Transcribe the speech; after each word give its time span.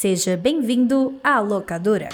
Seja 0.00 0.34
bem-vindo 0.34 1.20
à 1.22 1.40
locadora. 1.40 2.08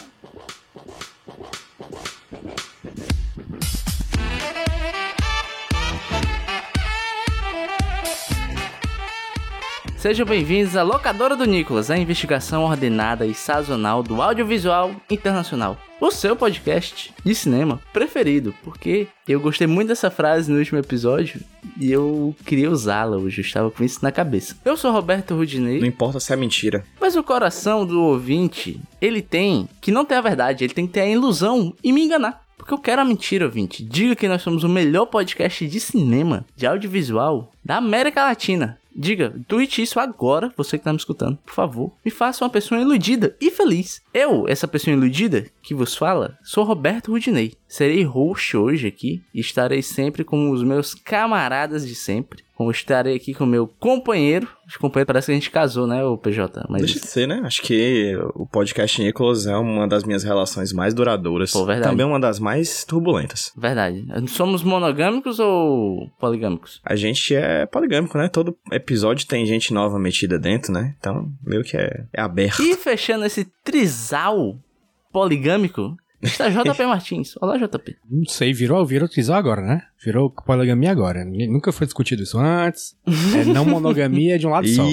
Sejam 10.07 10.25
bem-vindos 10.25 10.77
à 10.77 10.85
Locadora 10.85 11.35
do 11.35 11.45
Nicolas, 11.45 11.91
a 11.91 11.99
investigação 11.99 12.63
ordenada 12.63 13.27
e 13.27 13.35
sazonal 13.35 14.05
do 14.05 14.23
audiovisual 14.23 14.95
internacional. 15.11 15.77
O 16.01 16.13
seu 16.13 16.37
podcast 16.37 17.13
de 17.25 17.35
cinema 17.35 17.81
preferido, 17.93 18.55
porque 18.63 19.09
eu 19.27 19.41
gostei 19.41 19.67
muito 19.67 19.89
dessa 19.89 20.09
frase 20.09 20.49
no 20.49 20.61
último 20.61 20.79
episódio 20.79 21.41
e 21.77 21.91
eu 21.91 22.33
queria 22.45 22.71
usá-la 22.71 23.17
hoje, 23.17 23.41
eu 23.41 23.45
estava 23.45 23.69
com 23.69 23.83
isso 23.83 23.99
na 24.01 24.13
cabeça. 24.13 24.57
Eu 24.65 24.77
sou 24.77 24.93
Roberto 24.93 25.35
Rudinei. 25.35 25.81
Não 25.81 25.89
importa 25.89 26.21
se 26.21 26.33
é 26.33 26.37
mentira. 26.37 26.85
Mas 27.01 27.17
o 27.17 27.25
coração 27.25 27.85
do 27.85 28.01
ouvinte, 28.01 28.81
ele 29.01 29.21
tem 29.21 29.69
que 29.81 29.91
não 29.91 30.05
ter 30.05 30.15
a 30.15 30.21
verdade, 30.21 30.63
ele 30.63 30.73
tem 30.73 30.87
que 30.87 30.93
ter 30.93 31.01
a 31.01 31.09
ilusão 31.09 31.75
e 31.83 31.93
me 31.93 32.05
enganar. 32.05 32.47
Porque 32.57 32.73
eu 32.73 32.79
quero 32.79 33.03
a 33.03 33.05
mentira, 33.05 33.45
ouvinte. 33.45 33.85
Diga 33.85 34.15
que 34.15 34.29
nós 34.29 34.41
somos 34.41 34.63
o 34.63 34.69
melhor 34.69 35.07
podcast 35.07 35.67
de 35.67 35.81
cinema, 35.81 36.47
de 36.55 36.65
audiovisual 36.65 37.53
da 37.65 37.79
América 37.79 38.23
Latina. 38.23 38.79
Diga, 38.99 39.35
tweet 39.47 39.83
isso 39.83 40.01
agora, 40.01 40.51
você 40.57 40.79
que 40.79 40.85
tá 40.85 40.93
me 40.93 40.99
escutando, 40.99 41.37
por 41.45 41.53
favor. 41.55 41.93
Me 42.03 42.11
faça 42.11 42.43
uma 42.43 42.51
pessoa 42.51 42.81
iludida 42.81 43.37
e 43.39 43.51
feliz. 43.51 44.01
Eu, 44.13 44.49
essa 44.49 44.67
pessoa 44.67 44.97
iludida 44.97 45.47
que 45.67 45.75
vos 45.75 45.97
fala, 45.97 46.39
sou 46.45 46.63
Roberto 46.63 47.11
Rudinei. 47.11 47.55
Serei 47.67 48.05
host 48.05 48.57
hoje 48.57 48.87
aqui 48.87 49.21
e 49.35 49.41
estarei 49.41 49.83
sempre 49.83 50.23
com 50.23 50.51
os 50.51 50.63
meus 50.63 50.95
camaradas 50.95 51.85
de 51.85 51.97
sempre. 51.97 52.45
Como 52.55 52.71
estarei 52.71 53.17
aqui 53.17 53.35
com 53.35 53.43
o 53.43 53.47
meu 53.47 53.67
companheiro. 53.67 54.49
Os 54.67 54.77
companheiros 54.77 55.09
parece 55.09 55.27
que 55.27 55.33
a 55.33 55.35
gente 55.35 55.51
casou, 55.51 55.87
né, 55.87 56.03
o 56.05 56.17
PJ? 56.17 56.65
Mas... 56.71 56.83
Deixa 56.83 57.01
de 57.01 57.07
ser, 57.07 57.27
né? 57.27 57.43
Acho 57.45 57.61
que 57.61 58.17
o 58.35 58.47
podcast 58.47 59.03
Nicolas 59.03 59.47
é 59.47 59.57
uma 59.57 59.89
das 59.89 60.05
minhas 60.05 60.23
relações 60.23 60.73
mais 60.73 60.95
duradouras. 60.95 61.51
Pô, 61.51 61.67
verdade. 61.67 61.91
Também 61.91 62.07
uma 62.07 62.21
das 62.21 62.39
mais 62.39 62.85
turbulentas. 62.85 63.53
Verdade. 63.57 64.07
Somos 64.29 64.63
monogâmicos 64.63 65.41
ou 65.41 66.09
poligâmicos? 66.19 66.81
A 66.85 66.95
gente 66.95 67.35
é 67.35 67.67
poligâmico, 67.67 68.17
né? 68.17 68.29
Todo 68.29 68.57
episódio 68.73 69.27
tem 69.27 69.45
gente 69.45 69.75
nova 69.75 69.99
metida 69.99 70.39
dentro, 70.39 70.73
né? 70.73 70.95
Então, 70.99 71.29
meio 71.45 71.65
que 71.65 71.77
é, 71.77 72.05
é 72.15 72.23
aberto. 72.23 72.63
E 72.63 72.75
fechando 72.77 73.27
esse 73.27 73.45
trisal 73.63 74.57
poligâmico, 75.17 75.97
Está 76.21 76.49
JP 76.49 76.87
Martins. 76.87 77.35
Olá, 77.41 77.57
JP. 77.57 77.97
Não 78.11 78.25
sei, 78.27 78.53
virou, 78.53 78.85
virou 78.85 79.09
trisal 79.09 79.37
agora, 79.37 79.63
né? 79.63 79.83
Virou 80.03 80.31
poligamia 80.31 80.91
agora. 80.91 81.25
Nunca 81.25 81.73
foi 81.73 81.87
discutido 81.87 82.23
isso 82.23 82.39
antes. 82.39 82.97
É 83.35 83.45
não 83.45 83.65
monogamia 83.67 84.39
de 84.39 84.47
um 84.47 84.51
lado 84.51 84.67
só. 84.69 84.85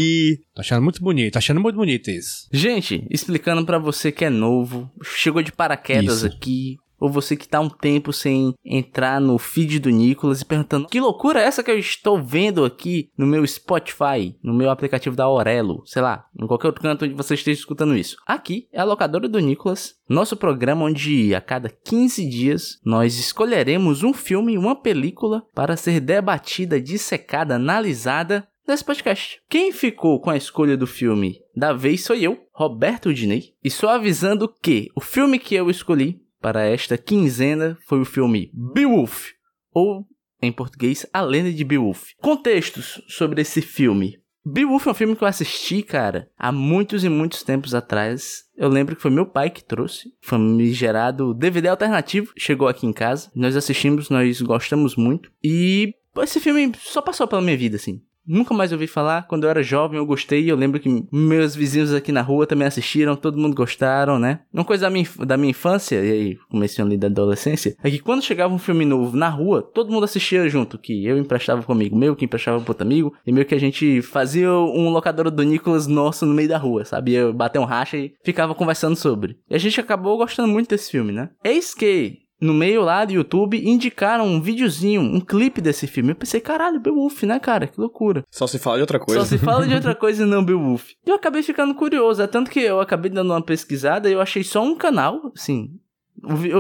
Tô 0.53 0.61
achando 0.61 0.81
muito 0.81 1.01
bonito, 1.01 1.33
tô 1.33 1.39
achando 1.39 1.59
muito 1.61 1.75
bonito 1.75 2.09
isso. 2.09 2.47
Gente, 2.51 3.05
explicando 3.09 3.65
para 3.65 3.79
você 3.79 4.11
que 4.11 4.25
é 4.25 4.29
novo, 4.29 4.91
chegou 5.01 5.41
de 5.41 5.51
paraquedas 5.51 6.17
isso. 6.17 6.27
aqui, 6.27 6.77
ou 7.03 7.09
você 7.09 7.35
que 7.35 7.49
tá 7.49 7.59
um 7.59 7.67
tempo 7.67 8.13
sem 8.13 8.55
entrar 8.63 9.19
no 9.19 9.37
feed 9.37 9.77
do 9.77 9.89
Nicolas 9.89 10.39
e 10.39 10.45
perguntando 10.45 10.87
que 10.87 11.01
loucura 11.01 11.41
é 11.41 11.43
essa 11.43 11.61
que 11.61 11.69
eu 11.69 11.77
estou 11.77 12.23
vendo 12.23 12.63
aqui 12.63 13.09
no 13.17 13.27
meu 13.27 13.45
Spotify, 13.45 14.33
no 14.41 14.53
meu 14.53 14.69
aplicativo 14.69 15.13
da 15.13 15.25
Aurelo, 15.25 15.83
sei 15.85 16.01
lá, 16.01 16.25
em 16.41 16.47
qualquer 16.47 16.67
outro 16.67 16.81
canto 16.81 17.03
onde 17.03 17.13
você 17.13 17.33
esteja 17.33 17.59
escutando 17.59 17.97
isso. 17.97 18.15
Aqui 18.25 18.69
é 18.71 18.79
a 18.79 18.85
locadora 18.85 19.27
do 19.27 19.37
Nicolas, 19.39 19.95
nosso 20.07 20.37
programa 20.37 20.85
onde 20.85 21.35
a 21.35 21.41
cada 21.41 21.67
15 21.67 22.25
dias 22.25 22.79
nós 22.85 23.19
escolheremos 23.19 24.01
um 24.01 24.13
filme, 24.13 24.57
uma 24.57 24.73
película 24.73 25.43
para 25.53 25.75
ser 25.75 25.99
debatida, 25.99 26.79
dissecada, 26.79 27.55
analisada 27.55 28.47
nesse 28.65 28.85
podcast. 28.85 29.41
Quem 29.49 29.73
ficou 29.73 30.21
com 30.21 30.29
a 30.29 30.37
escolha 30.37 30.77
do 30.77 30.87
filme 30.87 31.41
da 31.53 31.73
vez 31.73 32.05
sou 32.05 32.15
eu, 32.15 32.47
Roberto 32.53 33.13
Dinei, 33.13 33.53
e 33.63 33.69
só 33.69 33.89
avisando 33.89 34.47
que 34.47 34.89
o 34.95 35.01
filme 35.01 35.37
que 35.37 35.53
eu 35.53 35.69
escolhi 35.69 36.22
para 36.43 36.65
esta 36.65 36.97
quinzena 36.97 37.77
foi 37.87 38.01
o 38.01 38.05
filme 38.05 38.51
Beowulf, 38.53 39.29
ou 39.73 40.05
em 40.41 40.51
português, 40.51 41.05
A 41.13 41.21
Lenda 41.21 41.53
de 41.53 41.63
Beowulf. 41.63 42.09
Contextos 42.21 43.01
sobre 43.07 43.41
esse 43.41 43.61
filme. 43.61 44.19
Beowulf 44.45 44.85
é 44.85 44.91
um 44.91 44.93
filme 44.93 45.15
que 45.15 45.23
eu 45.23 45.27
assisti, 45.27 45.81
cara, 45.81 46.29
há 46.37 46.51
muitos 46.51 47.05
e 47.05 47.07
muitos 47.07 47.43
tempos 47.43 47.73
atrás. 47.73 48.43
Eu 48.57 48.67
lembro 48.67 48.93
que 48.93 49.01
foi 49.01 49.09
meu 49.09 49.25
pai 49.25 49.49
que 49.49 49.63
trouxe, 49.63 50.11
gerado 50.73 51.33
DVD 51.33 51.69
alternativo, 51.69 52.33
chegou 52.37 52.67
aqui 52.67 52.85
em 52.85 52.91
casa. 52.91 53.31
Nós 53.33 53.55
assistimos, 53.55 54.09
nós 54.09 54.41
gostamos 54.41 54.97
muito. 54.97 55.31
E 55.41 55.93
esse 56.17 56.41
filme 56.41 56.73
só 56.77 57.01
passou 57.01 57.25
pela 57.25 57.41
minha 57.41 57.55
vida, 57.55 57.77
assim. 57.77 58.01
Nunca 58.25 58.53
mais 58.53 58.71
ouvi 58.71 58.87
falar. 58.87 59.27
Quando 59.27 59.43
eu 59.43 59.49
era 59.49 59.61
jovem, 59.61 59.97
eu 59.97 60.05
gostei. 60.05 60.49
Eu 60.49 60.55
lembro 60.55 60.79
que 60.79 61.05
meus 61.11 61.55
vizinhos 61.55 61.93
aqui 61.93 62.11
na 62.11 62.21
rua 62.21 62.47
também 62.47 62.67
assistiram, 62.67 63.15
todo 63.15 63.37
mundo 63.37 63.55
gostaram, 63.55 64.17
né? 64.17 64.39
Uma 64.53 64.63
coisa 64.63 64.83
da 64.83 64.89
minha, 64.89 65.05
da 65.25 65.37
minha 65.37 65.51
infância, 65.51 66.03
e 66.03 66.11
aí 66.11 66.37
comecei 66.49 66.83
ali 66.83 66.97
da 66.97 67.07
adolescência, 67.07 67.75
é 67.83 67.89
que 67.89 67.99
quando 67.99 68.23
chegava 68.23 68.53
um 68.53 68.59
filme 68.59 68.85
novo 68.85 69.15
na 69.15 69.29
rua, 69.29 69.61
todo 69.61 69.91
mundo 69.91 70.03
assistia 70.03 70.47
junto. 70.47 70.77
Que 70.77 71.05
eu 71.05 71.17
emprestava 71.17 71.63
comigo 71.63 71.97
meu, 71.97 72.15
que 72.15 72.25
emprestava 72.25 72.59
pro 72.59 72.71
outro 72.71 72.85
amigo, 72.85 73.13
e 73.25 73.31
meio 73.31 73.45
que 73.45 73.55
a 73.55 73.59
gente 73.59 74.01
fazia 74.01 74.51
um 74.51 74.89
locador 74.89 75.29
do 75.29 75.43
Nicolas 75.43 75.87
nosso 75.87 76.25
no 76.25 76.33
meio 76.33 76.49
da 76.49 76.57
rua, 76.57 76.85
sabe? 76.85 77.13
Eu 77.13 77.33
bater 77.33 77.59
um 77.59 77.65
racha 77.65 77.97
e 77.97 78.13
ficava 78.23 78.55
conversando 78.55 78.95
sobre. 78.95 79.37
E 79.49 79.55
a 79.55 79.59
gente 79.59 79.79
acabou 79.79 80.17
gostando 80.17 80.47
muito 80.47 80.69
desse 80.69 80.91
filme, 80.91 81.11
né? 81.11 81.29
Eis 81.43 81.73
que 81.73 82.22
no 82.43 82.53
meio 82.53 82.81
lá 82.81 83.05
do 83.05 83.13
YouTube, 83.13 83.57
indicaram 83.63 84.25
um 84.25 84.41
videozinho, 84.41 85.01
um 85.01 85.21
clipe 85.21 85.61
desse 85.61 85.87
filme. 85.87 86.11
Eu 86.11 86.15
pensei, 86.15 86.41
caralho, 86.41 86.79
Beowulf, 86.79 87.23
né, 87.23 87.39
cara? 87.39 87.67
Que 87.67 87.79
loucura. 87.79 88.23
Só 88.29 88.45
se 88.45 88.59
fala 88.59 88.77
de 88.77 88.81
outra 88.81 88.99
coisa. 88.99 89.21
Só 89.21 89.25
se 89.25 89.37
fala 89.37 89.65
de 89.65 89.73
outra 89.73 89.95
coisa 89.95 90.23
e 90.23 90.25
não 90.25 90.43
Beowulf. 90.43 90.91
E 91.05 91.09
eu 91.09 91.15
acabei 91.15 91.41
ficando 91.41 91.73
curioso, 91.73 92.21
é 92.21 92.27
tanto 92.27 92.51
que 92.51 92.59
eu 92.59 92.81
acabei 92.81 93.09
dando 93.09 93.31
uma 93.31 93.41
pesquisada 93.41 94.09
e 94.09 94.13
eu 94.13 94.21
achei 94.21 94.43
só 94.43 94.61
um 94.63 94.75
canal, 94.75 95.31
assim, 95.35 95.79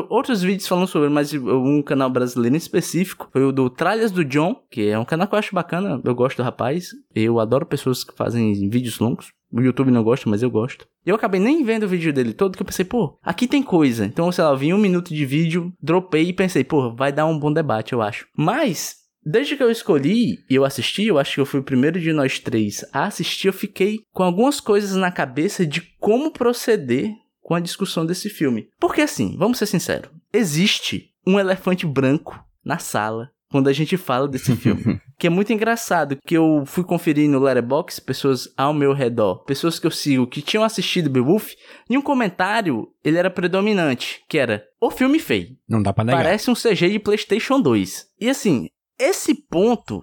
outros 0.09 0.41
vídeos 0.41 0.67
falando 0.67 0.87
sobre, 0.87 1.09
mas 1.09 1.33
um 1.33 1.81
canal 1.81 2.09
brasileiro 2.09 2.55
em 2.55 2.57
específico 2.57 3.29
foi 3.31 3.43
o 3.43 3.51
do 3.51 3.69
Tralhas 3.69 4.11
do 4.11 4.25
John, 4.25 4.55
que 4.69 4.87
é 4.87 4.97
um 4.97 5.05
canal 5.05 5.27
que 5.27 5.35
eu 5.35 5.39
acho 5.39 5.55
bacana, 5.55 6.01
eu 6.03 6.15
gosto 6.15 6.37
do 6.37 6.43
rapaz, 6.43 6.89
eu 7.13 7.39
adoro 7.39 7.65
pessoas 7.65 8.03
que 8.03 8.15
fazem 8.15 8.69
vídeos 8.69 8.99
longos. 8.99 9.31
O 9.53 9.61
YouTube 9.61 9.91
não 9.91 10.03
gosta, 10.03 10.27
mas 10.27 10.41
eu 10.41 10.49
gosto. 10.49 10.87
Eu 11.05 11.13
acabei 11.13 11.39
nem 11.39 11.63
vendo 11.63 11.83
o 11.83 11.87
vídeo 11.87 12.11
dele 12.11 12.33
todo, 12.33 12.55
que 12.55 12.61
eu 12.63 12.65
pensei, 12.65 12.83
pô, 12.83 13.19
aqui 13.21 13.47
tem 13.47 13.61
coisa. 13.61 14.03
Então, 14.03 14.31
sei 14.31 14.43
lá, 14.43 14.49
eu 14.49 14.57
vi 14.57 14.73
um 14.73 14.79
minuto 14.79 15.13
de 15.13 15.25
vídeo, 15.27 15.71
dropei 15.79 16.29
e 16.29 16.33
pensei, 16.33 16.63
pô, 16.63 16.95
vai 16.95 17.11
dar 17.11 17.27
um 17.27 17.37
bom 17.37 17.53
debate, 17.53 17.93
eu 17.93 18.01
acho. 18.01 18.27
Mas, 18.35 19.03
Desde 19.25 19.55
que 19.55 19.63
eu 19.63 19.71
escolhi 19.71 20.43
e 20.49 20.55
eu 20.55 20.65
assisti, 20.65 21.05
eu 21.05 21.17
acho 21.17 21.35
que 21.35 21.39
eu 21.39 21.45
fui 21.45 21.61
o 21.61 21.63
primeiro 21.63 21.97
de 21.97 22.11
nós 22.11 22.39
três 22.39 22.83
a 22.91 23.05
assistir, 23.05 23.47
eu 23.47 23.53
fiquei 23.53 24.01
com 24.11 24.21
algumas 24.21 24.59
coisas 24.59 24.97
na 24.97 25.09
cabeça 25.09 25.65
de 25.65 25.79
como 25.97 26.29
proceder 26.29 27.09
com 27.41 27.55
a 27.55 27.61
discussão 27.61 28.05
desse 28.05 28.29
filme. 28.29 28.67
Porque 28.77 28.99
assim, 28.99 29.37
vamos 29.37 29.57
ser 29.57 29.65
sinceros, 29.65 30.11
existe 30.33 31.11
um 31.25 31.39
elefante 31.39 31.85
branco 31.85 32.37
na 32.65 32.79
sala 32.79 33.31
quando 33.53 33.67
a 33.67 33.73
gente 33.73 33.97
fala 33.97 34.27
desse 34.27 34.55
filme. 34.57 34.99
que 35.19 35.27
é 35.27 35.29
muito 35.29 35.53
engraçado, 35.53 36.17
que 36.25 36.35
eu 36.35 36.63
fui 36.65 36.83
conferir 36.83 37.29
no 37.29 37.37
Letterboxd 37.37 38.01
pessoas 38.01 38.51
ao 38.57 38.73
meu 38.73 38.93
redor, 38.93 39.43
pessoas 39.45 39.77
que 39.77 39.85
eu 39.85 39.91
sigo 39.91 40.25
que 40.25 40.41
tinham 40.41 40.63
assistido 40.63 41.07
Beowulf, 41.07 41.53
e 41.87 41.95
um 41.95 42.01
comentário, 42.01 42.87
ele 43.03 43.19
era 43.19 43.29
predominante, 43.29 44.23
que 44.27 44.39
era, 44.39 44.63
o 44.81 44.89
filme 44.89 45.19
feio. 45.19 45.49
Não 45.69 45.83
dá 45.83 45.93
pra 45.93 46.03
negar. 46.03 46.23
Parece 46.23 46.49
um 46.49 46.55
CG 46.55 46.89
de 46.89 46.97
Playstation 46.97 47.61
2. 47.61 48.07
E 48.19 48.27
assim, 48.27 48.69
esse 48.99 49.35
ponto, 49.35 50.01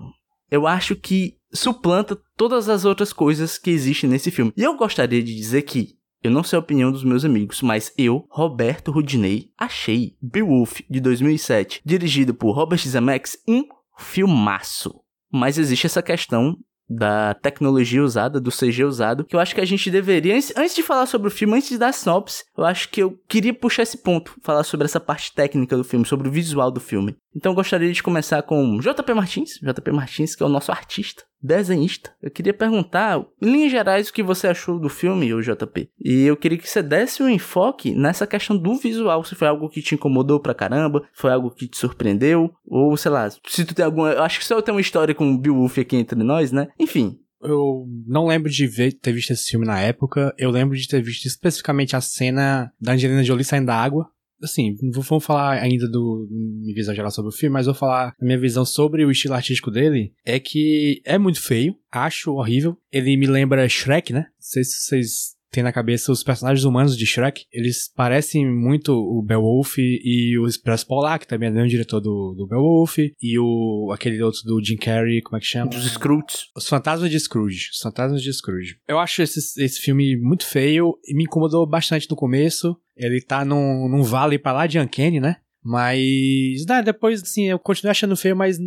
eu 0.49 0.69
acho 0.69 0.95
que 0.95 1.35
suplanta 1.53 2.17
todas 2.37 2.69
as 2.69 2.85
outras 2.85 3.13
coisas 3.13 3.59
que 3.59 3.71
existem 3.71 4.09
nesse 4.09 4.31
filme. 4.31 4.53
E 4.57 4.63
eu 4.63 4.77
gostaria 4.77 5.21
de 5.21 5.35
dizer 5.35 5.63
que 5.63 5.97
eu 6.23 6.31
não 6.31 6.43
sei 6.43 6.57
a 6.57 6.61
opinião 6.61 6.93
dos 6.93 7.05
meus 7.05 7.25
amigos, 7.25 7.63
mas 7.63 7.93
eu, 7.97 8.27
Roberto 8.31 8.91
Rudinei, 8.91 9.51
achei 9.59 10.17
Beowulf 10.21 10.81
de 10.89 11.01
2007, 11.01 11.81
dirigido 11.85 12.35
por 12.35 12.53
Robert 12.53 12.81
Zemeckis, 12.87 13.39
um 13.49 13.65
filmaço. 13.99 15.01
Mas 15.33 15.59
existe 15.59 15.87
essa 15.87 16.03
questão 16.03 16.57
da 16.91 17.35
tecnologia 17.35 18.03
usada, 18.03 18.41
do 18.41 18.51
CG 18.51 18.85
usado, 18.85 19.25
que 19.25 19.37
eu 19.37 19.41
acho 19.41 19.55
que 19.55 19.61
a 19.61 19.65
gente 19.65 19.91
deveria, 19.91 20.35
antes 20.35 20.75
de 20.75 20.83
falar 20.83 21.07
sobre 21.07 21.29
o 21.29 21.31
filme, 21.31 21.57
antes 21.57 21.69
de 21.69 21.79
dar 21.79 21.93
sinopse, 21.93 22.43
eu 22.59 22.65
acho 22.65 22.89
que 22.89 23.01
eu 23.01 23.17
queria 23.29 23.55
puxar 23.55 23.85
esse 23.85 23.99
ponto, 23.99 24.35
falar 24.43 24.65
sobre 24.65 24.87
essa 24.87 24.99
parte 24.99 25.33
técnica 25.33 25.77
do 25.77 25.85
filme, 25.85 26.05
sobre 26.05 26.29
o 26.29 26.33
visual 26.33 26.71
do 26.71 26.81
filme. 26.81 27.17
Então 27.35 27.53
eu 27.53 27.57
gostaria 27.57 27.93
de 27.93 28.03
começar 28.03 28.43
com 28.43 28.81
JP 28.81 29.15
Martins, 29.15 29.53
JP 29.63 29.93
Martins, 29.93 30.35
que 30.35 30.43
é 30.43 30.47
o 30.47 30.49
nosso 30.49 30.73
artista, 30.73 31.23
desenhista. 31.43 32.13
Eu 32.23 32.31
queria 32.31 32.53
perguntar, 32.53 33.25
em 33.41 33.51
linhas 33.51 33.71
gerais, 33.71 34.09
o 34.09 34.13
que 34.13 34.23
você 34.23 34.49
achou 34.49 34.79
do 34.79 34.89
filme, 34.89 35.33
o 35.33 35.41
JP. 35.41 35.91
E 36.03 36.23
eu 36.23 36.37
queria 36.37 36.59
que 36.59 36.69
você 36.69 36.83
desse 36.83 37.23
um 37.23 37.29
enfoque 37.29 37.95
nessa 37.95 38.27
questão 38.27 38.57
do 38.57 38.77
visual, 38.77 39.25
se 39.25 39.35
foi 39.35 39.49
algo 39.49 39.69
que 39.69 39.83
te 39.83 39.95
incomodou 39.95 40.41
pra 40.41 40.55
caramba, 40.55 41.03
foi 41.13 41.33
algo 41.33 41.51
que 41.51 41.67
te 41.67 41.79
surpreendeu, 41.79 42.53
ou 42.67 42.97
sei 42.97 43.11
lá, 43.11 43.29
se 43.31 43.65
tu 43.65 43.75
tem 43.75 43.85
alguma. 43.85 44.13
Eu 44.13 44.23
acho 44.23 44.39
que 44.39 44.45
só 44.45 44.61
tem 44.61 44.75
uma 44.75 44.81
história 44.81 45.15
com 45.15 45.33
o 45.33 45.39
Beowulf 45.39 45.79
aqui 45.79 45.97
entre 45.97 46.23
nós, 46.23 46.53
né? 46.53 46.69
Enfim, 46.79 47.19
eu 47.43 47.87
não 48.07 48.27
lembro 48.27 48.51
de 48.51 48.67
ver, 48.67 48.93
ter 48.93 49.13
visto 49.13 49.33
esse 49.33 49.51
filme 49.51 49.67
na 49.67 49.81
época. 49.81 50.35
Eu 50.37 50.51
lembro 50.51 50.77
de 50.77 50.87
ter 50.87 51.03
visto 51.03 51.27
especificamente 51.27 51.97
a 51.97 52.01
cena 52.01 52.71
da 52.81 52.93
Angelina 52.93 53.25
Jolie 53.25 53.45
saindo 53.45 53.67
da 53.67 53.77
água 53.77 54.11
assim, 54.43 54.77
não 54.83 55.03
vou 55.03 55.21
falar 55.21 55.61
ainda 55.61 55.89
do 55.89 56.27
minha 56.31 56.75
visão 56.75 56.95
geral 56.95 57.11
sobre 57.11 57.31
o 57.31 57.37
filme, 57.37 57.53
mas 57.55 57.67
vou 57.67 57.75
falar 57.75 58.09
a 58.09 58.25
minha 58.25 58.39
visão 58.39 58.65
sobre 58.65 59.05
o 59.05 59.11
estilo 59.11 59.35
artístico 59.35 59.71
dele. 59.71 60.13
É 60.25 60.39
que 60.39 61.01
é 61.05 61.19
muito 61.19 61.41
feio, 61.41 61.75
acho 61.91 62.33
horrível. 62.33 62.77
Ele 62.93 63.17
me 63.17 63.27
lembra 63.27 63.69
Shrek, 63.69 64.13
né? 64.13 64.21
Não 64.21 64.29
sei 64.39 64.65
se 64.65 64.81
vocês 64.81 65.40
tem 65.51 65.63
na 65.63 65.73
cabeça 65.73 66.13
os 66.13 66.23
personagens 66.23 66.65
humanos 66.65 66.97
de 66.97 67.07
Shrek. 67.07 67.45
Eles 67.53 67.91
parecem 67.95 68.51
muito 68.51 68.93
o 68.93 69.23
Beowulf 69.23 69.79
e 69.79 70.39
o 70.39 70.47
Express 70.47 70.85
Polar, 70.85 71.19
que 71.19 71.27
também 71.27 71.49
é 71.49 71.63
o 71.63 71.69
diretor 71.69 72.01
do, 72.01 72.35
do 72.37 72.47
Beowulf, 72.47 72.99
e 72.99 73.39
o 73.39 73.91
aquele 73.93 74.23
outro 74.23 74.43
do 74.45 74.63
Jim 74.65 74.77
Carrey, 74.77 75.21
como 75.23 75.37
é 75.37 75.41
que 75.41 75.47
chama? 75.47 75.71
Dos 75.71 75.91
Scrooge. 75.91 76.49
Os 76.57 76.69
Fantasmas 76.69 77.11
de 77.11 77.19
Scrooge. 77.19 77.71
Os 77.73 77.79
Fantasmas 77.79 78.23
de 78.23 78.33
Scrooge. 78.33 78.77
Eu 78.89 78.99
acho 78.99 79.23
esse, 79.23 79.63
esse 79.63 79.81
filme 79.81 80.17
muito 80.17 80.47
feio 80.47 80.95
e 81.05 81.15
me 81.15 81.25
incomodou 81.25 81.67
bastante 81.67 82.09
no 82.09 82.17
começo. 82.17 82.77
Ele 82.97 83.21
tá 83.21 83.45
num, 83.45 83.89
num 83.89 84.03
vale 84.03 84.39
pra 84.39 84.53
lá 84.53 84.67
de 84.67 84.79
Uncanny, 84.79 85.21
né? 85.21 85.37
Mas, 85.63 86.65
né, 86.67 86.83
depois, 86.83 87.23
assim, 87.23 87.49
eu 87.49 87.59
continuei 87.59 87.91
achando 87.91 88.17
feio, 88.17 88.35
mas 88.35 88.59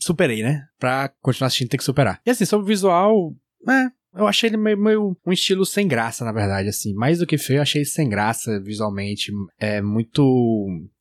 superei, 0.00 0.42
né? 0.42 0.66
Pra 0.78 1.10
continuar 1.20 1.46
assistindo, 1.46 1.70
tem 1.70 1.78
que 1.78 1.84
superar. 1.84 2.20
E 2.26 2.30
assim, 2.30 2.44
sobre 2.44 2.64
o 2.64 2.68
visual, 2.68 3.34
é, 3.68 3.86
eu 4.14 4.26
achei 4.26 4.50
ele 4.50 4.56
meio, 4.56 4.76
meio, 4.76 5.16
um 5.26 5.32
estilo 5.32 5.64
sem 5.64 5.88
graça, 5.88 6.24
na 6.24 6.32
verdade, 6.32 6.68
assim. 6.68 6.94
Mais 6.94 7.18
do 7.18 7.26
que 7.26 7.38
feio, 7.38 7.58
eu 7.58 7.62
achei 7.62 7.84
sem 7.84 8.08
graça 8.08 8.60
visualmente. 8.60 9.32
É 9.58 9.80
muito. 9.80 10.22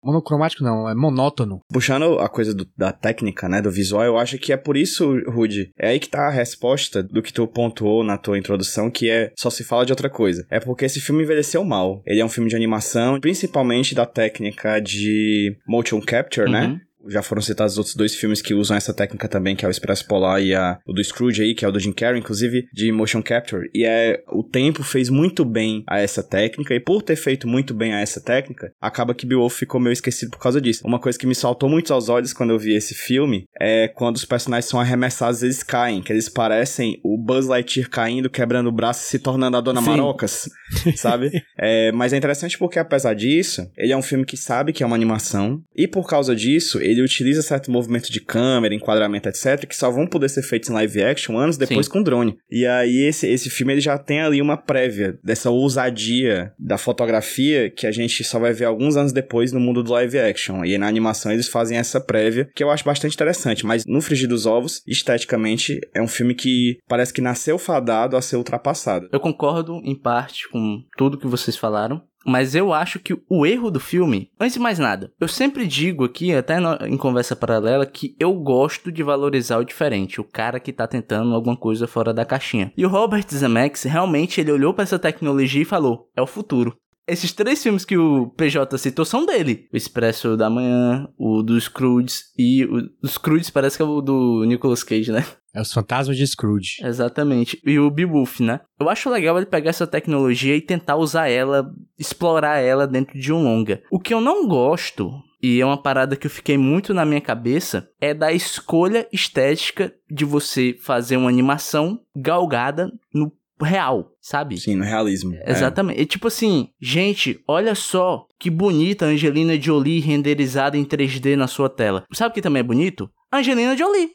Monocromático 0.03 0.63
não, 0.63 0.89
é 0.89 0.95
monótono. 0.95 1.61
Puxando 1.71 2.19
a 2.19 2.27
coisa 2.27 2.55
do, 2.55 2.67
da 2.75 2.91
técnica, 2.91 3.47
né, 3.47 3.61
do 3.61 3.69
visual, 3.69 4.03
eu 4.03 4.17
acho 4.17 4.39
que 4.39 4.51
é 4.51 4.57
por 4.57 4.75
isso, 4.75 5.15
Rude, 5.27 5.69
é 5.77 5.89
aí 5.89 5.99
que 5.99 6.09
tá 6.09 6.27
a 6.27 6.31
resposta 6.31 7.03
do 7.03 7.21
que 7.21 7.31
tu 7.31 7.47
pontuou 7.47 8.03
na 8.03 8.17
tua 8.17 8.37
introdução, 8.37 8.89
que 8.89 9.09
é 9.09 9.31
só 9.37 9.51
se 9.51 9.63
fala 9.63 9.85
de 9.85 9.91
outra 9.91 10.09
coisa. 10.09 10.45
É 10.49 10.59
porque 10.59 10.85
esse 10.85 10.99
filme 10.99 11.21
envelheceu 11.21 11.63
mal. 11.63 12.01
Ele 12.05 12.19
é 12.19 12.25
um 12.25 12.29
filme 12.29 12.49
de 12.49 12.55
animação, 12.55 13.19
principalmente 13.19 13.93
da 13.93 14.05
técnica 14.05 14.79
de 14.79 15.55
motion 15.67 16.01
capture, 16.01 16.49
né? 16.49 16.61
uhum. 16.61 16.73
né? 16.73 16.81
Já 17.07 17.21
foram 17.21 17.41
citados 17.41 17.73
os 17.73 17.77
outros 17.77 17.95
dois 17.95 18.15
filmes 18.15 18.41
que 18.41 18.53
usam 18.53 18.77
essa 18.77 18.93
técnica 18.93 19.27
também, 19.27 19.55
que 19.55 19.65
é 19.65 19.67
o 19.67 19.71
Expresso 19.71 20.05
Polar 20.07 20.41
e 20.41 20.53
a, 20.53 20.79
o 20.85 20.93
do 20.93 21.03
Scrooge 21.03 21.41
aí, 21.41 21.55
que 21.55 21.65
é 21.65 21.67
o 21.67 21.71
do 21.71 21.79
Jim 21.79 21.91
Carrey, 21.91 22.19
inclusive 22.19 22.67
de 22.73 22.91
motion 22.91 23.21
capture. 23.21 23.69
E 23.73 23.85
é 23.85 24.23
o 24.31 24.43
tempo 24.43 24.83
fez 24.83 25.09
muito 25.09 25.43
bem 25.45 25.83
a 25.87 25.99
essa 25.99 26.23
técnica 26.23 26.73
e 26.73 26.79
por 26.79 27.01
ter 27.01 27.15
feito 27.15 27.47
muito 27.47 27.73
bem 27.73 27.93
a 27.93 27.99
essa 27.99 28.21
técnica, 28.21 28.71
acaba 28.79 29.13
que 29.13 29.25
Beowulf 29.25 29.57
ficou 29.57 29.79
meio 29.79 29.93
esquecido 29.93 30.31
por 30.31 30.39
causa 30.39 30.61
disso. 30.61 30.81
Uma 30.85 30.99
coisa 30.99 31.17
que 31.17 31.27
me 31.27 31.35
saltou 31.35 31.69
muito 31.69 31.93
aos 31.93 32.09
olhos 32.09 32.33
quando 32.33 32.51
eu 32.51 32.59
vi 32.59 32.75
esse 32.75 32.93
filme 32.93 33.45
é 33.59 33.87
quando 33.87 34.15
os 34.15 34.25
personagens 34.25 34.69
são 34.69 34.79
arremessados, 34.79 35.43
eles 35.43 35.63
caem, 35.63 36.01
que 36.01 36.11
eles 36.11 36.29
parecem 36.29 36.99
o 37.03 37.17
Buzz 37.17 37.47
Lightyear 37.47 37.89
caindo, 37.89 38.29
quebrando 38.29 38.67
o 38.67 38.71
braço 38.71 39.03
e 39.03 39.07
se 39.07 39.19
tornando 39.19 39.57
a 39.57 39.61
Dona 39.61 39.81
Sim. 39.81 39.89
Marocas, 39.89 40.49
sabe? 40.95 41.31
É, 41.57 41.91
mas 41.91 42.13
é 42.13 42.17
interessante 42.17 42.57
porque 42.57 42.79
apesar 42.79 43.13
disso, 43.13 43.69
ele 43.77 43.91
é 43.91 43.97
um 43.97 44.01
filme 44.01 44.25
que 44.25 44.37
sabe 44.37 44.73
que 44.73 44.83
é 44.83 44.85
uma 44.85 44.95
animação 44.95 45.61
e 45.75 45.87
por 45.87 46.07
causa 46.07 46.35
disso, 46.35 46.79
ele 46.91 47.01
utiliza 47.01 47.41
certo 47.41 47.71
movimento 47.71 48.11
de 48.11 48.19
câmera, 48.19 48.73
enquadramento, 48.73 49.29
etc, 49.29 49.65
que 49.65 49.75
só 49.75 49.89
vão 49.89 50.07
poder 50.07 50.29
ser 50.29 50.43
feitos 50.43 50.69
em 50.69 50.73
live 50.73 51.03
action 51.03 51.37
anos 51.37 51.57
depois 51.57 51.85
Sim. 51.85 51.91
com 51.91 52.03
drone. 52.03 52.37
E 52.49 52.65
aí 52.65 53.01
esse, 53.03 53.27
esse 53.27 53.49
filme 53.49 53.73
ele 53.73 53.81
já 53.81 53.97
tem 53.97 54.21
ali 54.21 54.41
uma 54.41 54.57
prévia 54.57 55.17
dessa 55.23 55.49
ousadia 55.49 56.53
da 56.59 56.77
fotografia 56.77 57.69
que 57.69 57.87
a 57.87 57.91
gente 57.91 58.23
só 58.23 58.39
vai 58.39 58.53
ver 58.53 58.65
alguns 58.65 58.95
anos 58.95 59.11
depois 59.11 59.51
no 59.51 59.59
mundo 59.59 59.83
do 59.83 59.93
live 59.93 60.19
action. 60.19 60.63
E 60.65 60.77
na 60.77 60.87
animação 60.87 61.31
eles 61.31 61.47
fazem 61.47 61.77
essa 61.77 61.99
prévia, 61.99 62.49
que 62.55 62.63
eu 62.63 62.69
acho 62.69 62.83
bastante 62.83 63.13
interessante, 63.13 63.65
mas 63.65 63.85
no 63.85 64.01
Frigir 64.01 64.27
dos 64.27 64.45
Ovos, 64.45 64.81
esteticamente, 64.87 65.79
é 65.93 66.01
um 66.01 66.07
filme 66.07 66.33
que 66.33 66.77
parece 66.87 67.13
que 67.13 67.21
nasceu 67.21 67.57
fadado 67.57 68.15
a 68.15 68.21
ser 68.21 68.35
ultrapassado. 68.35 69.07
Eu 69.11 69.19
concordo 69.19 69.81
em 69.83 69.95
parte 69.95 70.49
com 70.49 70.83
tudo 70.97 71.17
que 71.17 71.27
vocês 71.27 71.55
falaram. 71.55 72.01
Mas 72.25 72.53
eu 72.55 72.71
acho 72.71 72.99
que 72.99 73.17
o 73.29 73.45
erro 73.45 73.71
do 73.71 73.79
filme, 73.79 74.29
antes 74.39 74.53
de 74.53 74.59
mais 74.59 74.77
nada, 74.77 75.11
eu 75.19 75.27
sempre 75.27 75.65
digo 75.65 76.03
aqui, 76.03 76.33
até 76.33 76.57
em 76.87 76.97
conversa 76.97 77.35
paralela, 77.35 77.85
que 77.85 78.15
eu 78.19 78.33
gosto 78.33 78.91
de 78.91 79.01
valorizar 79.01 79.57
o 79.57 79.65
diferente, 79.65 80.21
o 80.21 80.23
cara 80.23 80.59
que 80.59 80.71
tá 80.71 80.87
tentando 80.87 81.33
alguma 81.33 81.57
coisa 81.57 81.87
fora 81.87 82.13
da 82.13 82.25
caixinha. 82.25 82.71
E 82.77 82.85
o 82.85 82.89
Robert 82.89 83.25
Zemeckis, 83.29 83.83
realmente, 83.83 84.39
ele 84.39 84.51
olhou 84.51 84.73
para 84.73 84.83
essa 84.83 84.99
tecnologia 84.99 85.61
e 85.61 85.65
falou: 85.65 86.09
é 86.15 86.21
o 86.21 86.27
futuro. 86.27 86.77
Esses 87.07 87.31
três 87.31 87.61
filmes 87.61 87.83
que 87.83 87.97
o 87.97 88.27
PJ 88.29 88.77
citou 88.77 89.03
são 89.03 89.25
dele. 89.25 89.67
O 89.73 89.77
Expresso 89.77 90.37
da 90.37 90.49
Manhã, 90.49 91.07
o 91.17 91.41
do 91.41 91.59
Scrooge 91.59 92.23
e 92.37 92.63
o 92.65 92.81
do 93.01 93.07
Scrooge 93.07 93.51
parece 93.51 93.77
que 93.77 93.83
é 93.83 93.85
o 93.85 94.01
do 94.01 94.45
Nicolas 94.45 94.83
Cage, 94.83 95.11
né? 95.11 95.25
É 95.53 95.61
os 95.61 95.73
fantasmas 95.73 96.15
de 96.15 96.25
Scrooge. 96.25 96.77
Exatamente. 96.81 97.59
E 97.65 97.77
o 97.77 97.91
Beowulf, 97.91 98.39
né? 98.39 98.61
Eu 98.79 98.87
acho 98.87 99.09
legal 99.09 99.35
ele 99.37 99.45
pegar 99.45 99.69
essa 99.69 99.85
tecnologia 99.85 100.55
e 100.55 100.61
tentar 100.61 100.95
usar 100.95 101.27
ela, 101.27 101.69
explorar 101.99 102.59
ela 102.59 102.87
dentro 102.87 103.19
de 103.19 103.33
um 103.33 103.43
longa. 103.43 103.83
O 103.91 103.99
que 103.99 104.13
eu 104.13 104.21
não 104.21 104.47
gosto, 104.47 105.11
e 105.43 105.59
é 105.59 105.65
uma 105.65 105.81
parada 105.81 106.15
que 106.15 106.27
eu 106.27 106.31
fiquei 106.31 106.57
muito 106.57 106.93
na 106.93 107.03
minha 107.03 107.19
cabeça, 107.19 107.89
é 107.99 108.13
da 108.13 108.31
escolha 108.31 109.07
estética 109.11 109.93
de 110.09 110.23
você 110.23 110.77
fazer 110.79 111.17
uma 111.17 111.29
animação 111.29 111.99
galgada 112.15 112.89
no 113.13 113.31
real, 113.65 114.11
sabe? 114.21 114.59
Sim, 114.59 114.75
no 114.75 114.83
realismo. 114.83 115.33
É. 115.35 115.51
Exatamente. 115.51 115.99
É. 115.99 116.01
E 116.03 116.05
tipo 116.05 116.27
assim, 116.27 116.69
gente, 116.81 117.41
olha 117.47 117.75
só 117.75 118.27
que 118.39 118.49
bonita 118.49 119.05
a 119.05 119.09
Angelina 119.09 119.59
Jolie 119.59 119.99
renderizada 119.99 120.77
em 120.77 120.85
3D 120.85 121.35
na 121.35 121.47
sua 121.47 121.69
tela. 121.69 122.03
Sabe 122.13 122.31
o 122.31 122.33
que 122.33 122.41
também 122.41 122.61
é 122.61 122.63
bonito? 122.63 123.09
Angelina 123.31 123.75
Jolie. 123.77 124.11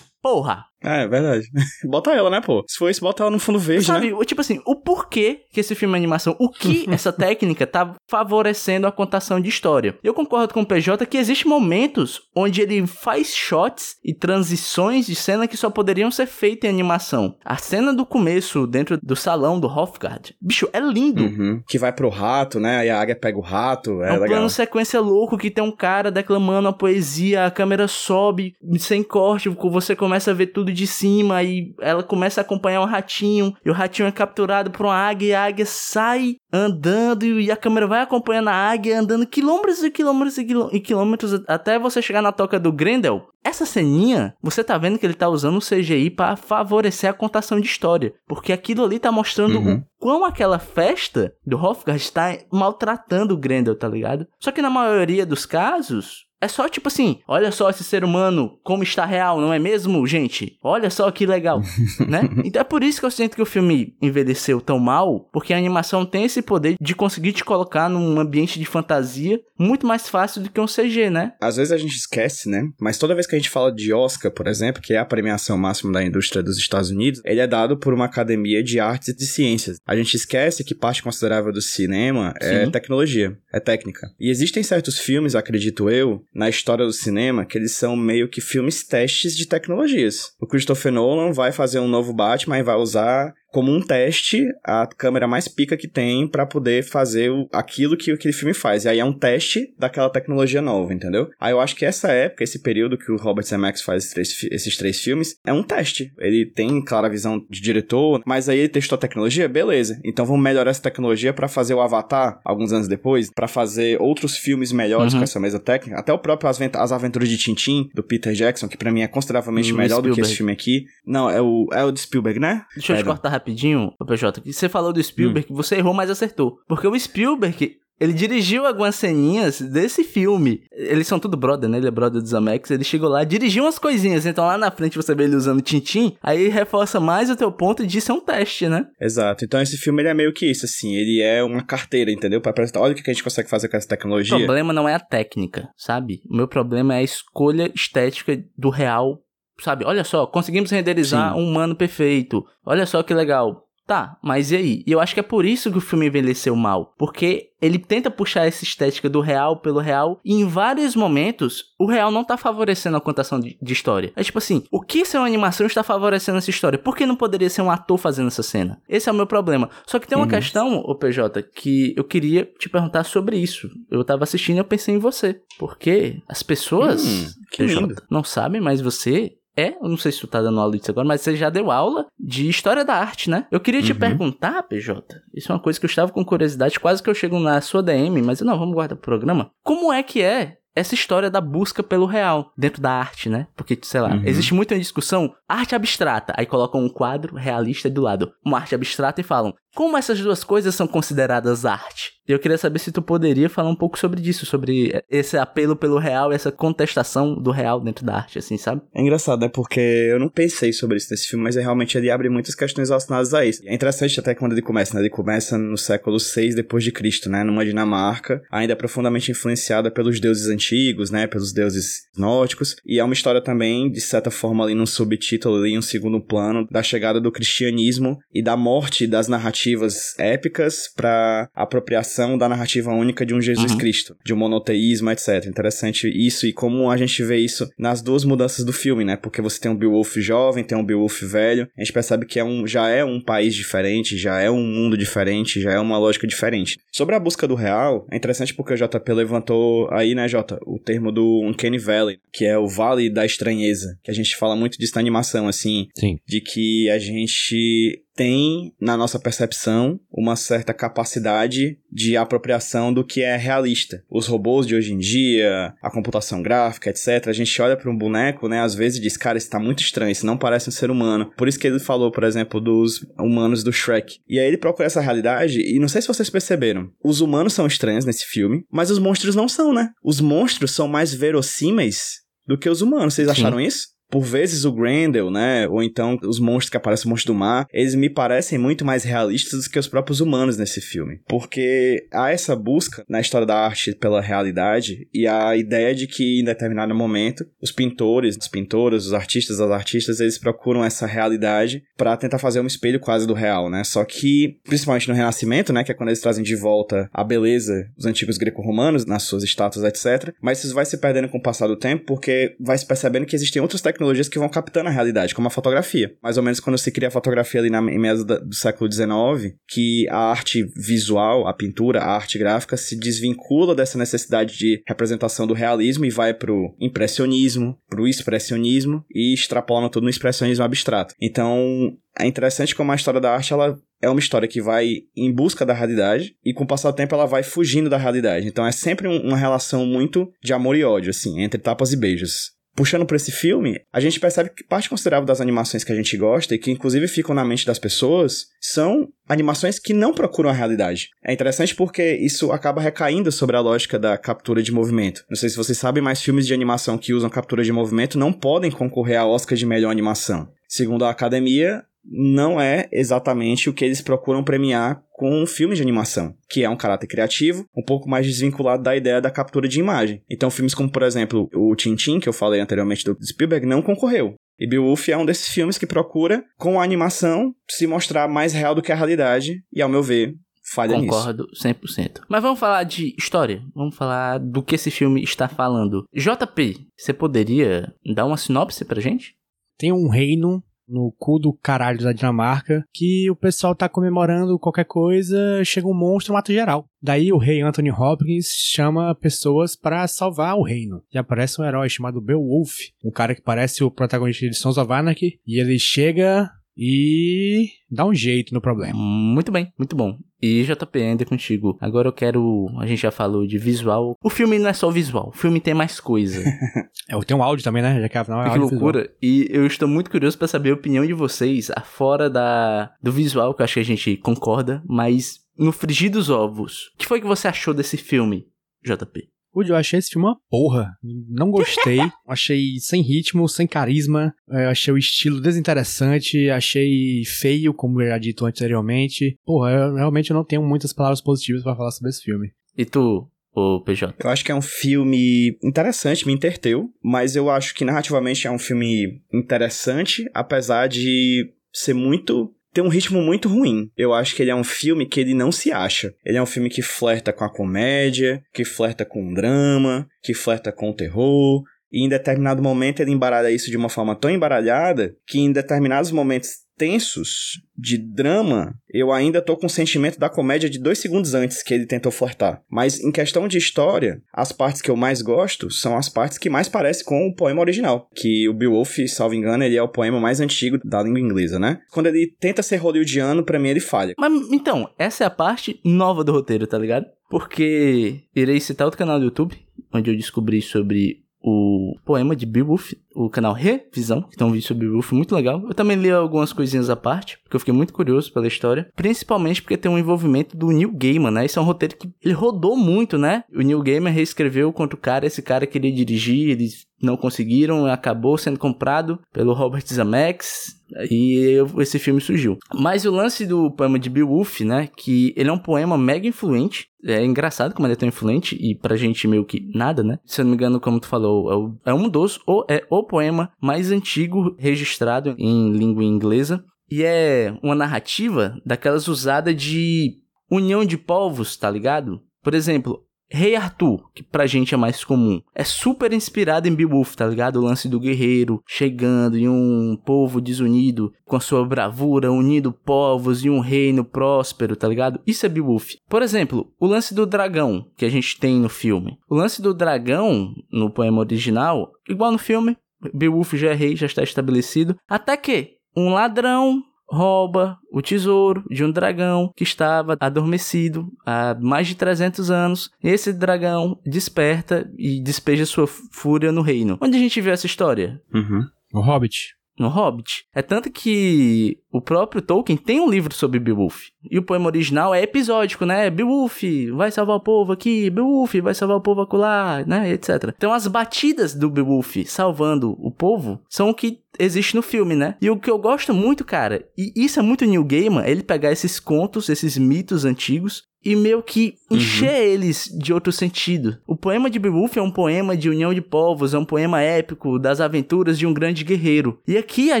Porra! 0.22 0.64
É, 0.84 1.02
é 1.02 1.08
verdade. 1.08 1.46
bota 1.84 2.12
ela, 2.12 2.30
né, 2.30 2.40
pô? 2.40 2.64
Se 2.66 2.78
for 2.78 2.90
isso, 2.90 3.00
bota 3.00 3.22
ela 3.22 3.30
no 3.30 3.38
fundo 3.38 3.58
verde, 3.58 3.84
Sabe, 3.84 4.12
né? 4.12 4.24
tipo 4.24 4.40
assim, 4.40 4.60
o 4.66 4.76
porquê 4.76 5.42
que 5.52 5.60
esse 5.60 5.74
filme 5.74 5.94
é 5.94 5.96
animação, 5.96 6.36
o 6.38 6.50
que 6.50 6.86
essa 6.92 7.12
técnica 7.12 7.66
tá 7.66 7.94
favorecendo 8.08 8.86
a 8.86 8.92
contação 8.92 9.40
de 9.40 9.48
história. 9.48 9.98
Eu 10.02 10.14
concordo 10.14 10.52
com 10.52 10.62
o 10.62 10.66
PJ 10.66 11.04
que 11.06 11.16
existem 11.16 11.50
momentos 11.50 12.22
onde 12.34 12.60
ele 12.60 12.86
faz 12.86 13.34
shots 13.34 13.96
e 14.04 14.14
transições 14.14 15.06
de 15.06 15.14
cena 15.14 15.48
que 15.48 15.56
só 15.56 15.70
poderiam 15.70 16.10
ser 16.10 16.26
feitas 16.26 16.68
em 16.68 16.72
animação. 16.72 17.36
A 17.44 17.56
cena 17.56 17.92
do 17.92 18.04
começo, 18.04 18.66
dentro 18.66 18.98
do 19.02 19.16
salão 19.16 19.58
do 19.58 19.66
Hofgard, 19.66 20.34
bicho, 20.40 20.68
é 20.72 20.80
lindo. 20.80 21.24
Uhum. 21.24 21.62
Que 21.66 21.78
vai 21.78 21.92
pro 21.92 22.08
rato, 22.08 22.60
né? 22.60 22.78
Aí 22.78 22.90
a 22.90 23.00
águia 23.00 23.16
pega 23.16 23.38
o 23.38 23.42
rato, 23.42 24.02
é, 24.02 24.08
é 24.08 24.12
um 24.12 24.14
legal. 24.14 24.28
plano 24.28 24.50
sequência 24.50 25.00
louco 25.00 25.38
que 25.38 25.50
tem 25.50 25.64
um 25.64 25.74
cara 25.74 26.10
declamando 26.10 26.68
a 26.68 26.72
poesia, 26.72 27.46
a 27.46 27.50
câmera 27.50 27.88
sobe 27.88 28.54
sem 28.78 29.02
corte, 29.02 29.48
você 29.48 29.96
começa 29.96 30.30
a 30.30 30.34
ver 30.34 30.48
tudo 30.48 30.73
de 30.74 30.86
cima 30.86 31.42
e 31.42 31.74
ela 31.80 32.02
começa 32.02 32.40
a 32.40 32.42
acompanhar 32.42 32.80
o 32.80 32.86
ratinho 32.86 33.54
e 33.64 33.70
o 33.70 33.72
ratinho 33.72 34.08
é 34.08 34.12
capturado 34.12 34.70
por 34.70 34.86
uma 34.86 34.94
águia 34.94 35.28
e 35.28 35.34
a 35.34 35.44
águia 35.44 35.66
sai 35.66 36.36
andando 36.52 37.24
e 37.24 37.50
a 37.50 37.56
câmera 37.56 37.86
vai 37.86 38.00
acompanhando 38.00 38.48
a 38.48 38.54
águia 38.54 39.00
andando 39.00 39.26
quilômetros 39.26 39.82
e 39.82 39.90
quilômetros 39.90 40.38
e 40.38 40.80
quilômetros 40.80 41.42
até 41.48 41.78
você 41.78 42.02
chegar 42.02 42.22
na 42.22 42.32
toca 42.32 42.60
do 42.60 42.72
Grendel. 42.72 43.28
Essa 43.42 43.66
ceninha, 43.66 44.34
você 44.42 44.64
tá 44.64 44.78
vendo 44.78 44.98
que 44.98 45.04
ele 45.04 45.14
tá 45.14 45.28
usando 45.28 45.58
o 45.58 45.60
CGI 45.60 46.10
para 46.10 46.34
favorecer 46.34 47.10
a 47.10 47.14
contação 47.14 47.60
de 47.60 47.66
história, 47.66 48.14
porque 48.26 48.52
aquilo 48.52 48.84
ali 48.84 48.98
tá 48.98 49.12
mostrando 49.12 49.58
uhum. 49.58 49.74
o 49.74 49.84
quão 49.98 50.24
aquela 50.24 50.58
festa 50.58 51.32
do 51.46 51.58
Hofgard 51.58 52.00
está 52.00 52.38
maltratando 52.50 53.34
o 53.34 53.36
Grendel, 53.36 53.76
tá 53.76 53.86
ligado? 53.86 54.26
Só 54.40 54.50
que 54.50 54.62
na 54.62 54.70
maioria 54.70 55.26
dos 55.26 55.44
casos, 55.44 56.24
é 56.44 56.48
só 56.48 56.68
tipo 56.68 56.88
assim, 56.88 57.20
olha 57.26 57.50
só 57.50 57.70
esse 57.70 57.82
ser 57.82 58.04
humano 58.04 58.58
como 58.62 58.82
está 58.82 59.04
real, 59.04 59.40
não 59.40 59.52
é 59.52 59.58
mesmo, 59.58 60.06
gente? 60.06 60.58
Olha 60.62 60.90
só 60.90 61.10
que 61.10 61.26
legal, 61.26 61.62
né? 62.06 62.28
Então 62.44 62.60
é 62.60 62.64
por 62.64 62.82
isso 62.82 63.00
que 63.00 63.06
eu 63.06 63.10
sinto 63.10 63.34
que 63.34 63.42
o 63.42 63.46
filme 63.46 63.96
envelheceu 64.00 64.60
tão 64.60 64.78
mal, 64.78 65.28
porque 65.32 65.54
a 65.54 65.56
animação 65.58 66.04
tem 66.04 66.24
esse 66.24 66.42
poder 66.42 66.76
de 66.80 66.94
conseguir 66.94 67.32
te 67.32 67.44
colocar 67.44 67.88
num 67.88 68.20
ambiente 68.20 68.58
de 68.58 68.66
fantasia 68.66 69.40
muito 69.58 69.86
mais 69.86 70.08
fácil 70.08 70.42
do 70.42 70.50
que 70.50 70.60
um 70.60 70.66
CG, 70.66 71.10
né? 71.10 71.32
Às 71.40 71.56
vezes 71.56 71.72
a 71.72 71.78
gente 71.78 71.96
esquece, 71.96 72.48
né? 72.48 72.68
Mas 72.80 72.98
toda 72.98 73.14
vez 73.14 73.26
que 73.26 73.34
a 73.34 73.38
gente 73.38 73.50
fala 73.50 73.72
de 73.72 73.92
Oscar, 73.92 74.30
por 74.30 74.46
exemplo, 74.46 74.82
que 74.82 74.94
é 74.94 74.98
a 74.98 75.04
premiação 75.04 75.56
máxima 75.56 75.92
da 75.92 76.02
indústria 76.02 76.42
dos 76.42 76.58
Estados 76.58 76.90
Unidos, 76.90 77.20
ele 77.24 77.40
é 77.40 77.46
dado 77.46 77.78
por 77.78 77.94
uma 77.94 78.04
academia 78.06 78.62
de 78.62 78.80
artes 78.80 79.08
e 79.08 79.16
de 79.16 79.26
ciências. 79.26 79.78
A 79.86 79.96
gente 79.96 80.14
esquece 80.14 80.64
que 80.64 80.74
parte 80.74 81.02
considerável 81.02 81.52
do 81.52 81.62
cinema 81.62 82.34
é 82.40 82.64
Sim. 82.64 82.70
tecnologia, 82.70 83.36
é 83.52 83.60
técnica. 83.60 84.08
E 84.18 84.28
existem 84.30 84.62
certos 84.62 84.98
filmes, 84.98 85.34
acredito 85.34 85.88
eu, 85.88 86.24
na 86.34 86.48
história 86.48 86.84
do 86.84 86.92
cinema 86.92 87.44
que 87.44 87.56
eles 87.56 87.72
são 87.72 87.94
meio 87.94 88.28
que 88.28 88.40
filmes 88.40 88.82
testes 88.82 89.36
de 89.36 89.46
tecnologias. 89.46 90.32
O 90.40 90.46
Christopher 90.46 90.92
Nolan 90.92 91.32
vai 91.32 91.52
fazer 91.52 91.78
um 91.78 91.88
novo 91.88 92.12
Batman 92.12 92.58
e 92.58 92.62
vai 92.62 92.76
usar 92.76 93.32
como 93.54 93.70
um 93.70 93.80
teste 93.80 94.48
a 94.64 94.84
câmera 94.84 95.28
mais 95.28 95.46
pica 95.46 95.76
que 95.76 95.86
tem 95.86 96.26
para 96.26 96.44
poder 96.44 96.82
fazer 96.82 97.30
o, 97.30 97.48
aquilo 97.52 97.96
que 97.96 98.10
aquele 98.10 98.34
filme 98.34 98.52
faz. 98.52 98.84
E 98.84 98.88
aí 98.88 98.98
é 98.98 99.04
um 99.04 99.12
teste 99.12 99.72
daquela 99.78 100.10
tecnologia 100.10 100.60
nova, 100.60 100.92
entendeu? 100.92 101.30
Aí 101.38 101.52
eu 101.52 101.60
acho 101.60 101.76
que 101.76 101.84
essa 101.84 102.08
época, 102.10 102.42
esse 102.42 102.58
período 102.58 102.98
que 102.98 103.12
o 103.12 103.16
Robert 103.16 103.44
Zemeckis 103.44 103.82
faz 103.82 104.02
esses 104.02 104.12
três, 104.12 104.48
esses 104.50 104.76
três 104.76 104.98
filmes, 104.98 105.36
é 105.46 105.52
um 105.52 105.62
teste. 105.62 106.12
Ele 106.18 106.44
tem, 106.44 106.84
claro, 106.84 107.06
a 107.06 107.08
visão 107.08 107.46
de 107.48 107.60
diretor, 107.60 108.20
mas 108.26 108.48
aí 108.48 108.58
ele 108.58 108.68
testou 108.68 108.96
a 108.96 108.98
tecnologia, 108.98 109.48
beleza. 109.48 110.00
Então 110.04 110.26
vamos 110.26 110.42
melhorar 110.42 110.72
essa 110.72 110.82
tecnologia 110.82 111.32
para 111.32 111.46
fazer 111.46 111.74
o 111.74 111.80
Avatar, 111.80 112.40
alguns 112.44 112.72
anos 112.72 112.88
depois, 112.88 113.30
para 113.32 113.46
fazer 113.46 114.02
outros 114.02 114.36
filmes 114.36 114.72
melhores 114.72 115.12
uhum. 115.12 115.20
com 115.20 115.24
essa 115.24 115.38
mesma 115.38 115.60
técnica. 115.60 115.96
Até 115.96 116.12
o 116.12 116.18
próprio 116.18 116.50
As, 116.50 116.60
As 116.60 116.90
Aventuras 116.90 117.28
de 117.28 117.38
Tintin, 117.38 117.88
do 117.94 118.02
Peter 118.02 118.32
Jackson, 118.32 118.66
que 118.66 118.76
para 118.76 118.90
mim 118.90 119.02
é 119.02 119.06
consideravelmente 119.06 119.72
melhor 119.72 119.98
Spielberg. 119.98 120.10
do 120.10 120.14
que 120.16 120.20
esse 120.22 120.36
filme 120.36 120.50
aqui. 120.50 120.86
Não, 121.06 121.30
é 121.30 121.40
o, 121.40 121.68
é 121.72 121.84
o 121.84 121.92
de 121.92 122.00
Spielberg, 122.00 122.40
né? 122.40 122.64
Deixa 122.74 122.94
eu 122.94 122.96
te 122.96 123.04
cortar 123.04 123.28
rapidinho, 123.28 123.43
PJ, 123.44 124.40
que 124.40 124.52
você 124.52 124.68
falou 124.68 124.92
do 124.92 125.02
Spielberg, 125.02 125.52
hum. 125.52 125.56
você 125.56 125.76
errou, 125.76 125.94
mas 125.94 126.10
acertou. 126.10 126.58
Porque 126.66 126.86
o 126.86 126.98
Spielberg, 126.98 127.76
Ele 128.00 128.12
dirigiu 128.12 128.66
algumas 128.66 128.96
ceninhas 128.96 129.60
desse 129.60 130.02
filme. 130.02 130.64
Eles 130.72 131.06
são 131.06 131.20
tudo 131.20 131.36
brother, 131.36 131.70
né? 131.70 131.78
Ele 131.78 131.86
é 131.86 131.90
brother 131.90 132.20
dos 132.20 132.34
Amex. 132.34 132.70
Ele 132.70 132.82
chegou 132.82 133.08
lá, 133.08 133.22
dirigiu 133.22 133.64
umas 133.64 133.78
coisinhas. 133.78 134.26
Então 134.26 134.44
lá 134.44 134.58
na 134.58 134.70
frente 134.70 134.96
você 134.96 135.14
vê 135.14 135.24
ele 135.24 135.36
usando 135.36 135.62
tintim. 135.62 136.16
Aí 136.20 136.48
reforça 136.48 136.98
mais 136.98 137.30
o 137.30 137.36
teu 137.36 137.52
ponto 137.52 137.86
de 137.86 138.00
ser 138.00 138.12
um 138.12 138.20
teste, 138.20 138.68
né? 138.68 138.86
Exato. 139.00 139.44
Então 139.44 139.60
esse 139.60 139.76
filme 139.76 140.02
ele 140.02 140.08
é 140.08 140.14
meio 140.14 140.32
que 140.32 140.50
isso, 140.50 140.64
assim. 140.64 140.94
Ele 140.96 141.22
é 141.22 141.42
uma 141.44 141.62
carteira, 141.62 142.10
entendeu? 142.10 142.40
Pra 142.40 142.50
apresentar, 142.50 142.80
olha 142.80 142.92
o 142.92 142.96
que 142.96 143.08
a 143.08 143.14
gente 143.14 143.22
consegue 143.22 143.48
fazer 143.48 143.68
com 143.68 143.76
essa 143.76 143.88
tecnologia. 143.88 144.36
O 144.36 144.44
problema 144.44 144.72
não 144.72 144.88
é 144.88 144.94
a 144.94 145.00
técnica, 145.00 145.68
sabe? 145.76 146.20
O 146.28 146.36
meu 146.36 146.48
problema 146.48 146.94
é 146.94 146.98
a 146.98 147.02
escolha 147.02 147.70
estética 147.74 148.42
do 148.58 148.70
real 148.70 149.20
sabe? 149.60 149.84
Olha 149.84 150.04
só, 150.04 150.26
conseguimos 150.26 150.70
renderizar 150.70 151.32
Sim. 151.32 151.40
um 151.40 151.48
humano 151.48 151.74
perfeito. 151.74 152.44
Olha 152.64 152.86
só 152.86 153.02
que 153.02 153.14
legal. 153.14 153.64
Tá, 153.86 154.16
mas 154.22 154.50
e 154.50 154.56
aí? 154.56 154.84
E 154.86 154.92
eu 154.92 154.98
acho 154.98 155.12
que 155.12 155.20
é 155.20 155.22
por 155.22 155.44
isso 155.44 155.70
que 155.70 155.76
o 155.76 155.80
filme 155.80 156.06
envelheceu 156.06 156.56
mal. 156.56 156.94
Porque 156.98 157.50
ele 157.60 157.78
tenta 157.78 158.10
puxar 158.10 158.46
essa 158.46 158.64
estética 158.64 159.10
do 159.10 159.20
real 159.20 159.60
pelo 159.60 159.78
real. 159.78 160.20
E 160.24 160.32
em 160.32 160.46
vários 160.46 160.96
momentos, 160.96 161.64
o 161.78 161.86
real 161.86 162.10
não 162.10 162.24
tá 162.24 162.38
favorecendo 162.38 162.96
a 162.96 163.00
contação 163.00 163.38
de, 163.38 163.58
de 163.60 163.72
história. 163.74 164.10
É 164.16 164.22
tipo 164.22 164.38
assim, 164.38 164.64
o 164.70 164.80
que 164.80 165.04
ser 165.04 165.18
uma 165.18 165.26
animação 165.26 165.66
está 165.66 165.82
favorecendo 165.82 166.38
essa 166.38 166.48
história? 166.48 166.78
Por 166.78 166.96
que 166.96 167.04
não 167.04 167.14
poderia 167.14 167.50
ser 167.50 167.60
um 167.60 167.70
ator 167.70 167.98
fazendo 167.98 168.28
essa 168.28 168.42
cena? 168.42 168.80
Esse 168.88 169.10
é 169.10 169.12
o 169.12 169.14
meu 169.14 169.26
problema. 169.26 169.68
Só 169.86 169.98
que 169.98 170.08
tem 170.08 170.16
uma 170.16 170.24
uhum. 170.24 170.30
questão, 170.30 170.76
o 170.76 170.94
PJ, 170.94 171.42
que 171.42 171.92
eu 171.94 172.04
queria 172.04 172.50
te 172.58 172.70
perguntar 172.70 173.04
sobre 173.04 173.36
isso. 173.36 173.68
Eu 173.90 174.02
tava 174.02 174.24
assistindo 174.24 174.56
e 174.56 174.60
eu 174.60 174.64
pensei 174.64 174.94
em 174.94 174.98
você. 174.98 175.42
Porque 175.58 176.22
as 176.26 176.42
pessoas, 176.42 177.04
hum, 177.04 177.26
PJ, 177.54 178.02
não 178.10 178.24
sabem, 178.24 178.62
mas 178.62 178.80
você 178.80 179.34
é, 179.56 179.76
eu 179.80 179.88
não 179.88 179.96
sei 179.96 180.12
se 180.12 180.20
tu 180.20 180.26
tá 180.26 180.42
dando 180.42 180.60
aula 180.60 180.76
disso 180.76 180.90
agora, 180.90 181.06
mas 181.06 181.20
você 181.20 181.36
já 181.36 181.50
deu 181.50 181.70
aula 181.70 182.06
de 182.18 182.48
história 182.48 182.84
da 182.84 182.94
arte, 182.94 183.30
né? 183.30 183.46
Eu 183.50 183.60
queria 183.60 183.82
te 183.82 183.92
uhum. 183.92 183.98
perguntar, 183.98 184.62
PJ, 184.64 185.22
isso 185.34 185.50
é 185.50 185.54
uma 185.54 185.60
coisa 185.60 185.78
que 185.78 185.86
eu 185.86 185.88
estava 185.88 186.12
com 186.12 186.24
curiosidade, 186.24 186.80
quase 186.80 187.02
que 187.02 187.08
eu 187.08 187.14
chego 187.14 187.38
na 187.38 187.60
sua 187.60 187.82
DM, 187.82 188.20
mas 188.22 188.40
não, 188.40 188.58
vamos 188.58 188.74
guardar 188.74 188.98
o 188.98 189.00
programa. 189.00 189.50
Como 189.62 189.92
é 189.92 190.02
que 190.02 190.20
é 190.22 190.58
essa 190.74 190.94
história 190.94 191.30
da 191.30 191.40
busca 191.40 191.82
pelo 191.82 192.04
real 192.04 192.52
dentro 192.58 192.82
da 192.82 192.90
arte, 192.90 193.28
né? 193.28 193.46
Porque, 193.56 193.78
sei 193.82 194.00
lá, 194.00 194.10
uhum. 194.10 194.22
existe 194.24 194.52
muita 194.52 194.76
discussão 194.76 195.32
arte 195.48 195.74
abstrata, 195.74 196.34
aí 196.36 196.46
colocam 196.46 196.82
um 196.82 196.88
quadro 196.88 197.36
realista 197.36 197.88
do 197.88 198.02
lado, 198.02 198.32
uma 198.44 198.58
arte 198.58 198.74
abstrata 198.74 199.20
e 199.20 199.24
falam 199.24 199.54
como 199.74 199.96
essas 199.96 200.20
duas 200.20 200.42
coisas 200.42 200.74
são 200.74 200.86
consideradas 200.86 201.64
arte? 201.64 202.13
Eu 202.26 202.38
queria 202.38 202.56
saber 202.56 202.78
se 202.78 202.90
tu 202.90 203.02
poderia 203.02 203.50
falar 203.50 203.68
um 203.68 203.76
pouco 203.76 203.98
sobre 203.98 204.26
isso, 204.26 204.46
sobre 204.46 205.02
esse 205.10 205.36
apelo 205.36 205.76
pelo 205.76 205.98
real, 205.98 206.32
essa 206.32 206.50
contestação 206.50 207.34
do 207.34 207.50
real 207.50 207.80
dentro 207.80 208.04
da 208.04 208.16
arte, 208.16 208.38
assim, 208.38 208.56
sabe? 208.56 208.80
É 208.94 209.02
engraçado, 209.02 209.40
né? 209.40 209.48
Porque 209.48 209.80
eu 209.80 210.18
não 210.18 210.30
pensei 210.30 210.72
sobre 210.72 210.96
isso 210.96 211.08
nesse 211.10 211.28
filme, 211.28 211.44
mas 211.44 211.56
realmente 211.56 211.98
ele 211.98 212.10
abre 212.10 212.30
muitas 212.30 212.54
questões 212.54 212.88
relacionadas 212.88 213.34
a 213.34 213.44
isso. 213.44 213.60
É 213.66 213.74
interessante 213.74 214.18
até 214.18 214.34
quando 214.34 214.52
ele 214.52 214.62
começa, 214.62 214.94
né? 214.94 215.02
Ele 215.02 215.10
começa 215.10 215.58
no 215.58 215.76
século 215.76 216.18
6 216.18 216.54
depois 216.54 216.82
de 216.82 216.92
Cristo, 216.92 217.28
né? 217.28 217.44
Numa 217.44 217.64
Dinamarca, 217.64 218.42
ainda 218.50 218.74
profundamente 218.74 219.30
influenciada 219.30 219.90
pelos 219.90 220.18
deuses 220.18 220.48
antigos, 220.48 221.10
né? 221.10 221.26
Pelos 221.26 221.52
deuses 221.52 222.04
nórdicos. 222.16 222.74
E 222.86 222.98
é 222.98 223.04
uma 223.04 223.14
história 223.14 223.42
também, 223.42 223.90
de 223.90 224.00
certa 224.00 224.30
forma, 224.30 224.64
ali 224.64 224.74
num 224.74 224.86
subtítulo, 224.86 225.56
ali, 225.56 225.76
um 225.76 225.82
segundo 225.82 226.22
plano, 226.22 226.66
da 226.70 226.82
chegada 226.82 227.20
do 227.20 227.30
cristianismo 227.30 228.18
e 228.32 228.42
da 228.42 228.56
morte 228.56 229.06
das 229.06 229.28
narrativas 229.28 230.18
épicas 230.18 230.88
para 230.96 231.50
apropriação 231.54 232.13
da 232.38 232.48
narrativa 232.48 232.92
única 232.92 233.24
de 233.24 233.34
um 233.34 233.40
Jesus 233.40 233.72
uhum. 233.72 233.78
Cristo, 233.78 234.16
de 234.24 234.32
um 234.32 234.36
monoteísmo, 234.36 235.10
etc. 235.10 235.46
Interessante 235.46 236.08
isso 236.08 236.46
e 236.46 236.52
como 236.52 236.90
a 236.90 236.96
gente 236.96 237.22
vê 237.22 237.38
isso 237.38 237.68
nas 237.78 238.02
duas 238.02 238.24
mudanças 238.24 238.64
do 238.64 238.72
filme, 238.72 239.04
né? 239.04 239.16
Porque 239.16 239.42
você 239.42 239.60
tem 239.60 239.70
um 239.70 239.76
Beowulf 239.76 240.16
jovem, 240.16 240.64
tem 240.64 240.76
um 240.76 240.84
Beowulf 240.84 241.22
velho, 241.22 241.68
a 241.76 241.82
gente 241.82 241.92
percebe 241.92 242.26
que 242.26 242.38
é 242.38 242.44
um, 242.44 242.66
já 242.66 242.88
é 242.88 243.04
um 243.04 243.20
país 243.20 243.54
diferente, 243.54 244.16
já 244.16 244.40
é 244.40 244.50
um 244.50 244.62
mundo 244.62 244.96
diferente, 244.96 245.60
já 245.60 245.72
é 245.72 245.78
uma 245.78 245.98
lógica 245.98 246.26
diferente. 246.26 246.78
Sobre 246.92 247.14
a 247.14 247.20
busca 247.20 247.46
do 247.46 247.54
real, 247.54 248.06
é 248.10 248.16
interessante 248.16 248.54
porque 248.54 248.74
o 248.74 248.76
JP 248.76 249.12
levantou 249.12 249.88
aí, 249.92 250.14
né, 250.14 250.28
Jota, 250.28 250.58
o 250.66 250.78
termo 250.78 251.10
do 251.10 251.42
Uncanny 251.44 251.78
Valley, 251.78 252.18
que 252.32 252.44
é 252.44 252.58
o 252.58 252.68
Vale 252.68 253.10
da 253.10 253.24
Estranheza, 253.24 253.98
que 254.02 254.10
a 254.10 254.14
gente 254.14 254.36
fala 254.36 254.56
muito 254.56 254.78
disso 254.78 254.94
na 254.94 255.00
animação, 255.00 255.48
assim, 255.48 255.88
Sim. 255.94 256.16
de 256.26 256.40
que 256.40 256.88
a 256.90 256.98
gente 256.98 258.03
tem, 258.14 258.72
na 258.80 258.96
nossa 258.96 259.18
percepção, 259.18 259.98
uma 260.10 260.36
certa 260.36 260.72
capacidade 260.72 261.78
de 261.90 262.16
apropriação 262.16 262.92
do 262.92 263.04
que 263.04 263.22
é 263.22 263.36
realista. 263.36 264.02
Os 264.10 264.26
robôs 264.26 264.66
de 264.66 264.74
hoje 264.74 264.92
em 264.92 264.98
dia, 264.98 265.74
a 265.82 265.90
computação 265.90 266.42
gráfica, 266.42 266.90
etc. 266.90 267.28
A 267.28 267.32
gente 267.32 267.60
olha 267.60 267.76
para 267.76 267.90
um 267.90 267.96
boneco, 267.96 268.48
né, 268.48 268.60
às 268.60 268.74
vezes 268.74 269.00
diz, 269.00 269.16
cara, 269.16 269.38
isso 269.38 269.50
tá 269.50 269.58
muito 269.58 269.82
estranho, 269.82 270.12
isso 270.12 270.26
não 270.26 270.38
parece 270.38 270.68
um 270.68 270.72
ser 270.72 270.90
humano. 270.90 271.30
Por 271.36 271.48
isso 271.48 271.58
que 271.58 271.66
ele 271.66 271.78
falou, 271.78 272.10
por 272.10 272.24
exemplo, 272.24 272.60
dos 272.60 273.04
humanos 273.18 273.62
do 273.62 273.72
Shrek. 273.72 274.18
E 274.28 274.38
aí 274.38 274.46
ele 274.46 274.58
procura 274.58 274.86
essa 274.86 275.00
realidade, 275.00 275.60
e 275.60 275.78
não 275.78 275.88
sei 275.88 276.00
se 276.00 276.08
vocês 276.08 276.30
perceberam, 276.30 276.90
os 277.02 277.20
humanos 277.20 277.52
são 277.52 277.66
estranhos 277.66 278.04
nesse 278.04 278.24
filme, 278.26 278.64
mas 278.70 278.90
os 278.90 278.98
monstros 278.98 279.34
não 279.34 279.48
são, 279.48 279.72
né? 279.72 279.90
Os 280.02 280.20
monstros 280.20 280.72
são 280.72 280.88
mais 280.88 281.12
verossímeis 281.12 282.24
do 282.46 282.58
que 282.58 282.68
os 282.68 282.82
humanos. 282.82 283.14
Vocês 283.14 283.28
acharam 283.28 283.58
Sim. 283.58 283.64
isso? 283.64 283.93
Por 284.14 284.22
vezes 284.22 284.64
o 284.64 284.70
Grendel, 284.70 285.28
né? 285.28 285.66
Ou 285.66 285.82
então 285.82 286.16
os 286.22 286.38
monstros 286.38 286.70
que 286.70 286.76
aparecem, 286.76 287.10
monstros 287.10 287.34
do 287.34 287.36
mar, 287.36 287.66
eles 287.72 287.96
me 287.96 288.08
parecem 288.08 288.56
muito 288.56 288.84
mais 288.84 289.02
realistas 289.02 289.64
do 289.64 289.68
que 289.68 289.76
os 289.76 289.88
próprios 289.88 290.20
humanos 290.20 290.56
nesse 290.56 290.80
filme. 290.80 291.18
Porque 291.26 292.06
há 292.12 292.30
essa 292.30 292.54
busca 292.54 293.04
na 293.08 293.20
história 293.20 293.44
da 293.44 293.56
arte 293.56 293.92
pela 293.96 294.20
realidade 294.20 295.08
e 295.12 295.26
a 295.26 295.56
ideia 295.56 295.92
de 295.92 296.06
que 296.06 296.38
em 296.38 296.44
determinado 296.44 296.94
momento 296.94 297.44
os 297.60 297.72
pintores, 297.72 298.38
as 298.40 298.46
pintoras, 298.46 299.04
os 299.04 299.12
artistas, 299.12 299.58
as 299.58 299.72
artistas, 299.72 300.20
eles 300.20 300.38
procuram 300.38 300.84
essa 300.84 301.06
realidade 301.06 301.82
para 301.96 302.16
tentar 302.16 302.38
fazer 302.38 302.60
um 302.60 302.68
espelho 302.68 303.00
quase 303.00 303.26
do 303.26 303.34
real, 303.34 303.68
né? 303.68 303.82
Só 303.82 304.04
que, 304.04 304.60
principalmente 304.62 305.08
no 305.08 305.14
Renascimento, 305.14 305.72
né? 305.72 305.82
Que 305.82 305.90
é 305.90 305.94
quando 305.94 306.10
eles 306.10 306.20
trazem 306.20 306.44
de 306.44 306.54
volta 306.54 307.10
a 307.12 307.24
beleza 307.24 307.90
dos 307.96 308.06
antigos 308.06 308.38
greco-romanos 308.38 309.06
nas 309.06 309.24
suas 309.24 309.42
estátuas, 309.42 309.84
etc. 309.84 310.32
Mas 310.40 310.62
isso 310.62 310.72
vai 310.72 310.84
se 310.84 310.98
perdendo 310.98 311.28
com 311.28 311.38
o 311.38 311.42
passar 311.42 311.66
do 311.66 311.76
tempo 311.76 312.04
porque 312.06 312.54
vai 312.60 312.78
se 312.78 312.86
percebendo 312.86 313.26
que 313.26 313.34
existem 313.34 313.60
outras 313.60 313.82
tecnologias 313.82 314.03
tecnologias 314.04 314.28
que 314.28 314.38
vão 314.38 314.48
captando 314.48 314.88
a 314.88 314.92
realidade, 314.92 315.34
como 315.34 315.48
a 315.48 315.50
fotografia. 315.50 316.14
Mais 316.22 316.36
ou 316.36 316.42
menos 316.42 316.60
quando 316.60 316.78
se 316.78 316.90
cria 316.92 317.08
a 317.08 317.10
fotografia 317.10 317.60
ali 317.60 317.70
na, 317.70 317.80
meados 317.80 318.24
do 318.24 318.54
século 318.54 318.90
XIX, 318.90 319.56
que 319.68 320.06
a 320.10 320.30
arte 320.30 320.64
visual, 320.76 321.46
a 321.46 321.54
pintura, 321.54 322.00
a 322.00 322.14
arte 322.14 322.38
gráfica 322.38 322.76
se 322.76 322.98
desvincula 322.98 323.74
dessa 323.74 323.96
necessidade 323.96 324.56
de 324.58 324.82
representação 324.86 325.46
do 325.46 325.54
realismo 325.54 326.04
e 326.04 326.10
vai 326.10 326.34
pro 326.34 326.74
impressionismo, 326.78 327.78
pro 327.88 328.06
expressionismo 328.06 329.04
e 329.12 329.32
extrapola 329.32 329.90
tudo 329.90 330.04
no 330.04 330.10
expressionismo 330.10 330.64
abstrato. 330.64 331.14
Então, 331.20 331.96
é 332.18 332.26
interessante 332.26 332.74
como 332.74 332.92
a 332.92 332.94
história 332.94 333.20
da 333.20 333.34
arte 333.34 333.52
ela 333.52 333.76
é 334.00 334.08
uma 334.08 334.20
história 334.20 334.46
que 334.46 334.60
vai 334.60 335.04
em 335.16 335.32
busca 335.32 335.64
da 335.64 335.72
realidade 335.72 336.36
e 336.44 336.52
com 336.52 336.64
o 336.64 336.66
passar 336.66 336.90
do 336.90 336.96
tempo 336.96 337.14
ela 337.14 337.26
vai 337.26 337.42
fugindo 337.42 337.88
da 337.88 337.96
realidade. 337.96 338.46
Então 338.46 338.66
é 338.66 338.70
sempre 338.70 339.08
uma 339.08 339.36
relação 339.36 339.86
muito 339.86 340.30
de 340.42 340.52
amor 340.52 340.76
e 340.76 340.84
ódio, 340.84 341.10
assim, 341.10 341.40
entre 341.40 341.58
tapas 341.58 341.92
e 341.92 341.96
beijos 341.96 342.53
puxando 342.74 343.06
para 343.06 343.16
esse 343.16 343.30
filme, 343.30 343.80
a 343.92 344.00
gente 344.00 344.20
percebe 344.20 344.50
que 344.50 344.64
parte 344.64 344.88
considerável 344.88 345.26
das 345.26 345.40
animações 345.40 345.84
que 345.84 345.92
a 345.92 345.94
gente 345.94 346.16
gosta 346.16 346.54
e 346.54 346.58
que 346.58 346.70
inclusive 346.70 347.06
ficam 347.08 347.34
na 347.34 347.44
mente 347.44 347.66
das 347.66 347.78
pessoas 347.78 348.46
são 348.60 349.08
animações 349.28 349.78
que 349.78 349.94
não 349.94 350.12
procuram 350.12 350.50
a 350.50 350.52
realidade. 350.52 351.08
É 351.24 351.32
interessante 351.32 351.74
porque 351.74 352.14
isso 352.16 352.52
acaba 352.52 352.80
recaindo 352.80 353.30
sobre 353.32 353.56
a 353.56 353.60
lógica 353.60 353.98
da 353.98 354.18
captura 354.18 354.62
de 354.62 354.72
movimento. 354.72 355.24
Não 355.28 355.36
sei 355.36 355.48
se 355.48 355.56
vocês 355.56 355.78
sabem, 355.78 356.02
mas 356.02 356.20
filmes 356.20 356.46
de 356.46 356.54
animação 356.54 356.98
que 356.98 357.14
usam 357.14 357.30
captura 357.30 357.62
de 357.62 357.72
movimento 357.72 358.18
não 358.18 358.32
podem 358.32 358.70
concorrer 358.70 359.18
a 359.18 359.26
Oscar 359.26 359.56
de 359.56 359.66
melhor 359.66 359.90
animação. 359.90 360.48
Segundo 360.68 361.04
a 361.04 361.10
academia, 361.10 361.84
não 362.04 362.60
é 362.60 362.88
exatamente 362.92 363.68
o 363.68 363.72
que 363.72 363.84
eles 363.84 364.00
procuram 364.00 364.44
premiar 364.44 365.02
com 365.12 365.46
filmes 365.46 365.78
de 365.78 365.82
animação, 365.82 366.34
que 366.50 366.64
é 366.64 366.68
um 366.68 366.76
caráter 366.76 367.06
criativo, 367.06 367.64
um 367.76 367.82
pouco 367.82 368.08
mais 368.08 368.26
desvinculado 368.26 368.82
da 368.82 368.96
ideia 368.96 369.20
da 369.20 369.30
captura 369.30 369.68
de 369.68 369.78
imagem. 369.78 370.22
Então, 370.28 370.50
filmes 370.50 370.74
como, 370.74 370.90
por 370.90 371.02
exemplo, 371.02 371.48
o 371.54 371.74
Tintin, 371.74 372.20
que 372.20 372.28
eu 372.28 372.32
falei 372.32 372.60
anteriormente 372.60 373.04
do 373.04 373.16
Spielberg, 373.24 373.66
não 373.66 373.80
concorreu. 373.80 374.34
E 374.58 374.68
Beowulf 374.68 375.08
é 375.08 375.16
um 375.16 375.26
desses 375.26 375.48
filmes 375.48 375.78
que 375.78 375.86
procura, 375.86 376.44
com 376.56 376.80
a 376.80 376.84
animação, 376.84 377.54
se 377.68 377.86
mostrar 377.86 378.28
mais 378.28 378.52
real 378.52 378.74
do 378.74 378.82
que 378.82 378.92
a 378.92 378.94
realidade, 378.94 379.64
e 379.72 379.82
ao 379.82 379.88
meu 379.88 380.02
ver, 380.02 380.34
falha 380.72 380.98
Concordo 380.98 381.46
nisso. 381.50 381.66
100%. 381.66 382.20
Mas 382.28 382.42
vamos 382.42 382.58
falar 382.58 382.84
de 382.84 383.14
história. 383.18 383.62
Vamos 383.74 383.96
falar 383.96 384.38
do 384.38 384.62
que 384.62 384.76
esse 384.76 384.90
filme 384.90 385.22
está 385.22 385.48
falando. 385.48 386.04
JP, 386.14 386.86
você 386.96 387.12
poderia 387.12 387.92
dar 388.14 388.26
uma 388.26 388.36
sinopse 388.36 388.84
pra 388.84 389.00
gente? 389.00 389.34
Tem 389.76 389.92
um 389.92 390.08
reino 390.08 390.62
no 390.88 391.12
cu 391.18 391.38
do 391.38 391.52
caralho 391.52 392.02
da 392.02 392.12
Dinamarca, 392.12 392.84
que 392.92 393.30
o 393.30 393.36
pessoal 393.36 393.74
tá 393.74 393.88
comemorando 393.88 394.58
qualquer 394.58 394.84
coisa, 394.84 395.62
chega 395.64 395.86
um 395.86 395.94
monstro 395.94 396.34
mata 396.34 396.52
geral. 396.52 396.86
Daí 397.02 397.32
o 397.32 397.38
rei 397.38 397.60
Anthony 397.60 397.90
Hopkins 397.90 398.46
chama 398.46 399.14
pessoas 399.14 399.76
para 399.76 400.06
salvar 400.06 400.56
o 400.56 400.62
reino. 400.62 401.02
E 401.12 401.18
aparece 401.18 401.60
um 401.60 401.64
herói 401.64 401.88
chamado 401.88 402.20
Beowulf, 402.20 402.72
um 403.04 403.10
cara 403.10 403.34
que 403.34 403.42
parece 403.42 403.84
o 403.84 403.90
protagonista 403.90 404.48
de 404.48 404.54
Sons 404.54 404.78
of 404.78 404.92
Anarchy, 404.92 405.38
e 405.46 405.60
ele 405.60 405.78
chega 405.78 406.50
e 406.76 407.68
dá 407.90 408.04
um 408.04 408.14
jeito 408.14 408.52
no 408.52 408.60
problema. 408.60 408.94
Muito 408.94 409.52
bem, 409.52 409.72
muito 409.78 409.94
bom. 409.94 410.18
E 410.42 410.62
JP, 410.64 410.98
ainda 410.98 411.24
contigo. 411.24 411.78
Agora 411.80 412.08
eu 412.08 412.12
quero. 412.12 412.66
A 412.78 412.86
gente 412.86 413.00
já 413.00 413.10
falou 413.10 413.46
de 413.46 413.56
visual. 413.56 414.16
O 414.22 414.28
filme 414.28 414.58
não 414.58 414.68
é 414.68 414.72
só 414.72 414.90
visual, 414.90 415.28
o 415.28 415.36
filme 415.36 415.60
tem 415.60 415.72
mais 415.74 416.00
coisa. 416.00 416.42
é, 417.08 417.18
tem 417.24 417.36
um 417.36 417.42
áudio 417.42 417.64
também, 417.64 417.82
né? 417.82 418.00
Já 418.00 418.08
que 418.08 418.18
afinal 418.18 418.42
é 418.42 418.50
Que 418.50 418.58
loucura. 418.58 419.00
Visual. 419.00 419.16
E 419.22 419.48
eu 419.50 419.66
estou 419.66 419.88
muito 419.88 420.10
curioso 420.10 420.36
para 420.36 420.48
saber 420.48 420.70
a 420.70 420.74
opinião 420.74 421.06
de 421.06 421.12
vocês, 421.12 421.70
fora 421.84 422.28
da, 422.28 422.92
do 423.02 423.12
visual, 423.12 423.54
que 423.54 423.62
eu 423.62 423.64
acho 423.64 423.74
que 423.74 423.80
a 423.80 423.84
gente 423.84 424.16
concorda, 424.16 424.82
mas 424.86 425.40
no 425.56 425.72
Frigir 425.72 426.10
dos 426.10 426.28
Ovos. 426.28 426.90
O 426.94 426.98
que 426.98 427.06
foi 427.06 427.20
que 427.20 427.26
você 427.26 427.48
achou 427.48 427.72
desse 427.72 427.96
filme, 427.96 428.46
JP? 428.84 429.33
Woody, 429.54 429.70
eu 429.70 429.76
achei 429.76 429.98
esse 429.98 430.10
filme 430.10 430.26
uma 430.26 430.38
porra. 430.50 430.96
Não 431.02 431.50
gostei. 431.50 431.98
achei 432.26 432.78
sem 432.80 433.02
ritmo, 433.02 433.48
sem 433.48 433.66
carisma. 433.66 434.34
Eu 434.48 434.68
achei 434.68 434.92
o 434.92 434.98
estilo 434.98 435.40
desinteressante. 435.40 436.50
Achei 436.50 437.22
feio, 437.24 437.72
como 437.72 438.00
eu 438.00 438.08
já 438.08 438.18
dito 438.18 438.44
anteriormente. 438.46 439.38
Porra, 439.44 439.70
eu 439.70 439.94
realmente 439.94 440.32
não 440.32 440.44
tenho 440.44 440.62
muitas 440.62 440.92
palavras 440.92 441.20
positivas 441.20 441.62
para 441.62 441.76
falar 441.76 441.90
sobre 441.90 442.10
esse 442.10 442.22
filme. 442.22 442.50
E 442.76 442.84
tu, 442.84 443.28
o 443.54 443.80
PJ? 443.80 444.14
Eu 444.22 444.30
acho 444.30 444.44
que 444.44 444.50
é 444.50 444.54
um 444.54 444.62
filme 444.62 445.56
interessante, 445.62 446.26
me 446.26 446.32
interteu, 446.32 446.90
mas 447.02 447.36
eu 447.36 447.48
acho 447.48 447.74
que 447.74 447.84
narrativamente 447.84 448.46
é 448.46 448.50
um 448.50 448.58
filme 448.58 449.22
interessante, 449.32 450.28
apesar 450.34 450.88
de 450.88 451.52
ser 451.72 451.94
muito 451.94 452.52
tem 452.74 452.82
um 452.82 452.88
ritmo 452.88 453.22
muito 453.22 453.48
ruim. 453.48 453.88
Eu 453.96 454.12
acho 454.12 454.34
que 454.34 454.42
ele 454.42 454.50
é 454.50 454.54
um 454.54 454.64
filme 454.64 455.06
que 455.06 455.20
ele 455.20 455.32
não 455.32 455.52
se 455.52 455.72
acha. 455.72 456.12
Ele 456.26 456.36
é 456.36 456.42
um 456.42 456.46
filme 456.46 456.68
que 456.68 456.82
flerta 456.82 457.32
com 457.32 457.44
a 457.44 457.48
comédia, 457.48 458.42
que 458.52 458.64
flerta 458.64 459.04
com 459.04 459.30
o 459.30 459.34
drama, 459.34 460.08
que 460.20 460.34
flerta 460.34 460.72
com 460.72 460.90
o 460.90 460.94
terror. 460.94 461.62
E 461.92 462.04
em 462.04 462.08
determinado 462.08 462.60
momento 462.60 463.00
ele 463.00 463.12
embaralha 463.12 463.52
isso 463.52 463.70
de 463.70 463.76
uma 463.76 463.88
forma 463.88 464.16
tão 464.16 464.28
embaralhada 464.28 465.14
que 465.24 465.38
em 465.38 465.52
determinados 465.52 466.10
momentos 466.10 466.63
tensos 466.76 467.60
de 467.76 467.98
drama, 467.98 468.74
eu 468.88 469.12
ainda 469.12 469.42
tô 469.42 469.56
com 469.56 469.66
o 469.66 469.70
sentimento 469.70 470.18
da 470.18 470.28
comédia 470.28 470.70
de 470.70 470.78
dois 470.78 470.98
segundos 470.98 471.34
antes 471.34 471.62
que 471.62 471.74
ele 471.74 471.86
tentou 471.86 472.12
flertar. 472.12 472.62
Mas 472.70 473.00
em 473.00 473.10
questão 473.10 473.48
de 473.48 473.58
história, 473.58 474.22
as 474.32 474.52
partes 474.52 474.80
que 474.80 474.90
eu 474.90 474.96
mais 474.96 475.20
gosto 475.22 475.70
são 475.70 475.96
as 475.96 476.08
partes 476.08 476.38
que 476.38 476.50
mais 476.50 476.68
parecem 476.68 477.04
com 477.04 477.26
o 477.26 477.34
poema 477.34 477.60
original. 477.60 478.08
Que 478.14 478.48
o 478.48 478.54
Beowulf, 478.54 478.98
salvo 479.08 479.34
engano, 479.34 479.64
ele 479.64 479.76
é 479.76 479.82
o 479.82 479.88
poema 479.88 480.20
mais 480.20 480.40
antigo 480.40 480.78
da 480.84 481.02
língua 481.02 481.20
inglesa, 481.20 481.58
né? 481.58 481.80
Quando 481.90 482.06
ele 482.06 482.32
tenta 482.38 482.62
ser 482.62 482.76
hollywoodiano, 482.76 483.44
pra 483.44 483.58
mim 483.58 483.68
ele 483.68 483.80
falha. 483.80 484.14
Mas 484.18 484.32
então, 484.52 484.88
essa 484.98 485.24
é 485.24 485.26
a 485.26 485.30
parte 485.30 485.80
nova 485.84 486.22
do 486.22 486.32
roteiro, 486.32 486.66
tá 486.66 486.78
ligado? 486.78 487.06
Porque 487.28 488.20
irei 488.34 488.60
citar 488.60 488.86
outro 488.86 488.98
canal 488.98 489.18
do 489.18 489.24
YouTube, 489.24 489.56
onde 489.92 490.10
eu 490.10 490.16
descobri 490.16 490.62
sobre 490.62 491.23
o 491.46 491.94
poema 492.06 492.34
de 492.34 492.46
Beowulf, 492.46 492.94
o 493.14 493.28
canal 493.28 493.52
Revisão, 493.52 494.22
que 494.22 494.34
tem 494.34 494.46
um 494.46 494.50
vídeo 494.50 494.66
sobre 494.66 494.86
Beowulf 494.86 495.12
muito 495.12 495.34
legal. 495.34 495.62
Eu 495.68 495.74
também 495.74 495.94
li 495.94 496.10
algumas 496.10 496.54
coisinhas 496.54 496.88
à 496.88 496.96
parte, 496.96 497.38
porque 497.42 497.54
eu 497.54 497.60
fiquei 497.60 497.74
muito 497.74 497.92
curioso 497.92 498.32
pela 498.32 498.46
história, 498.46 498.90
principalmente 498.96 499.60
porque 499.60 499.76
tem 499.76 499.90
um 499.90 499.98
envolvimento 499.98 500.56
do 500.56 500.68
Neil 500.68 500.90
Gaiman, 500.90 501.30
né? 501.30 501.44
Esse 501.44 501.58
é 501.58 501.60
um 501.60 501.66
roteiro 501.66 501.96
que 501.98 502.10
ele 502.24 502.32
rodou 502.32 502.78
muito, 502.78 503.18
né? 503.18 503.44
O 503.54 503.60
Neil 503.60 503.82
Gaiman 503.82 504.10
reescreveu 504.10 504.72
contra 504.72 504.96
o 504.96 505.00
cara, 505.00 505.26
esse 505.26 505.42
cara 505.42 505.66
queria 505.66 505.92
dirigir, 505.92 506.48
eles 506.48 506.86
não 507.04 507.16
conseguiram, 507.16 507.86
acabou 507.86 508.36
sendo 508.38 508.58
comprado 508.58 509.18
pelo 509.32 509.52
Robert 509.52 509.84
Zemeckis 509.86 510.82
e 511.10 511.56
esse 511.78 511.98
filme 511.98 512.20
surgiu. 512.20 512.58
Mas 512.74 513.04
o 513.04 513.10
lance 513.10 513.46
do 513.46 513.70
poema 513.70 513.98
de 513.98 514.10
Beowulf, 514.10 514.60
né, 514.60 514.88
que 514.96 515.32
ele 515.36 515.48
é 515.48 515.52
um 515.52 515.58
poema 515.58 515.98
mega 515.98 516.26
influente, 516.26 516.86
é 517.04 517.24
engraçado 517.24 517.74
como 517.74 517.86
ele 517.86 517.94
é 517.94 517.96
tão 517.96 518.08
influente 518.08 518.56
e 518.60 518.74
pra 518.74 518.96
gente 518.96 519.28
meio 519.28 519.44
que 519.44 519.68
nada, 519.74 520.02
né? 520.02 520.18
Se 520.24 520.40
eu 520.40 520.44
não 520.44 520.50
me 520.50 520.56
engano, 520.56 520.80
como 520.80 521.00
tu 521.00 521.06
falou, 521.06 521.76
é, 521.84 521.90
é 521.90 521.94
um 521.94 522.08
dos, 522.08 522.40
ou 522.46 522.64
é 522.68 522.82
o 522.90 523.04
poema 523.04 523.50
mais 523.60 523.90
antigo 523.90 524.54
registrado 524.58 525.34
em 525.38 525.72
língua 525.72 526.04
inglesa 526.04 526.64
e 526.90 527.02
é 527.02 527.56
uma 527.62 527.74
narrativa 527.74 528.56
daquelas 528.64 529.08
usada 529.08 529.52
de 529.54 530.18
união 530.50 530.84
de 530.84 530.96
povos, 530.96 531.56
tá 531.56 531.70
ligado? 531.70 532.20
Por 532.42 532.54
exemplo, 532.54 533.03
Rei 533.30 533.56
Arthur, 533.56 534.10
que 534.14 534.22
pra 534.22 534.46
gente 534.46 534.74
é 534.74 534.76
mais 534.76 535.02
comum, 535.04 535.40
é 535.54 535.64
super 535.64 536.12
inspirado 536.12 536.68
em 536.68 536.74
Beowulf, 536.74 537.14
tá 537.14 537.26
ligado? 537.26 537.56
O 537.56 537.64
lance 537.64 537.88
do 537.88 537.98
guerreiro 537.98 538.62
chegando 538.66 539.36
em 539.36 539.48
um 539.48 539.96
povo 539.96 540.40
desunido 540.40 541.12
com 541.24 541.36
a 541.36 541.40
sua 541.40 541.64
bravura, 541.64 542.30
unindo 542.30 542.72
povos 542.72 543.44
e 543.44 543.50
um 543.50 543.60
reino 543.60 544.04
próspero, 544.04 544.76
tá 544.76 544.86
ligado? 544.86 545.20
Isso 545.26 545.46
é 545.46 545.48
Beowulf. 545.48 545.94
Por 546.08 546.22
exemplo, 546.22 546.70
o 546.78 546.86
lance 546.86 547.14
do 547.14 547.26
dragão 547.26 547.86
que 547.96 548.04
a 548.04 548.10
gente 548.10 548.38
tem 548.38 548.60
no 548.60 548.68
filme. 548.68 549.18
O 549.28 549.34
lance 549.34 549.60
do 549.60 549.74
dragão 549.74 550.54
no 550.70 550.90
poema 550.90 551.20
original, 551.20 551.90
igual 552.08 552.30
no 552.30 552.38
filme, 552.38 552.76
Beowulf 553.12 553.54
já 553.54 553.70
é 553.70 553.74
rei, 553.74 553.96
já 553.96 554.06
está 554.06 554.22
estabelecido, 554.22 554.96
até 555.08 555.36
que 555.36 555.72
um 555.96 556.10
ladrão 556.10 556.82
rouba 557.08 557.78
o 557.92 558.00
tesouro 558.00 558.64
de 558.70 558.84
um 558.84 558.90
dragão 558.90 559.52
que 559.56 559.62
estava 559.62 560.16
adormecido 560.20 561.08
há 561.24 561.56
mais 561.60 561.86
de 561.86 561.94
300 561.94 562.50
anos. 562.50 562.90
Esse 563.02 563.32
dragão 563.32 563.98
desperta 564.04 564.90
e 564.96 565.22
despeja 565.22 565.66
sua 565.66 565.86
fúria 565.86 566.50
no 566.50 566.62
reino. 566.62 566.98
Onde 567.00 567.16
a 567.16 567.20
gente 567.20 567.40
vê 567.40 567.50
essa 567.50 567.66
história? 567.66 568.20
Uhum. 568.32 568.64
O 568.92 569.00
Hobbit 569.00 569.54
no 569.78 569.88
Hobbit. 569.88 570.46
É 570.54 570.62
tanto 570.62 570.90
que 570.90 571.78
o 571.90 572.00
próprio 572.00 572.42
Tolkien 572.42 572.76
tem 572.76 573.00
um 573.00 573.08
livro 573.08 573.34
sobre 573.34 573.58
Beowulf. 573.58 574.08
E 574.30 574.38
o 574.38 574.42
poema 574.42 574.66
original 574.66 575.14
é 575.14 575.22
episódico, 575.22 575.84
né? 575.84 576.10
Beowulf 576.10 576.62
vai 576.94 577.10
salvar 577.10 577.36
o 577.36 577.40
povo 577.40 577.72
aqui, 577.72 578.10
Beowulf 578.10 578.54
vai 578.56 578.74
salvar 578.74 578.96
o 578.96 579.00
povo 579.00 579.22
acolá, 579.22 579.84
né? 579.86 580.10
Etc. 580.10 580.28
Então 580.56 580.72
as 580.72 580.86
batidas 580.86 581.54
do 581.54 581.70
Beowulf 581.70 582.16
salvando 582.26 582.96
o 582.98 583.10
povo 583.10 583.60
são 583.68 583.90
o 583.90 583.94
que 583.94 584.20
existe 584.38 584.74
no 584.74 584.82
filme, 584.82 585.14
né? 585.14 585.36
E 585.40 585.50
o 585.50 585.58
que 585.58 585.70
eu 585.70 585.78
gosto 585.78 586.12
muito, 586.12 586.44
cara, 586.44 586.84
e 586.96 587.12
isso 587.16 587.38
é 587.38 587.42
muito 587.42 587.64
New 587.64 587.84
Gaiman, 587.84 588.24
é 588.24 588.30
ele 588.30 588.42
pegar 588.42 588.72
esses 588.72 588.98
contos, 588.98 589.48
esses 589.48 589.78
mitos 589.78 590.24
antigos 590.24 590.84
e 591.04 591.14
meio 591.14 591.42
que 591.42 591.74
encher 591.90 592.30
uhum. 592.30 592.52
eles 592.52 592.88
de 592.98 593.12
outro 593.12 593.32
sentido. 593.32 593.98
O 594.06 594.16
poema 594.16 594.48
de 594.48 594.58
Beowulf 594.58 594.96
é 594.96 595.02
um 595.02 595.10
poema 595.10 595.56
de 595.56 595.68
união 595.68 595.92
de 595.92 596.00
povos, 596.00 596.54
é 596.54 596.58
um 596.58 596.64
poema 596.64 597.00
épico 597.00 597.58
das 597.58 597.80
aventuras 597.80 598.38
de 598.38 598.46
um 598.46 598.54
grande 598.54 598.84
guerreiro. 598.84 599.38
E 599.46 599.56
aqui 599.56 599.92
a 599.92 600.00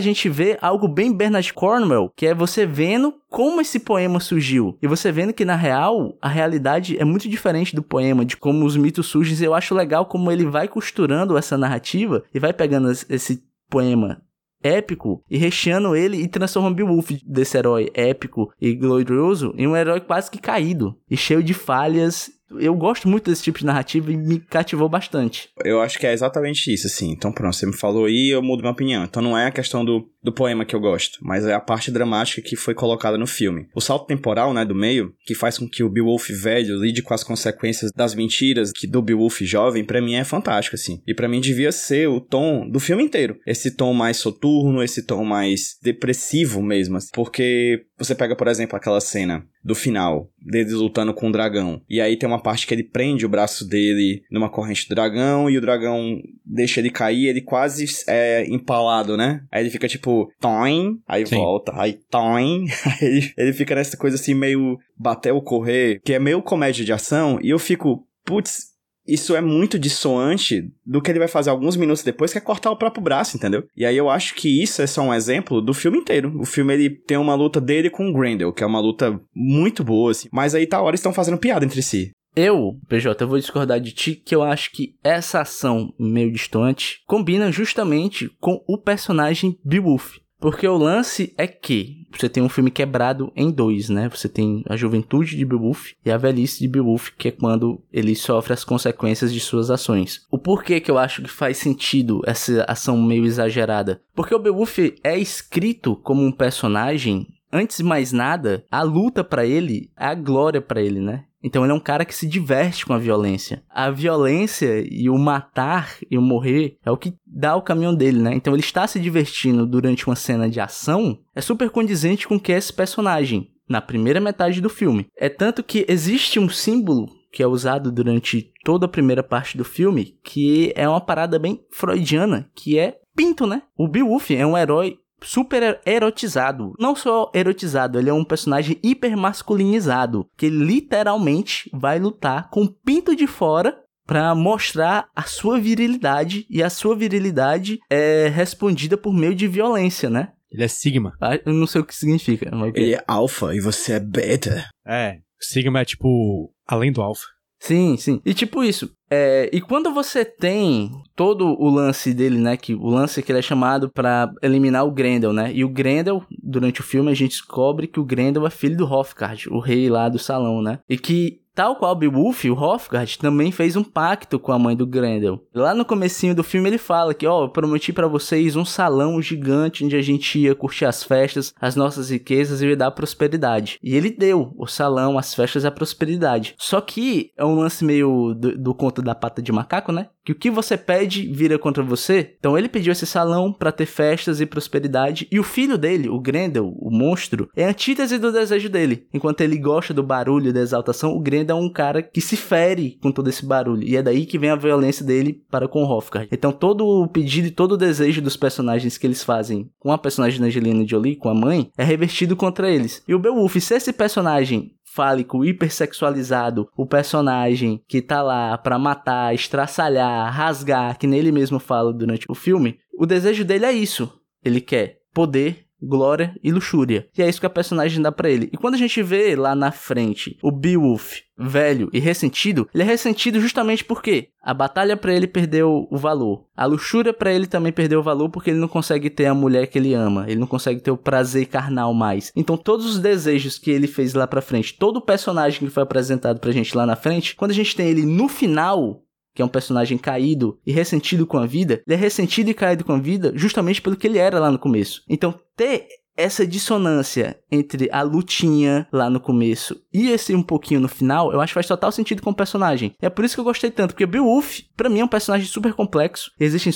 gente 0.00 0.28
vê 0.28 0.56
algo 0.60 0.88
bem 0.88 1.12
Bernard 1.12 1.52
Cornwell, 1.52 2.10
que 2.16 2.26
é 2.26 2.34
você 2.34 2.64
vendo 2.64 3.14
como 3.28 3.60
esse 3.60 3.80
poema 3.80 4.20
surgiu. 4.20 4.78
E 4.80 4.86
você 4.86 5.10
vendo 5.10 5.32
que 5.32 5.44
na 5.44 5.56
real 5.56 6.16
a 6.22 6.28
realidade 6.28 6.96
é 6.98 7.04
muito 7.04 7.28
diferente 7.28 7.74
do 7.74 7.82
poema, 7.82 8.24
de 8.24 8.36
como 8.36 8.64
os 8.64 8.76
mitos 8.76 9.06
surgem. 9.06 9.34
Eu 9.44 9.54
acho 9.54 9.74
legal 9.74 10.06
como 10.06 10.30
ele 10.30 10.44
vai 10.44 10.68
costurando 10.68 11.36
essa 11.36 11.58
narrativa 11.58 12.22
e 12.32 12.38
vai 12.38 12.52
pegando 12.52 12.90
esse 12.90 13.42
poema 13.68 14.22
épico 14.64 15.22
e 15.30 15.36
recheando 15.36 15.94
ele 15.94 16.16
e 16.16 16.26
transformando 16.26 16.74
Beowulf 16.74 17.10
desse 17.24 17.58
herói 17.58 17.90
épico 17.92 18.50
e 18.58 18.74
glorioso 18.74 19.54
em 19.58 19.68
um 19.68 19.76
herói 19.76 20.00
quase 20.00 20.30
que 20.30 20.38
caído 20.38 20.98
e 21.08 21.16
cheio 21.16 21.42
de 21.42 21.52
falhas 21.52 22.32
eu 22.60 22.74
gosto 22.74 23.08
muito 23.08 23.30
desse 23.30 23.42
tipo 23.42 23.58
de 23.58 23.66
narrativa 23.66 24.12
e 24.12 24.16
me 24.16 24.38
cativou 24.38 24.88
bastante. 24.88 25.48
Eu 25.64 25.80
acho 25.80 25.98
que 25.98 26.06
é 26.06 26.12
exatamente 26.12 26.72
isso, 26.72 26.86
assim. 26.86 27.10
Então, 27.10 27.32
pronto, 27.32 27.56
você 27.56 27.66
me 27.66 27.72
falou 27.72 28.04
aí 28.04 28.30
eu 28.30 28.42
mudo 28.42 28.60
minha 28.60 28.72
opinião. 28.72 29.04
Então, 29.04 29.22
não 29.22 29.36
é 29.36 29.46
a 29.46 29.50
questão 29.50 29.84
do, 29.84 30.06
do 30.24 30.32
poema 30.32 30.64
que 30.64 30.74
eu 30.74 30.80
gosto, 30.80 31.18
mas 31.22 31.44
é 31.44 31.52
a 31.52 31.60
parte 31.60 31.90
dramática 31.90 32.40
que 32.40 32.56
foi 32.56 32.74
colocada 32.74 33.18
no 33.18 33.26
filme. 33.26 33.68
O 33.74 33.80
salto 33.80 34.06
temporal, 34.06 34.54
né, 34.54 34.64
do 34.64 34.74
meio, 34.74 35.14
que 35.24 35.34
faz 35.34 35.58
com 35.58 35.68
que 35.68 35.84
o 35.84 35.90
Beowulf 35.90 36.30
velho 36.30 36.80
lide 36.80 37.02
com 37.02 37.12
as 37.12 37.22
consequências 37.22 37.92
das 37.94 38.14
mentiras 38.14 38.72
que 38.72 38.86
do 38.86 39.02
Beowulf 39.02 39.42
jovem, 39.42 39.84
para 39.84 40.00
mim 40.00 40.14
é 40.14 40.24
fantástico, 40.24 40.76
assim. 40.76 41.02
E 41.06 41.12
para 41.12 41.28
mim 41.28 41.40
devia 41.40 41.70
ser 41.70 42.08
o 42.08 42.20
tom 42.20 42.68
do 42.68 42.80
filme 42.80 43.04
inteiro. 43.04 43.38
Esse 43.46 43.72
tom 43.72 43.92
mais 43.92 44.16
soturno, 44.16 44.82
esse 44.82 45.02
tom 45.02 45.24
mais 45.24 45.76
depressivo 45.82 46.62
mesmo, 46.62 46.96
assim. 46.96 47.10
Porque 47.12 47.84
você 47.98 48.14
pega, 48.14 48.34
por 48.34 48.48
exemplo, 48.48 48.76
aquela 48.76 49.00
cena 49.00 49.44
do 49.62 49.74
final, 49.74 50.30
deles 50.44 50.72
lutando 50.74 51.14
com 51.14 51.28
o 51.28 51.32
dragão. 51.32 51.80
E 51.88 52.00
aí 52.00 52.16
tem 52.16 52.28
uma 52.28 52.42
parte 52.42 52.66
que 52.66 52.74
ele 52.74 52.82
prende 52.82 53.24
o 53.24 53.28
braço 53.28 53.66
dele 53.66 54.22
numa 54.30 54.50
corrente 54.50 54.86
do 54.86 54.94
dragão 54.94 55.48
e 55.48 55.56
o 55.56 55.60
dragão 55.60 56.20
deixa 56.44 56.80
ele 56.80 56.90
cair, 56.90 57.28
ele 57.28 57.40
quase 57.40 57.86
é 58.06 58.44
empalado, 58.46 59.16
né? 59.16 59.42
Aí 59.50 59.62
ele 59.62 59.70
fica 59.70 59.88
tipo, 59.88 60.13
toin, 60.40 60.98
aí 61.06 61.26
Sim. 61.26 61.36
volta, 61.36 61.72
aí 61.76 61.98
toin, 62.10 62.66
aí 63.00 63.32
ele 63.36 63.52
fica 63.52 63.74
nessa 63.74 63.96
coisa 63.96 64.16
assim 64.16 64.34
meio 64.34 64.78
bater 64.96 65.32
ou 65.32 65.42
correr, 65.42 66.00
que 66.04 66.12
é 66.12 66.18
meio 66.18 66.42
comédia 66.42 66.84
de 66.84 66.92
ação, 66.92 67.38
e 67.42 67.50
eu 67.50 67.58
fico, 67.58 68.06
putz, 68.24 68.74
isso 69.06 69.36
é 69.36 69.40
muito 69.40 69.78
dissoante 69.78 70.70
do 70.84 71.00
que 71.00 71.10
ele 71.10 71.18
vai 71.18 71.28
fazer 71.28 71.50
alguns 71.50 71.76
minutos 71.76 72.02
depois, 72.02 72.32
que 72.32 72.38
é 72.38 72.40
cortar 72.40 72.70
o 72.70 72.76
próprio 72.76 73.02
braço, 73.02 73.36
entendeu? 73.36 73.64
E 73.76 73.84
aí 73.84 73.96
eu 73.96 74.08
acho 74.08 74.34
que 74.34 74.62
isso 74.62 74.80
é 74.80 74.86
só 74.86 75.02
um 75.02 75.12
exemplo 75.12 75.60
do 75.60 75.74
filme 75.74 75.98
inteiro. 75.98 76.32
O 76.40 76.46
filme, 76.46 76.72
ele 76.72 76.90
tem 76.90 77.18
uma 77.18 77.34
luta 77.34 77.60
dele 77.60 77.90
com 77.90 78.08
o 78.08 78.12
Grendel, 78.12 78.52
que 78.52 78.64
é 78.64 78.66
uma 78.66 78.80
luta 78.80 79.20
muito 79.34 79.84
boa, 79.84 80.10
assim. 80.10 80.28
Mas 80.32 80.54
aí 80.54 80.66
tá 80.66 80.80
hora 80.80 80.94
estão 80.94 81.12
fazendo 81.12 81.36
piada 81.36 81.66
entre 81.66 81.82
si. 81.82 82.12
Eu, 82.36 82.80
PJ, 82.88 83.22
eu 83.22 83.28
vou 83.28 83.38
discordar 83.38 83.78
de 83.80 83.92
ti 83.92 84.16
que 84.16 84.34
eu 84.34 84.42
acho 84.42 84.72
que 84.72 84.96
essa 85.04 85.40
ação 85.40 85.94
meio 85.98 86.32
distante 86.32 87.00
combina 87.06 87.52
justamente 87.52 88.28
com 88.40 88.62
o 88.66 88.76
personagem 88.76 89.58
Beowulf. 89.64 90.16
Porque 90.40 90.66
o 90.66 90.76
lance 90.76 91.32
é 91.38 91.46
que 91.46 92.06
você 92.12 92.28
tem 92.28 92.42
um 92.42 92.48
filme 92.48 92.70
quebrado 92.70 93.32
em 93.34 93.50
dois, 93.50 93.88
né? 93.88 94.10
Você 94.10 94.28
tem 94.28 94.62
a 94.68 94.76
juventude 94.76 95.36
de 95.36 95.44
Beowulf 95.44 95.92
e 96.04 96.10
a 96.10 96.18
velhice 96.18 96.58
de 96.58 96.68
Beowulf, 96.68 97.12
que 97.16 97.28
é 97.28 97.30
quando 97.30 97.82
ele 97.90 98.14
sofre 98.14 98.52
as 98.52 98.64
consequências 98.64 99.32
de 99.32 99.40
suas 99.40 99.70
ações. 99.70 100.26
O 100.30 100.36
porquê 100.36 100.80
que 100.80 100.90
eu 100.90 100.98
acho 100.98 101.22
que 101.22 101.30
faz 101.30 101.56
sentido 101.56 102.20
essa 102.26 102.64
ação 102.68 103.00
meio 103.00 103.24
exagerada? 103.24 104.02
Porque 104.14 104.34
o 104.34 104.38
Beowulf 104.38 104.78
é 105.02 105.16
escrito 105.16 105.96
como 105.96 106.22
um 106.22 106.32
personagem 106.32 107.26
antes 107.54 107.76
de 107.76 107.84
mais 107.84 108.12
nada, 108.12 108.64
a 108.70 108.82
luta 108.82 109.22
para 109.22 109.46
ele 109.46 109.88
é 109.96 110.06
a 110.06 110.14
glória 110.14 110.60
para 110.60 110.82
ele, 110.82 111.00
né? 111.00 111.24
Então 111.44 111.62
ele 111.62 111.72
é 111.72 111.74
um 111.74 111.80
cara 111.80 112.06
que 112.06 112.14
se 112.14 112.26
diverte 112.26 112.86
com 112.86 112.94
a 112.94 112.98
violência. 112.98 113.62
A 113.68 113.90
violência 113.90 114.82
e 114.90 115.10
o 115.10 115.18
matar 115.18 115.96
e 116.10 116.16
o 116.16 116.22
morrer 116.22 116.78
é 116.84 116.90
o 116.90 116.96
que 116.96 117.14
dá 117.26 117.54
o 117.54 117.62
caminho 117.62 117.94
dele, 117.94 118.18
né? 118.18 118.34
Então 118.34 118.54
ele 118.54 118.62
está 118.62 118.86
se 118.86 118.98
divertindo 118.98 119.66
durante 119.66 120.06
uma 120.06 120.16
cena 120.16 120.48
de 120.48 120.58
ação, 120.58 121.18
é 121.34 121.42
super 121.42 121.68
condizente 121.68 122.26
com 122.26 122.36
o 122.36 122.40
que 122.40 122.52
é 122.52 122.56
esse 122.56 122.72
personagem. 122.72 123.50
na 123.66 123.80
primeira 123.80 124.20
metade 124.20 124.60
do 124.60 124.68
filme. 124.68 125.06
É 125.16 125.28
tanto 125.28 125.62
que 125.62 125.86
existe 125.88 126.38
um 126.38 126.50
símbolo 126.50 127.08
que 127.32 127.42
é 127.42 127.46
usado 127.46 127.90
durante 127.90 128.52
toda 128.62 128.86
a 128.86 128.88
primeira 128.88 129.22
parte 129.22 129.56
do 129.56 129.64
filme, 129.64 130.18
que 130.22 130.72
é 130.76 130.88
uma 130.88 131.00
parada 131.00 131.38
bem 131.38 131.60
freudiana, 131.72 132.48
que 132.54 132.78
é 132.78 132.98
pinto, 133.16 133.46
né? 133.46 133.62
O 133.76 133.88
Beowulf 133.88 134.30
é 134.30 134.46
um 134.46 134.56
herói 134.56 134.98
super 135.24 135.80
erotizado. 135.84 136.72
Não 136.78 136.94
só 136.94 137.30
erotizado, 137.34 137.98
ele 137.98 138.10
é 138.10 138.12
um 138.12 138.24
personagem 138.24 138.78
hiper 138.82 139.16
masculinizado, 139.16 140.28
que 140.36 140.48
literalmente 140.48 141.70
vai 141.72 141.98
lutar 141.98 142.50
com 142.50 142.62
o 142.64 142.72
pinto 142.72 143.16
de 143.16 143.26
fora 143.26 143.78
para 144.06 144.34
mostrar 144.34 145.08
a 145.16 145.22
sua 145.22 145.58
virilidade 145.58 146.46
e 146.50 146.62
a 146.62 146.68
sua 146.70 146.94
virilidade 146.94 147.78
é 147.90 148.28
respondida 148.28 148.96
por 148.96 149.12
meio 149.14 149.34
de 149.34 149.48
violência, 149.48 150.10
né? 150.10 150.32
Ele 150.50 150.62
é 150.62 150.68
Sigma. 150.68 151.16
Ah, 151.20 151.36
eu 151.44 151.52
não 151.52 151.66
sei 151.66 151.80
o 151.80 151.84
que 151.84 151.94
significa. 151.94 152.54
Mas... 152.54 152.72
Ele 152.74 152.94
é 152.94 153.04
alfa 153.08 153.54
e 153.54 153.60
você 153.60 153.94
é 153.94 154.00
beta. 154.00 154.68
É, 154.86 155.18
Sigma 155.40 155.80
é 155.80 155.84
tipo 155.84 156.52
além 156.66 156.92
do 156.92 157.02
alfa. 157.02 157.24
Sim, 157.58 157.96
sim. 157.96 158.20
E 158.24 158.34
tipo 158.34 158.62
isso. 158.62 158.92
É, 159.16 159.48
e 159.52 159.60
quando 159.60 159.94
você 159.94 160.24
tem 160.24 160.90
todo 161.14 161.46
o 161.46 161.70
lance 161.70 162.12
dele, 162.12 162.36
né? 162.36 162.56
Que 162.56 162.74
o 162.74 162.88
lance 162.88 163.22
que 163.22 163.30
ele 163.30 163.38
é 163.38 163.42
chamado 163.42 163.88
para 163.88 164.28
eliminar 164.42 164.84
o 164.84 164.90
Grendel, 164.90 165.32
né? 165.32 165.52
E 165.54 165.64
o 165.64 165.68
Grendel, 165.68 166.24
durante 166.42 166.80
o 166.80 166.84
filme, 166.84 167.12
a 167.12 167.14
gente 167.14 167.30
descobre 167.30 167.86
que 167.86 168.00
o 168.00 168.04
Grendel 168.04 168.44
é 168.44 168.50
filho 168.50 168.76
do 168.76 168.84
Hrothgar, 168.84 169.36
o 169.50 169.60
rei 169.60 169.88
lá 169.88 170.08
do 170.08 170.18
salão, 170.18 170.60
né? 170.60 170.80
E 170.88 170.98
que 170.98 171.43
Tal 171.54 171.76
qual 171.76 171.94
Beowulf, 171.94 172.44
o 172.44 172.52
Hrothgar 172.52 173.06
também 173.16 173.52
fez 173.52 173.76
um 173.76 173.84
pacto 173.84 174.40
com 174.40 174.50
a 174.50 174.58
mãe 174.58 174.74
do 174.74 174.86
Grendel. 174.86 175.40
Lá 175.54 175.72
no 175.72 175.84
comecinho 175.84 176.34
do 176.34 176.42
filme 176.42 176.68
ele 176.68 176.78
fala 176.78 177.14
que, 177.14 177.26
ó, 177.26 177.44
oh, 177.44 177.48
prometi 177.48 177.92
para 177.92 178.08
vocês 178.08 178.56
um 178.56 178.64
salão 178.64 179.22
gigante 179.22 179.84
onde 179.84 179.94
a 179.94 180.02
gente 180.02 180.38
ia 180.38 180.54
curtir 180.54 180.84
as 180.84 181.04
festas, 181.04 181.54
as 181.60 181.76
nossas 181.76 182.10
riquezas 182.10 182.60
e 182.60 182.66
ia 182.66 182.76
dar 182.76 182.90
prosperidade. 182.90 183.78
E 183.82 183.94
ele 183.94 184.10
deu 184.10 184.52
o 184.58 184.66
salão, 184.66 185.16
as 185.16 185.32
festas 185.32 185.62
e 185.62 185.66
a 185.66 185.70
prosperidade. 185.70 186.56
Só 186.58 186.80
que 186.80 187.30
é 187.36 187.44
um 187.44 187.54
lance 187.54 187.84
meio 187.84 188.34
do, 188.34 188.58
do 188.58 188.74
conto 188.74 189.00
da 189.00 189.14
pata 189.14 189.40
de 189.40 189.52
macaco, 189.52 189.92
né? 189.92 190.08
Que 190.24 190.32
o 190.32 190.34
que 190.34 190.50
você 190.50 190.76
pede 190.76 191.30
vira 191.32 191.58
contra 191.58 191.82
você. 191.82 192.34
Então 192.38 192.56
ele 192.56 192.68
pediu 192.68 192.92
esse 192.92 193.06
salão 193.06 193.52
para 193.52 193.70
ter 193.70 193.86
festas 193.86 194.40
e 194.40 194.46
prosperidade. 194.46 195.28
E 195.30 195.38
o 195.38 195.44
filho 195.44 195.76
dele, 195.76 196.08
o 196.08 196.18
Grendel, 196.18 196.74
o 196.78 196.90
monstro, 196.90 197.48
é 197.54 197.64
a 197.64 197.68
antítese 197.68 198.18
do 198.18 198.32
desejo 198.32 198.68
dele. 198.68 199.06
Enquanto 199.12 199.42
ele 199.42 199.58
gosta 199.58 199.92
do 199.92 200.02
barulho 200.02 200.48
e 200.48 200.52
da 200.52 200.60
exaltação, 200.60 201.12
o 201.12 201.20
Grendel 201.20 201.56
é 201.56 201.60
um 201.60 201.70
cara 201.70 202.02
que 202.02 202.20
se 202.20 202.36
fere 202.36 202.98
com 203.02 203.12
todo 203.12 203.28
esse 203.28 203.44
barulho. 203.44 203.84
E 203.84 203.96
é 203.96 204.02
daí 204.02 204.24
que 204.24 204.38
vem 204.38 204.50
a 204.50 204.56
violência 204.56 205.04
dele 205.04 205.42
para 205.50 205.68
com 205.68 205.84
Hrothgar. 205.84 206.26
Então 206.32 206.52
todo 206.52 206.86
o 206.86 207.08
pedido 207.08 207.48
e 207.48 207.50
todo 207.50 207.72
o 207.72 207.76
desejo 207.76 208.22
dos 208.22 208.36
personagens 208.36 208.96
que 208.96 209.06
eles 209.06 209.22
fazem 209.22 209.70
com 209.78 209.92
a 209.92 209.98
personagem 209.98 210.40
da 210.40 210.46
Angelina 210.46 210.86
Jolie, 210.86 211.16
com 211.16 211.28
a 211.28 211.34
mãe, 211.34 211.70
é 211.76 211.84
revertido 211.84 212.34
contra 212.34 212.70
eles. 212.70 213.02
E 213.06 213.14
o 213.14 213.18
Beowulf, 213.18 213.56
se 213.56 213.74
esse 213.74 213.92
personagem 213.92 214.72
fálico 214.94 215.44
hipersexualizado, 215.44 216.68
o 216.76 216.86
personagem 216.86 217.82
que 217.88 218.00
tá 218.00 218.22
lá 218.22 218.56
para 218.56 218.78
matar, 218.78 219.34
estraçalhar, 219.34 220.32
rasgar, 220.32 220.96
que 220.96 221.06
nele 221.06 221.32
mesmo 221.32 221.58
fala 221.58 221.92
durante 221.92 222.26
o 222.30 222.34
filme, 222.34 222.78
o 222.96 223.04
desejo 223.04 223.44
dele 223.44 223.66
é 223.66 223.72
isso. 223.72 224.20
Ele 224.44 224.60
quer 224.60 225.00
poder, 225.12 225.63
glória 225.86 226.34
e 226.42 226.50
luxúria. 226.50 227.06
E 227.16 227.22
é 227.22 227.28
isso 227.28 227.40
que 227.40 227.46
a 227.46 227.50
personagem 227.50 228.02
dá 228.02 228.10
para 228.10 228.30
ele. 228.30 228.48
E 228.52 228.56
quando 228.56 228.74
a 228.74 228.78
gente 228.78 229.02
vê 229.02 229.36
lá 229.36 229.54
na 229.54 229.70
frente 229.70 230.36
o 230.42 230.50
Beowulf 230.50 231.24
velho 231.36 231.90
e 231.92 231.98
ressentido, 231.98 232.68
ele 232.72 232.82
é 232.82 232.86
ressentido 232.86 233.40
justamente 233.40 233.84
porque 233.84 234.28
a 234.40 234.54
batalha 234.54 234.96
para 234.96 235.12
ele 235.12 235.26
perdeu 235.26 235.86
o 235.90 235.96
valor. 235.96 236.46
A 236.56 236.64
luxúria 236.64 237.12
para 237.12 237.32
ele 237.32 237.46
também 237.46 237.72
perdeu 237.72 238.00
o 238.00 238.02
valor 238.02 238.28
porque 238.28 238.50
ele 238.50 238.58
não 238.58 238.68
consegue 238.68 239.10
ter 239.10 239.26
a 239.26 239.34
mulher 239.34 239.66
que 239.66 239.78
ele 239.78 239.94
ama, 239.94 240.26
ele 240.28 240.38
não 240.38 240.46
consegue 240.46 240.80
ter 240.80 240.90
o 240.90 240.96
prazer 240.96 241.46
carnal 241.46 241.92
mais. 241.92 242.30
Então 242.36 242.56
todos 242.56 242.86
os 242.86 242.98
desejos 242.98 243.58
que 243.58 243.70
ele 243.70 243.86
fez 243.86 244.14
lá 244.14 244.26
para 244.26 244.40
frente, 244.40 244.74
todo 244.78 244.98
o 244.98 245.04
personagem 245.04 245.60
que 245.60 245.70
foi 245.70 245.82
apresentado 245.82 246.38
pra 246.38 246.52
gente 246.52 246.76
lá 246.76 246.86
na 246.86 246.96
frente, 246.96 247.34
quando 247.34 247.50
a 247.50 247.54
gente 247.54 247.74
tem 247.74 247.88
ele 247.88 248.06
no 248.06 248.28
final, 248.28 249.02
que 249.34 249.42
é 249.42 249.44
um 249.44 249.48
personagem 249.48 249.98
caído 249.98 250.58
e 250.66 250.72
ressentido 250.72 251.26
com 251.26 251.38
a 251.38 251.46
vida, 251.46 251.82
ele 251.86 251.94
é 251.94 251.98
ressentido 251.98 252.50
e 252.50 252.54
caído 252.54 252.84
com 252.84 252.92
a 252.92 252.98
vida 252.98 253.32
justamente 253.34 253.82
pelo 253.82 253.96
que 253.96 254.06
ele 254.06 254.18
era 254.18 254.38
lá 254.38 254.50
no 254.50 254.58
começo. 254.58 255.02
Então, 255.08 255.34
ter 255.56 255.86
essa 256.16 256.46
dissonância 256.46 257.36
entre 257.50 257.88
a 257.90 258.02
lutinha 258.02 258.86
lá 258.92 259.10
no 259.10 259.20
começo 259.20 259.82
e 259.92 260.08
esse 260.08 260.34
um 260.34 260.42
pouquinho 260.42 260.80
no 260.80 260.88
final, 260.88 261.32
eu 261.32 261.40
acho 261.40 261.50
que 261.50 261.54
faz 261.54 261.66
total 261.66 261.90
sentido 261.90 262.22
com 262.22 262.30
o 262.30 262.34
personagem. 262.34 262.94
É 263.02 263.10
por 263.10 263.24
isso 263.24 263.34
que 263.34 263.40
eu 263.40 263.44
gostei 263.44 263.70
tanto, 263.70 263.94
porque 263.94 264.06
Beowulf, 264.06 264.60
para 264.76 264.88
mim, 264.88 265.00
é 265.00 265.04
um 265.04 265.08
personagem 265.08 265.46
super 265.46 265.74
complexo. 265.74 266.30
Existem 266.38 266.72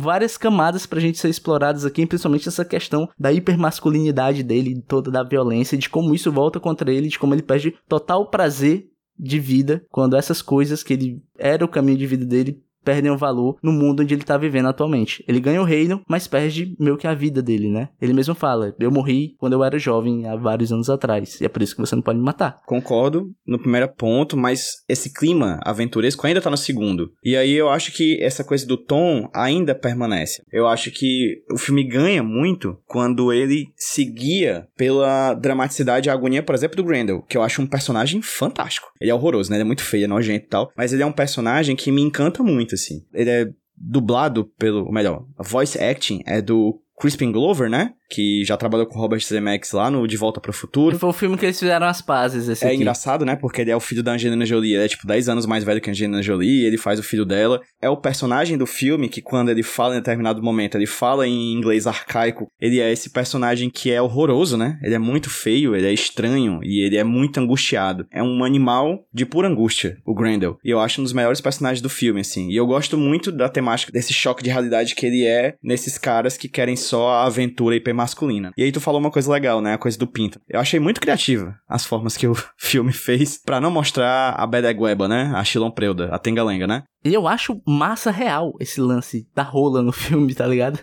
várias 0.00 0.36
camadas 0.36 0.86
pra 0.86 1.00
gente 1.00 1.18
ser 1.18 1.28
exploradas 1.28 1.84
aqui, 1.84 2.06
principalmente 2.06 2.48
essa 2.48 2.64
questão 2.64 3.08
da 3.18 3.32
hipermasculinidade 3.32 4.42
dele, 4.42 4.82
toda 4.86 5.10
da 5.10 5.22
violência, 5.22 5.76
de 5.76 5.90
como 5.90 6.14
isso 6.14 6.30
volta 6.30 6.60
contra 6.60 6.90
ele, 6.92 7.08
de 7.08 7.18
como 7.18 7.34
ele 7.34 7.42
perde 7.42 7.74
total 7.88 8.30
prazer 8.30 8.88
de 9.18 9.38
vida 9.38 9.84
quando 9.90 10.16
essas 10.16 10.42
coisas 10.42 10.82
que 10.82 10.92
ele 10.92 11.22
era 11.38 11.64
o 11.64 11.68
caminho 11.68 11.98
de 11.98 12.06
vida 12.06 12.24
dele 12.24 12.62
perdem 12.86 13.10
o 13.10 13.18
valor 13.18 13.58
no 13.60 13.72
mundo 13.72 14.04
onde 14.04 14.14
ele 14.14 14.22
tá 14.22 14.38
vivendo 14.38 14.68
atualmente. 14.68 15.24
Ele 15.26 15.40
ganha 15.40 15.60
o 15.60 15.64
reino, 15.64 16.00
mas 16.08 16.28
perde 16.28 16.76
meio 16.78 16.96
que 16.96 17.08
a 17.08 17.14
vida 17.14 17.42
dele, 17.42 17.68
né? 17.68 17.88
Ele 18.00 18.12
mesmo 18.12 18.34
fala: 18.34 18.72
Eu 18.78 18.92
morri 18.92 19.34
quando 19.38 19.54
eu 19.54 19.64
era 19.64 19.76
jovem, 19.76 20.24
há 20.28 20.36
vários 20.36 20.72
anos 20.72 20.88
atrás, 20.88 21.40
e 21.40 21.44
é 21.44 21.48
por 21.48 21.60
isso 21.60 21.74
que 21.74 21.80
você 21.80 21.96
não 21.96 22.02
pode 22.02 22.18
me 22.18 22.24
matar. 22.24 22.60
Concordo 22.64 23.32
no 23.44 23.58
primeiro 23.58 23.88
ponto, 23.88 24.36
mas 24.36 24.84
esse 24.88 25.12
clima 25.12 25.58
aventuresco 25.64 26.24
ainda 26.24 26.40
tá 26.40 26.48
no 26.48 26.56
segundo. 26.56 27.10
E 27.24 27.36
aí 27.36 27.52
eu 27.52 27.68
acho 27.68 27.92
que 27.92 28.22
essa 28.22 28.44
coisa 28.44 28.64
do 28.64 28.76
tom 28.76 29.28
ainda 29.34 29.74
permanece. 29.74 30.42
Eu 30.52 30.68
acho 30.68 30.92
que 30.92 31.42
o 31.50 31.58
filme 31.58 31.82
ganha 31.82 32.22
muito 32.22 32.78
quando 32.86 33.32
ele 33.32 33.66
se 33.74 34.04
guia 34.04 34.68
pela 34.76 35.34
dramaticidade 35.34 36.08
e 36.08 36.10
agonia, 36.10 36.42
por 36.42 36.54
exemplo, 36.54 36.76
do 36.76 36.84
Grendel, 36.84 37.24
que 37.28 37.36
eu 37.36 37.42
acho 37.42 37.60
um 37.60 37.66
personagem 37.66 38.22
fantástico. 38.22 38.88
Ele 39.00 39.10
é 39.10 39.14
horroroso, 39.14 39.50
né? 39.50 39.56
Ele 39.56 39.62
é 39.62 39.66
muito 39.66 39.82
feio, 39.82 40.04
é 40.04 40.08
nojento 40.08 40.44
e 40.46 40.48
tal, 40.48 40.70
mas 40.76 40.92
ele 40.92 41.02
é 41.02 41.06
um 41.06 41.12
personagem 41.12 41.74
que 41.74 41.90
me 41.90 42.02
encanta 42.02 42.42
muito 42.44 42.75
assim. 42.76 43.04
Ele 43.12 43.30
é 43.30 43.52
dublado 43.76 44.46
pelo, 44.58 44.86
ou 44.86 44.92
melhor, 44.92 45.26
a 45.36 45.42
voice 45.42 45.78
acting 45.78 46.22
é 46.26 46.40
do 46.40 46.80
Crispin 46.98 47.30
Glover, 47.32 47.68
né? 47.70 47.92
que 48.08 48.44
já 48.44 48.56
trabalhou 48.56 48.86
com 48.86 48.98
Robert 48.98 49.20
Zemeckis 49.20 49.72
lá 49.72 49.90
no 49.90 50.06
De 50.06 50.16
Volta 50.16 50.40
para 50.40 50.50
o 50.50 50.54
Futuro. 50.54 50.96
Foi 50.98 51.08
o 51.08 51.12
filme 51.12 51.36
que 51.36 51.44
eles 51.44 51.58
fizeram 51.58 51.86
as 51.86 52.00
pazes, 52.00 52.48
esse 52.48 52.64
É 52.64 52.68
aqui. 52.68 52.76
engraçado, 52.76 53.24
né? 53.24 53.34
Porque 53.34 53.60
ele 53.60 53.70
é 53.70 53.76
o 53.76 53.80
filho 53.80 54.02
da 54.02 54.12
Angelina 54.12 54.46
Jolie. 54.46 54.74
Ele 54.74 54.84
é, 54.84 54.88
tipo, 54.88 55.06
10 55.06 55.28
anos 55.28 55.46
mais 55.46 55.64
velho 55.64 55.80
que 55.80 55.90
a 55.90 55.92
Angelina 55.92 56.22
Jolie. 56.22 56.64
ele 56.64 56.78
faz 56.78 57.00
o 57.00 57.02
filho 57.02 57.24
dela. 57.24 57.60
É 57.82 57.90
o 57.90 57.96
personagem 57.96 58.56
do 58.56 58.66
filme 58.66 59.08
que, 59.08 59.20
quando 59.20 59.50
ele 59.50 59.62
fala 59.62 59.94
em 59.94 59.98
determinado 59.98 60.42
momento, 60.42 60.76
ele 60.76 60.86
fala 60.86 61.26
em 61.26 61.52
inglês 61.52 61.86
arcaico. 61.86 62.46
Ele 62.60 62.80
é 62.80 62.92
esse 62.92 63.10
personagem 63.10 63.68
que 63.70 63.90
é 63.90 64.00
horroroso, 64.00 64.56
né? 64.56 64.78
Ele 64.82 64.94
é 64.94 64.98
muito 64.98 65.28
feio, 65.28 65.74
ele 65.74 65.86
é 65.88 65.92
estranho 65.92 66.60
e 66.62 66.84
ele 66.86 66.96
é 66.96 67.02
muito 67.04 67.40
angustiado. 67.40 68.06
É 68.12 68.22
um 68.22 68.44
animal 68.44 69.00
de 69.12 69.26
pura 69.26 69.48
angústia, 69.48 69.96
o 70.06 70.14
Grendel. 70.14 70.58
E 70.64 70.70
eu 70.70 70.78
acho 70.78 71.00
um 71.00 71.04
dos 71.04 71.12
melhores 71.12 71.40
personagens 71.40 71.80
do 71.82 71.88
filme, 71.88 72.20
assim. 72.20 72.50
E 72.50 72.56
eu 72.56 72.66
gosto 72.66 72.96
muito 72.96 73.32
da 73.32 73.48
temática 73.48 73.90
desse 73.90 74.14
choque 74.14 74.44
de 74.44 74.50
realidade 74.50 74.94
que 74.94 75.06
ele 75.06 75.24
é 75.26 75.54
nesses 75.60 75.98
caras 75.98 76.36
que 76.36 76.48
querem 76.48 76.76
só 76.86 77.08
a 77.10 77.24
aventura 77.24 77.76
hipermasculina. 77.76 78.52
E 78.56 78.62
aí 78.62 78.72
tu 78.72 78.80
falou 78.80 79.00
uma 79.00 79.10
coisa 79.10 79.30
legal, 79.30 79.60
né? 79.60 79.74
A 79.74 79.78
coisa 79.78 79.98
do 79.98 80.06
pinto. 80.06 80.40
Eu 80.48 80.60
achei 80.60 80.80
muito 80.80 81.00
criativa 81.00 81.56
as 81.68 81.84
formas 81.84 82.16
que 82.16 82.26
o 82.26 82.34
filme 82.56 82.92
fez 82.92 83.40
para 83.42 83.60
não 83.60 83.70
mostrar 83.70 84.30
a 84.30 84.46
Bedegueba, 84.46 85.08
né? 85.08 85.32
A 85.34 85.70
Preuda, 85.70 86.08
a 86.12 86.18
Tengalenga, 86.18 86.66
né? 86.66 86.84
E 87.04 87.14
eu 87.14 87.26
acho 87.28 87.60
massa 87.66 88.10
real 88.10 88.54
esse 88.60 88.80
lance 88.80 89.28
da 89.34 89.42
rola 89.42 89.82
no 89.82 89.92
filme, 89.92 90.34
tá 90.34 90.46
ligado? 90.46 90.78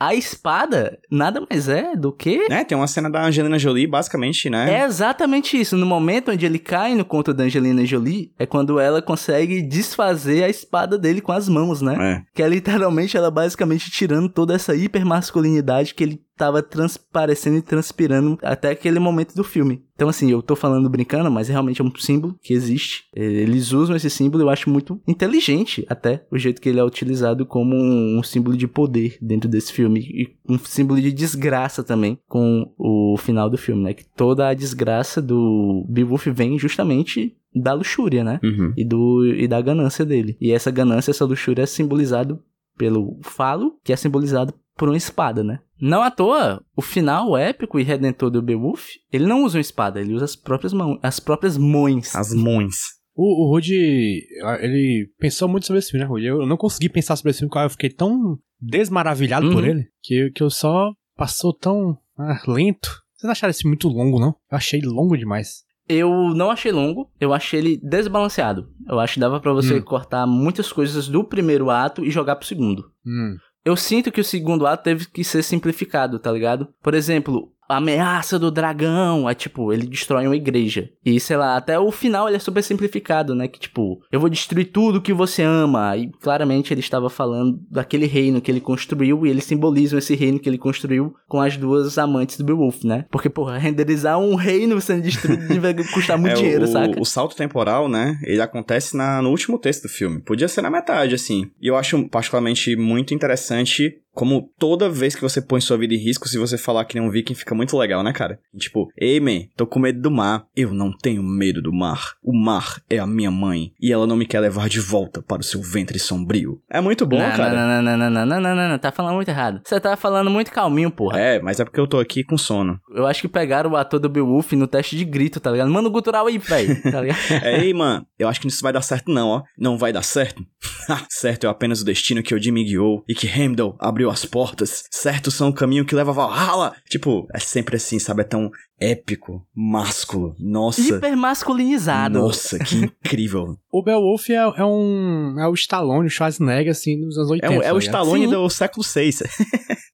A 0.00 0.14
espada 0.14 0.98
nada 1.10 1.42
mais 1.48 1.68
é 1.68 1.94
do 1.94 2.10
que. 2.10 2.48
Né? 2.48 2.64
Tem 2.64 2.76
uma 2.76 2.86
cena 2.86 3.10
da 3.10 3.22
Angelina 3.22 3.58
Jolie, 3.58 3.86
basicamente, 3.86 4.48
né? 4.48 4.80
É 4.80 4.86
exatamente 4.86 5.60
isso. 5.60 5.76
No 5.76 5.84
momento 5.84 6.30
onde 6.30 6.46
ele 6.46 6.58
cai 6.58 6.94
no 6.94 7.04
conto 7.04 7.34
da 7.34 7.44
Angelina 7.44 7.84
Jolie, 7.84 8.32
é 8.38 8.46
quando 8.46 8.80
ela 8.80 9.02
consegue 9.02 9.60
desfazer 9.60 10.42
a 10.42 10.48
espada 10.48 10.96
dele 10.96 11.20
com 11.20 11.32
as 11.32 11.50
mãos, 11.50 11.82
né? 11.82 11.96
É. 12.00 12.22
Que 12.34 12.42
é 12.42 12.48
literalmente 12.48 13.14
ela 13.14 13.30
basicamente 13.30 13.90
tirando 13.90 14.30
toda 14.30 14.54
essa 14.54 14.74
hipermasculinidade 14.74 15.94
que 15.94 16.02
ele 16.02 16.22
tava 16.40 16.62
transparecendo 16.62 17.58
e 17.58 17.62
transpirando 17.62 18.38
até 18.42 18.70
aquele 18.70 18.98
momento 18.98 19.34
do 19.34 19.44
filme. 19.44 19.84
Então, 19.94 20.08
assim, 20.08 20.30
eu 20.30 20.40
tô 20.40 20.56
falando 20.56 20.88
brincando, 20.88 21.30
mas 21.30 21.48
realmente 21.48 21.82
é 21.82 21.84
um 21.84 21.94
símbolo 21.94 22.34
que 22.42 22.54
existe. 22.54 23.04
Eles 23.14 23.72
usam 23.72 23.94
esse 23.94 24.08
símbolo, 24.08 24.44
eu 24.44 24.48
acho 24.48 24.70
muito 24.70 24.98
inteligente 25.06 25.84
até 25.86 26.24
o 26.30 26.38
jeito 26.38 26.58
que 26.58 26.70
ele 26.70 26.80
é 26.80 26.82
utilizado 26.84 27.44
como 27.44 27.76
um, 27.76 28.22
símbolo 28.22 28.56
de 28.56 28.66
poder 28.66 29.18
dentro 29.20 29.50
desse 29.50 29.70
filme. 29.70 30.00
E 30.00 30.34
um 30.48 30.58
símbolo 30.58 30.98
de 30.98 31.12
desgraça 31.12 31.84
também 31.84 32.18
com 32.26 32.72
o 32.78 33.18
final 33.18 33.50
do 33.50 33.58
filme, 33.58 33.82
né? 33.82 33.92
Que 33.92 34.06
toda 34.16 34.48
a 34.48 34.54
desgraça 34.54 35.20
do 35.20 35.84
Beowulf 35.90 36.26
vem 36.28 36.58
justamente 36.58 37.36
da 37.54 37.74
luxúria, 37.74 38.24
né? 38.24 38.40
Uhum. 38.42 38.72
E, 38.74 38.82
do, 38.82 39.26
e 39.26 39.46
da 39.46 39.60
ganância 39.60 40.06
dele. 40.06 40.38
E 40.40 40.52
essa 40.52 40.70
ganância, 40.70 41.10
essa 41.10 41.26
luxúria 41.26 41.64
é 41.64 41.66
simbolizado 41.66 42.42
pelo 42.78 43.18
falo, 43.20 43.74
que 43.84 43.92
é 43.92 43.96
simbolizado 43.96 44.54
por 44.80 44.88
uma 44.88 44.96
espada, 44.96 45.44
né? 45.44 45.58
Não 45.78 46.00
à 46.00 46.10
toa, 46.10 46.64
o 46.74 46.80
final 46.80 47.36
épico 47.36 47.78
e 47.78 47.82
redentor 47.82 48.30
do 48.30 48.40
Beowulf, 48.40 48.86
ele 49.12 49.26
não 49.26 49.44
usa 49.44 49.58
uma 49.58 49.60
espada, 49.60 50.00
ele 50.00 50.14
usa 50.14 50.24
as 50.24 50.34
próprias 50.34 50.72
mãos, 50.72 50.98
as 51.02 51.20
próprias 51.20 51.58
mãos. 51.58 52.16
As 52.16 52.32
mãos. 52.32 52.74
O, 53.14 53.44
o 53.46 53.50
Rudy, 53.52 54.22
ele 54.60 55.06
pensou 55.18 55.48
muito 55.48 55.66
sobre 55.66 55.80
esse 55.80 55.90
filme, 55.90 56.02
né, 56.04 56.08
Rudy? 56.10 56.24
Eu 56.26 56.46
não 56.46 56.56
consegui 56.56 56.88
pensar 56.88 57.14
sobre 57.16 57.30
esse 57.30 57.40
filme, 57.40 57.50
porque 57.50 57.64
eu 57.66 57.70
fiquei 57.70 57.90
tão 57.90 58.38
desmaravilhado 58.58 59.48
Uhum. 59.48 59.52
por 59.52 59.64
ele, 59.64 59.84
que, 60.02 60.30
que 60.34 60.42
eu 60.42 60.48
só 60.48 60.92
passou 61.14 61.52
tão 61.52 61.98
ah, 62.18 62.40
lento. 62.48 62.88
Vocês 63.14 63.24
não 63.24 63.32
acharam 63.32 63.50
esse 63.50 63.66
muito 63.68 63.86
longo, 63.88 64.18
não? 64.18 64.28
Eu 64.50 64.56
achei 64.56 64.80
longo 64.80 65.16
demais. 65.16 65.62
Eu 65.88 66.08
não 66.34 66.50
achei 66.50 66.70
longo, 66.72 67.10
eu 67.20 67.34
achei 67.34 67.58
ele 67.60 67.80
desbalanceado. 67.82 68.68
Eu 68.88 68.98
acho 69.00 69.14
que 69.14 69.20
dava 69.20 69.40
pra 69.40 69.52
você 69.52 69.74
Hum. 69.74 69.82
cortar 69.82 70.26
muitas 70.26 70.72
coisas 70.72 71.08
do 71.08 71.24
primeiro 71.24 71.68
ato 71.68 72.04
e 72.04 72.10
jogar 72.10 72.36
pro 72.36 72.46
segundo. 72.46 72.82
Hum. 73.06 73.36
Eu 73.64 73.76
sinto 73.76 74.10
que 74.10 74.20
o 74.20 74.24
segundo 74.24 74.66
ato 74.66 74.84
teve 74.84 75.06
que 75.06 75.22
ser 75.22 75.42
simplificado, 75.42 76.18
tá 76.18 76.32
ligado? 76.32 76.72
Por 76.82 76.94
exemplo, 76.94 77.52
ameaça 77.76 78.38
do 78.38 78.50
dragão, 78.50 79.28
é 79.28 79.34
tipo, 79.34 79.72
ele 79.72 79.86
destrói 79.86 80.26
uma 80.26 80.36
igreja. 80.36 80.90
E 81.04 81.18
sei 81.20 81.36
lá, 81.36 81.56
até 81.56 81.78
o 81.78 81.90
final 81.90 82.28
ele 82.28 82.36
é 82.36 82.40
super 82.40 82.62
simplificado, 82.62 83.34
né? 83.34 83.48
Que 83.48 83.58
tipo, 83.58 84.00
eu 84.10 84.20
vou 84.20 84.28
destruir 84.28 84.66
tudo 84.66 85.00
que 85.00 85.12
você 85.12 85.42
ama. 85.42 85.96
E 85.96 86.08
claramente 86.20 86.72
ele 86.72 86.80
estava 86.80 87.08
falando 87.08 87.58
daquele 87.70 88.06
reino 88.06 88.40
que 88.40 88.50
ele 88.50 88.60
construiu 88.60 89.26
e 89.26 89.30
eles 89.30 89.44
simbolizam 89.44 89.98
esse 89.98 90.14
reino 90.14 90.38
que 90.38 90.48
ele 90.48 90.58
construiu 90.58 91.14
com 91.28 91.40
as 91.40 91.56
duas 91.56 91.98
amantes 91.98 92.36
do 92.36 92.44
Beowulf, 92.44 92.84
né? 92.84 93.06
Porque, 93.10 93.28
porra, 93.28 93.58
renderizar 93.58 94.18
um 94.18 94.34
reino 94.34 94.80
sendo 94.80 95.02
destruído 95.02 95.60
vai 95.60 95.74
custar 95.74 96.18
muito 96.18 96.32
É, 96.32 96.42
dinheiro, 96.42 96.64
o, 96.64 96.68
saca? 96.68 97.00
O 97.00 97.04
salto 97.04 97.36
temporal, 97.36 97.88
né? 97.88 98.18
Ele 98.24 98.40
acontece 98.40 98.96
na, 98.96 99.22
no 99.22 99.30
último 99.30 99.58
texto 99.58 99.82
do 99.82 99.88
filme. 99.88 100.20
Podia 100.20 100.48
ser 100.48 100.62
na 100.62 100.70
metade, 100.70 101.14
assim. 101.14 101.50
E 101.60 101.68
eu 101.68 101.76
acho 101.76 102.08
particularmente 102.08 102.76
muito 102.76 103.14
interessante 103.14 104.00
como 104.14 104.50
toda 104.58 104.88
vez 104.88 105.14
que 105.14 105.22
você 105.22 105.40
põe 105.40 105.60
sua 105.60 105.78
vida 105.78 105.94
em 105.94 105.98
risco, 105.98 106.28
se 106.28 106.38
você 106.38 106.58
falar 106.58 106.84
que 106.84 106.98
nem 106.98 107.06
um 107.06 107.10
viking, 107.10 107.34
fica 107.34 107.54
muito 107.54 107.76
legal, 107.76 108.02
né, 108.02 108.12
cara? 108.12 108.38
Tipo, 108.56 108.88
ei, 108.98 109.20
man, 109.20 109.46
tô 109.56 109.66
com 109.66 109.78
medo 109.78 110.00
do 110.00 110.10
mar. 110.10 110.44
Eu 110.54 110.72
não 110.74 110.92
tenho 110.92 111.22
medo 111.22 111.62
do 111.62 111.72
mar. 111.72 112.14
O 112.22 112.36
mar 112.36 112.82
é 112.88 112.98
a 112.98 113.06
minha 113.06 113.30
mãe. 113.30 113.72
E 113.80 113.92
ela 113.92 114.06
não 114.06 114.16
me 114.16 114.26
quer 114.26 114.40
levar 114.40 114.68
de 114.68 114.80
volta 114.80 115.22
para 115.22 115.40
o 115.40 115.44
seu 115.44 115.62
ventre 115.62 115.98
sombrio. 115.98 116.60
É 116.70 116.80
muito 116.80 117.06
bom, 117.06 117.18
não, 117.18 117.36
cara. 117.36 117.54
Não, 117.54 117.82
não, 117.82 117.96
não, 117.96 118.10
não, 118.10 118.26
não, 118.26 118.40
não, 118.40 118.54
não, 118.56 118.68
não, 118.68 118.78
tá 118.78 118.92
falando 118.92 119.14
muito 119.14 119.28
errado. 119.28 119.60
Você 119.64 119.80
tá 119.80 119.96
falando 119.96 120.30
muito 120.30 120.50
calminho, 120.50 120.90
porra. 120.90 121.18
É, 121.18 121.40
mas 121.40 121.60
é 121.60 121.64
porque 121.64 121.80
eu 121.80 121.86
tô 121.86 121.98
aqui 121.98 122.22
com 122.22 122.36
sono. 122.36 122.80
Eu 122.94 123.06
acho 123.06 123.22
que 123.22 123.28
pegaram 123.28 123.70
o 123.70 123.76
ator 123.76 124.00
do 124.00 124.08
Beowulf 124.08 124.52
no 124.52 124.66
teste 124.66 124.96
de 124.96 125.04
grito, 125.04 125.40
tá 125.40 125.50
ligado? 125.50 125.70
Manda 125.70 125.88
o 125.88 125.92
gutural 125.92 126.26
aí, 126.26 126.38
velho, 126.38 126.82
tá 126.82 127.00
ligado? 127.00 127.18
É, 127.42 127.64
ei, 127.64 127.72
mano, 127.72 128.06
eu 128.18 128.28
acho 128.28 128.40
que 128.40 128.48
isso 128.48 128.62
vai 128.62 128.72
dar 128.72 128.82
certo 128.82 129.10
não, 129.10 129.28
ó. 129.28 129.42
Não 129.58 129.78
vai 129.78 129.92
dar 129.92 130.02
certo? 130.02 130.44
certo 131.08 131.46
é 131.46 131.50
apenas 131.50 131.80
o 131.80 131.84
destino 131.84 132.22
que 132.22 132.34
Odin 132.34 132.52
me 132.52 132.64
guiou 132.64 133.04
e 133.08 133.14
que 133.14 133.26
Heimdall 133.26 133.76
abriu 133.78 134.09
as 134.10 134.24
portas. 134.24 134.84
Certo 134.90 135.30
são 135.30 135.48
o 135.48 135.54
caminho 135.54 135.84
que 135.84 135.94
leva 135.94 136.10
a 136.10 136.14
Valhalla. 136.14 136.74
Tipo, 136.88 137.26
é 137.34 137.38
sempre 137.38 137.76
assim, 137.76 137.98
sabe? 137.98 138.22
É 138.22 138.24
tão 138.24 138.50
épico, 138.80 139.46
másculo. 139.54 140.34
Nossa. 140.38 140.80
Hiper 140.80 141.16
masculinizado. 141.16 142.18
Nossa, 142.18 142.58
que 142.58 142.76
incrível. 143.04 143.56
O 143.72 143.82
Beowulf 143.82 144.30
é, 144.30 144.34
é 144.34 144.64
um. 144.64 145.36
É 145.38 145.46
o 145.48 145.54
Stallone, 145.54 146.06
o 146.06 146.10
Schwarzenegger, 146.10 146.70
assim, 146.72 147.00
dos 147.00 147.16
anos 147.18 147.30
É, 147.30 147.34
80. 147.34 147.50
o- 147.50 147.62
é 147.62 147.66
tá 147.68 147.74
o 147.74 147.78
ligado? 147.78 147.80
Stallone 147.82 148.24
Sim. 148.24 148.30
do 148.30 148.50
século 148.50 148.84
VI. 148.94 149.10